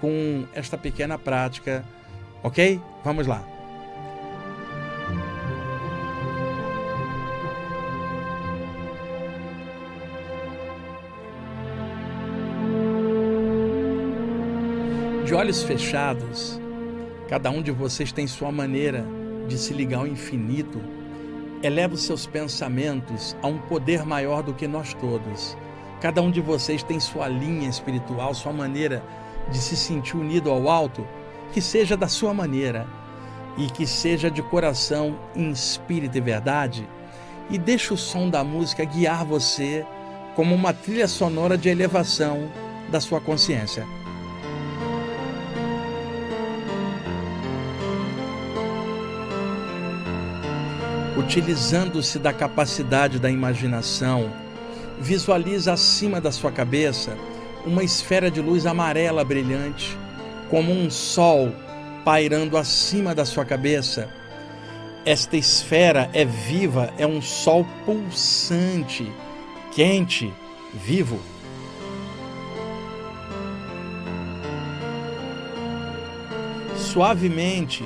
com 0.00 0.44
esta 0.52 0.76
pequena 0.76 1.18
prática, 1.18 1.84
ok? 2.42 2.80
Vamos 3.04 3.26
lá. 3.26 3.44
De 15.24 15.34
olhos 15.34 15.62
fechados, 15.62 16.60
cada 17.28 17.50
um 17.50 17.62
de 17.62 17.70
vocês 17.70 18.12
tem 18.12 18.26
sua 18.26 18.52
maneira 18.52 19.04
de 19.48 19.58
se 19.58 19.72
ligar 19.72 20.00
ao 20.00 20.06
infinito. 20.06 20.80
Eleva 21.62 21.94
os 21.94 22.02
seus 22.02 22.26
pensamentos 22.26 23.36
a 23.42 23.46
um 23.46 23.58
poder 23.58 24.04
maior 24.04 24.42
do 24.42 24.54
que 24.54 24.66
nós 24.66 24.94
todos. 24.94 25.56
Cada 26.00 26.20
um 26.20 26.30
de 26.30 26.40
vocês 26.40 26.82
tem 26.82 27.00
sua 27.00 27.28
linha 27.28 27.68
espiritual, 27.68 28.34
sua 28.34 28.52
maneira 28.52 29.02
de 29.50 29.58
se 29.58 29.76
sentir 29.76 30.16
unido 30.16 30.50
ao 30.50 30.68
alto, 30.68 31.06
que 31.52 31.60
seja 31.60 31.96
da 31.96 32.08
sua 32.08 32.34
maneira 32.34 32.86
e 33.56 33.66
que 33.66 33.86
seja 33.86 34.30
de 34.30 34.42
coração, 34.42 35.18
em 35.34 35.50
espírito 35.50 36.18
e 36.18 36.20
verdade. 36.20 36.86
E 37.48 37.56
deixe 37.56 37.94
o 37.94 37.96
som 37.96 38.28
da 38.28 38.44
música 38.44 38.84
guiar 38.84 39.24
você 39.24 39.86
como 40.34 40.54
uma 40.54 40.72
trilha 40.74 41.08
sonora 41.08 41.56
de 41.56 41.68
elevação 41.68 42.50
da 42.90 43.00
sua 43.00 43.20
consciência. 43.20 43.86
Utilizando-se 51.16 52.18
da 52.18 52.32
capacidade 52.32 53.18
da 53.18 53.30
imaginação, 53.30 54.32
visualiza 55.00 55.72
acima 55.72 56.20
da 56.20 56.30
sua 56.30 56.52
cabeça 56.52 57.16
uma 57.64 57.82
esfera 57.82 58.30
de 58.30 58.40
luz 58.40 58.64
amarela 58.64 59.24
brilhante, 59.24 59.98
como 60.48 60.72
um 60.72 60.88
sol 60.88 61.52
pairando 62.04 62.56
acima 62.56 63.14
da 63.14 63.24
sua 63.24 63.44
cabeça. 63.44 64.08
Esta 65.04 65.36
esfera 65.36 66.08
é 66.12 66.24
viva, 66.24 66.92
é 66.96 67.06
um 67.06 67.20
sol 67.20 67.66
pulsante, 67.84 69.10
quente, 69.72 70.32
vivo. 70.72 71.18
Suavemente, 76.76 77.84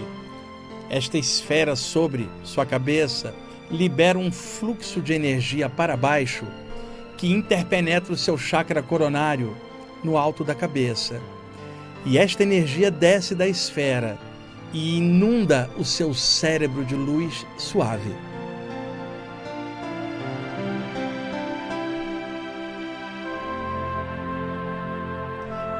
esta 0.90 1.16
esfera 1.16 1.76
sobre 1.76 2.28
sua 2.42 2.66
cabeça 2.66 3.32
libera 3.70 4.18
um 4.18 4.32
fluxo 4.32 5.00
de 5.00 5.12
energia 5.12 5.68
para 5.68 5.96
baixo 5.96 6.44
que 7.16 7.30
interpenetra 7.30 8.12
o 8.12 8.16
seu 8.16 8.36
chakra 8.36 8.82
coronário 8.82 9.56
no 10.02 10.18
alto 10.18 10.42
da 10.42 10.54
cabeça. 10.54 11.20
E 12.04 12.18
esta 12.18 12.42
energia 12.42 12.90
desce 12.90 13.34
da 13.34 13.46
esfera, 13.46 14.18
e 14.72 14.96
inunda 14.96 15.70
o 15.76 15.84
seu 15.84 16.14
cérebro 16.14 16.84
de 16.84 16.94
luz 16.94 17.46
suave. 17.58 18.14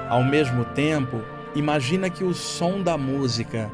Ao 0.08 0.22
mesmo 0.22 0.64
tempo, 0.66 1.22
imagina 1.54 2.10
que 2.10 2.22
o 2.22 2.34
som 2.34 2.82
da 2.82 2.98
música 2.98 3.70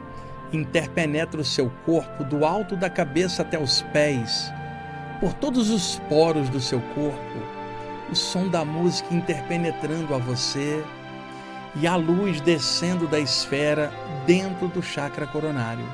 interpenetra 0.53 1.41
o 1.41 1.45
seu 1.45 1.71
corpo 1.85 2.25
do 2.25 2.45
alto 2.45 2.77
da 2.77 2.89
cabeça 2.89 3.43
até 3.43 3.59
os 3.59 3.83
pés, 3.93 4.53
por 5.21 5.33
todos 5.35 5.71
os 5.71 5.99
poros 6.09 6.49
do 6.49 6.61
seu 6.61 6.81
corpo, 6.95 7.39
o 8.11 8.15
som 8.15 8.49
da 8.49 8.65
música 8.65 9.15
interpenetrando 9.15 10.15
a 10.15 10.19
você 10.19 10.85
e 11.75 11.87
a 11.87 11.97
luz 11.97 12.41
descendo 12.41 13.07
da 13.07 13.19
esfera 13.19 13.93
dentro 14.27 14.69
do 14.69 14.83
chakra 14.83 15.27
coronário. 15.27 15.85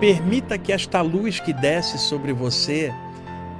Permita 0.00 0.58
que 0.58 0.72
esta 0.72 1.00
luz 1.00 1.40
que 1.40 1.54
desce 1.54 1.98
sobre 1.98 2.32
você 2.32 2.92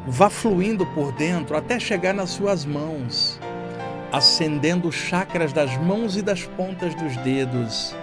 vá 0.07 0.31
fluindo 0.31 0.87
por 0.87 1.13
dentro 1.13 1.57
até 1.57 1.81
chegar 1.81 2.15
nas 2.15 2.31
suas 2.31 2.65
mãos, 2.65 3.41
acendendo 4.13 4.93
chakras 4.93 5.53
das 5.53 5.77
mãos 5.79 6.17
e 6.17 6.23
das 6.23 6.45
pontas 6.45 6.95
dos 6.95 7.17
dedos, 7.19 7.95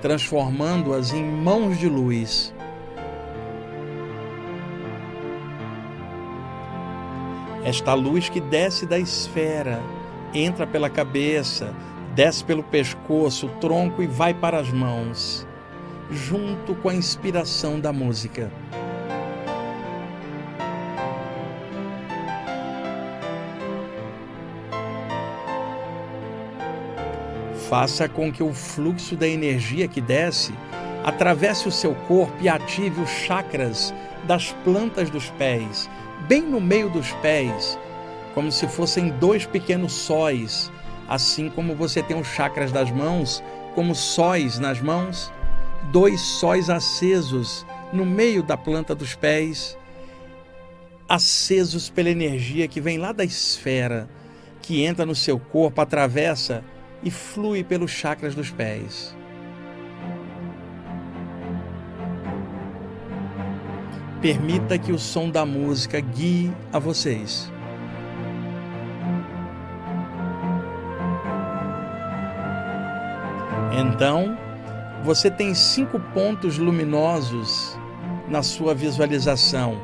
transformando-as 0.00 1.12
em 1.12 1.22
mãos 1.22 1.78
de 1.78 1.88
luz. 1.88 2.54
Esta 7.64 7.94
luz 7.94 8.28
que 8.28 8.40
desce 8.40 8.86
da 8.86 8.98
esfera, 8.98 9.82
entra 10.32 10.66
pela 10.66 10.88
cabeça, 10.88 11.74
desce 12.14 12.42
pelo 12.44 12.62
pescoço, 12.62 13.48
tronco 13.60 14.02
e 14.02 14.06
vai 14.06 14.32
para 14.32 14.58
as 14.58 14.70
mãos 14.70 15.46
junto 16.10 16.74
com 16.76 16.88
a 16.88 16.94
inspiração 16.94 17.80
da 17.80 17.92
música. 17.92 18.50
Faça 27.68 28.08
com 28.08 28.32
que 28.32 28.42
o 28.42 28.52
fluxo 28.52 29.16
da 29.16 29.26
energia 29.26 29.88
que 29.88 30.00
desce 30.00 30.52
atravesse 31.04 31.68
o 31.68 31.72
seu 31.72 31.94
corpo 31.94 32.36
e 32.40 32.48
ative 32.48 33.00
os 33.00 33.10
chakras 33.10 33.94
das 34.24 34.52
plantas 34.64 35.10
dos 35.10 35.30
pés, 35.30 35.88
bem 36.26 36.42
no 36.42 36.60
meio 36.60 36.88
dos 36.90 37.12
pés, 37.22 37.78
como 38.34 38.50
se 38.50 38.66
fossem 38.66 39.10
dois 39.10 39.46
pequenos 39.46 39.92
sóis, 39.92 40.70
assim 41.08 41.48
como 41.48 41.74
você 41.74 42.02
tem 42.02 42.18
os 42.18 42.26
chakras 42.26 42.72
das 42.72 42.90
mãos, 42.90 43.42
como 43.74 43.94
sóis 43.94 44.58
nas 44.58 44.80
mãos 44.80 45.32
dois 45.92 46.20
sóis 46.20 46.68
acesos 46.68 47.66
no 47.92 48.04
meio 48.04 48.42
da 48.42 48.56
planta 48.56 48.94
dos 48.94 49.14
pés, 49.14 49.78
acesos 51.08 51.88
pela 51.88 52.10
energia 52.10 52.66
que 52.66 52.80
vem 52.80 52.98
lá 52.98 53.12
da 53.12 53.24
esfera, 53.24 54.08
que 54.60 54.84
entra 54.84 55.06
no 55.06 55.14
seu 55.14 55.38
corpo, 55.38 55.80
atravessa 55.80 56.64
e 57.06 57.10
flui 57.10 57.62
pelos 57.62 57.92
chakras 57.92 58.34
dos 58.34 58.50
pés. 58.50 59.16
Permita 64.20 64.76
que 64.76 64.90
o 64.90 64.98
som 64.98 65.30
da 65.30 65.46
música 65.46 66.00
guie 66.00 66.52
a 66.72 66.80
vocês. 66.80 67.48
Então, 73.70 74.36
você 75.04 75.30
tem 75.30 75.54
cinco 75.54 76.00
pontos 76.12 76.58
luminosos 76.58 77.78
na 78.28 78.42
sua 78.42 78.74
visualização. 78.74 79.80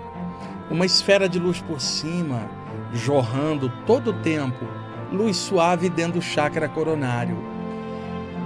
Uma 0.69 0.87
esfera 0.87 1.29
de 1.29 1.39
luz 1.39 1.61
por 1.61 1.81
cima, 1.81 2.51
jorrando 2.93 3.71
todo 3.87 4.11
o 4.11 4.23
tempo, 4.23 4.82
luz 5.13 5.37
suave 5.37 5.89
dentro 5.91 6.15
do 6.15 6.23
chakra 6.23 6.69
coronário. 6.69 7.37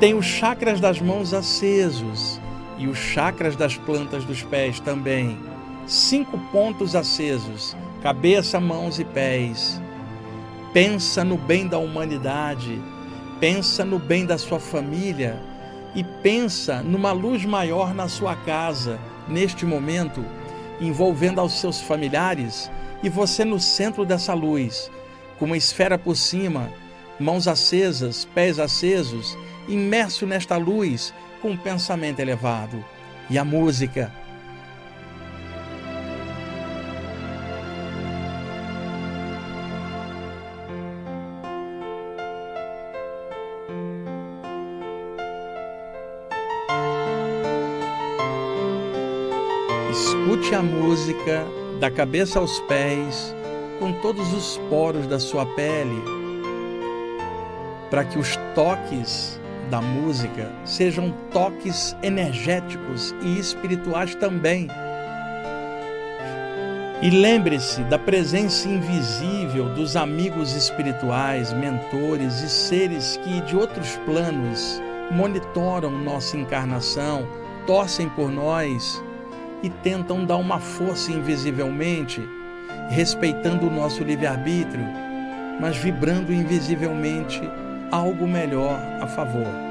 Tem 0.00 0.14
os 0.14 0.26
chakras 0.26 0.80
das 0.80 1.00
mãos 1.00 1.32
acesos 1.32 2.40
e 2.76 2.88
os 2.88 2.98
chakras 2.98 3.56
das 3.56 3.76
plantas 3.76 4.24
dos 4.24 4.42
pés 4.42 4.80
também. 4.80 5.38
Cinco 5.86 6.36
pontos 6.50 6.96
acesos, 6.96 7.76
cabeça, 8.02 8.58
mãos 8.58 8.98
e 8.98 9.04
pés. 9.04 9.80
Pensa 10.72 11.24
no 11.24 11.38
bem 11.38 11.66
da 11.66 11.78
humanidade, 11.78 12.82
pensa 13.40 13.84
no 13.84 13.98
bem 13.98 14.26
da 14.26 14.36
sua 14.36 14.58
família 14.58 15.40
e 15.94 16.04
pensa 16.04 16.82
numa 16.82 17.12
luz 17.12 17.44
maior 17.44 17.94
na 17.94 18.08
sua 18.08 18.34
casa, 18.34 18.98
neste 19.26 19.64
momento, 19.64 20.22
envolvendo 20.80 21.40
aos 21.40 21.58
seus 21.58 21.80
familiares 21.80 22.70
e 23.02 23.08
você 23.08 23.44
no 23.44 23.58
centro 23.58 24.04
dessa 24.04 24.34
luz, 24.34 24.90
com 25.38 25.44
uma 25.44 25.56
esfera 25.56 25.98
por 25.98 26.16
cima, 26.16 26.72
mãos 27.18 27.48
acesas, 27.48 28.24
pés 28.34 28.58
acesos, 28.58 29.36
imerso 29.68 30.26
nesta 30.26 30.56
luz 30.56 31.12
com 31.40 31.50
um 31.50 31.56
pensamento 31.56 32.20
elevado. 32.20 32.84
E 33.28 33.38
a 33.38 33.44
música 33.44 34.12
Escute 49.96 50.54
a 50.54 50.62
música 50.62 51.46
da 51.80 51.90
cabeça 51.90 52.38
aos 52.38 52.60
pés, 52.60 53.34
com 53.78 53.92
todos 54.00 54.32
os 54.32 54.58
poros 54.68 55.06
da 55.06 55.18
sua 55.18 55.46
pele, 55.46 56.02
para 57.90 58.04
que 58.04 58.18
os 58.18 58.36
toques 58.54 59.40
da 59.70 59.80
música 59.80 60.50
sejam 60.64 61.12
toques 61.30 61.96
energéticos 62.02 63.14
e 63.22 63.38
espirituais 63.38 64.14
também. 64.14 64.68
E 67.02 67.10
lembre-se 67.10 67.82
da 67.84 67.98
presença 67.98 68.68
invisível 68.68 69.68
dos 69.74 69.96
amigos 69.96 70.54
espirituais, 70.54 71.52
mentores 71.52 72.40
e 72.40 72.48
seres 72.48 73.18
que 73.22 73.40
de 73.42 73.54
outros 73.54 73.96
planos 74.06 74.80
monitoram 75.10 75.90
nossa 75.90 76.36
encarnação, 76.36 77.28
torcem 77.66 78.08
por 78.08 78.30
nós 78.30 79.02
e 79.62 79.68
tentam 79.68 80.24
dar 80.24 80.36
uma 80.36 80.58
força 80.58 81.12
invisivelmente, 81.12 82.26
respeitando 82.88 83.66
o 83.66 83.70
nosso 83.70 84.02
livre-arbítrio, 84.02 84.84
mas 85.60 85.76
vibrando 85.76 86.32
invisivelmente 86.32 87.40
algo 87.90 88.26
melhor 88.26 88.78
a 89.00 89.06
favor. 89.06 89.66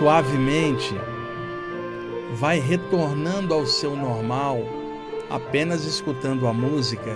suavemente, 0.00 0.94
vai 2.40 2.58
retornando 2.58 3.52
ao 3.52 3.66
seu 3.66 3.94
normal, 3.94 4.60
apenas 5.28 5.84
escutando 5.84 6.46
a 6.46 6.54
música, 6.54 7.14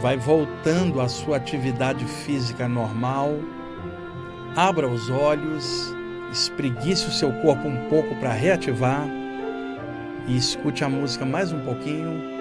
vai 0.00 0.16
voltando 0.16 1.02
à 1.02 1.08
sua 1.08 1.36
atividade 1.36 2.02
física 2.06 2.66
normal, 2.66 3.34
abra 4.56 4.88
os 4.88 5.10
olhos, 5.10 5.94
espreguice 6.32 7.08
o 7.08 7.12
seu 7.12 7.30
corpo 7.42 7.68
um 7.68 7.90
pouco 7.90 8.16
para 8.16 8.32
reativar 8.32 9.06
e 10.26 10.34
escute 10.34 10.82
a 10.82 10.88
música 10.88 11.26
mais 11.26 11.52
um 11.52 11.60
pouquinho. 11.60 12.40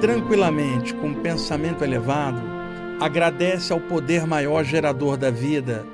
tranquilamente, 0.00 0.92
com 0.92 1.08
um 1.08 1.14
pensamento 1.14 1.82
elevado, 1.82 2.53
agradece 3.00 3.72
ao 3.72 3.80
poder 3.80 4.26
maior 4.26 4.64
gerador 4.64 5.16
da 5.16 5.30
vida, 5.30 5.84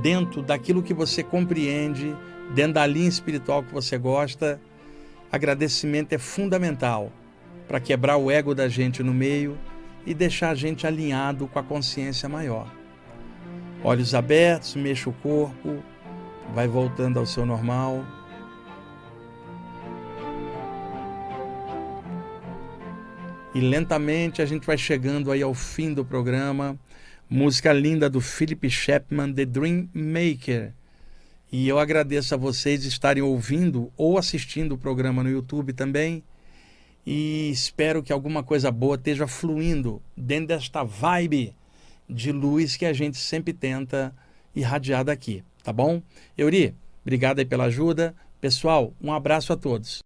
dentro 0.00 0.42
daquilo 0.42 0.82
que 0.82 0.94
você 0.94 1.22
compreende, 1.22 2.14
dentro 2.54 2.74
da 2.74 2.86
linha 2.86 3.08
espiritual 3.08 3.62
que 3.62 3.72
você 3.72 3.98
gosta. 3.98 4.60
Agradecimento 5.30 6.12
é 6.12 6.18
fundamental 6.18 7.10
para 7.66 7.80
quebrar 7.80 8.16
o 8.16 8.30
ego 8.30 8.54
da 8.54 8.68
gente 8.68 9.02
no 9.02 9.12
meio 9.12 9.58
e 10.06 10.14
deixar 10.14 10.50
a 10.50 10.54
gente 10.54 10.86
alinhado 10.86 11.48
com 11.48 11.58
a 11.58 11.62
consciência 11.62 12.28
maior. 12.28 12.72
Olhos 13.82 14.14
abertos, 14.14 14.76
mexa 14.76 15.10
o 15.10 15.12
corpo, 15.12 15.82
vai 16.54 16.68
voltando 16.68 17.18
ao 17.18 17.26
seu 17.26 17.44
normal. 17.44 18.04
E 23.56 23.60
lentamente 23.62 24.42
a 24.42 24.44
gente 24.44 24.66
vai 24.66 24.76
chegando 24.76 25.32
aí 25.32 25.40
ao 25.40 25.54
fim 25.54 25.94
do 25.94 26.04
programa. 26.04 26.78
Música 27.26 27.72
linda 27.72 28.10
do 28.10 28.20
Philip 28.20 28.68
Chapman, 28.68 29.32
The 29.32 29.46
Dream 29.46 29.88
Maker. 29.94 30.74
E 31.50 31.66
eu 31.66 31.78
agradeço 31.78 32.34
a 32.34 32.36
vocês 32.36 32.84
estarem 32.84 33.22
ouvindo 33.22 33.90
ou 33.96 34.18
assistindo 34.18 34.72
o 34.72 34.78
programa 34.78 35.22
no 35.22 35.30
YouTube 35.30 35.72
também. 35.72 36.22
E 37.06 37.48
espero 37.50 38.02
que 38.02 38.12
alguma 38.12 38.42
coisa 38.42 38.70
boa 38.70 38.96
esteja 38.96 39.26
fluindo 39.26 40.02
dentro 40.14 40.48
desta 40.48 40.84
vibe 40.84 41.54
de 42.06 42.32
luz 42.32 42.76
que 42.76 42.84
a 42.84 42.92
gente 42.92 43.16
sempre 43.16 43.54
tenta 43.54 44.14
irradiar 44.54 45.02
daqui, 45.02 45.42
tá 45.64 45.72
bom? 45.72 46.02
Euri, 46.36 46.74
obrigado 47.00 47.38
aí 47.38 47.46
pela 47.46 47.64
ajuda. 47.64 48.14
Pessoal, 48.38 48.92
um 49.00 49.14
abraço 49.14 49.50
a 49.50 49.56
todos. 49.56 50.04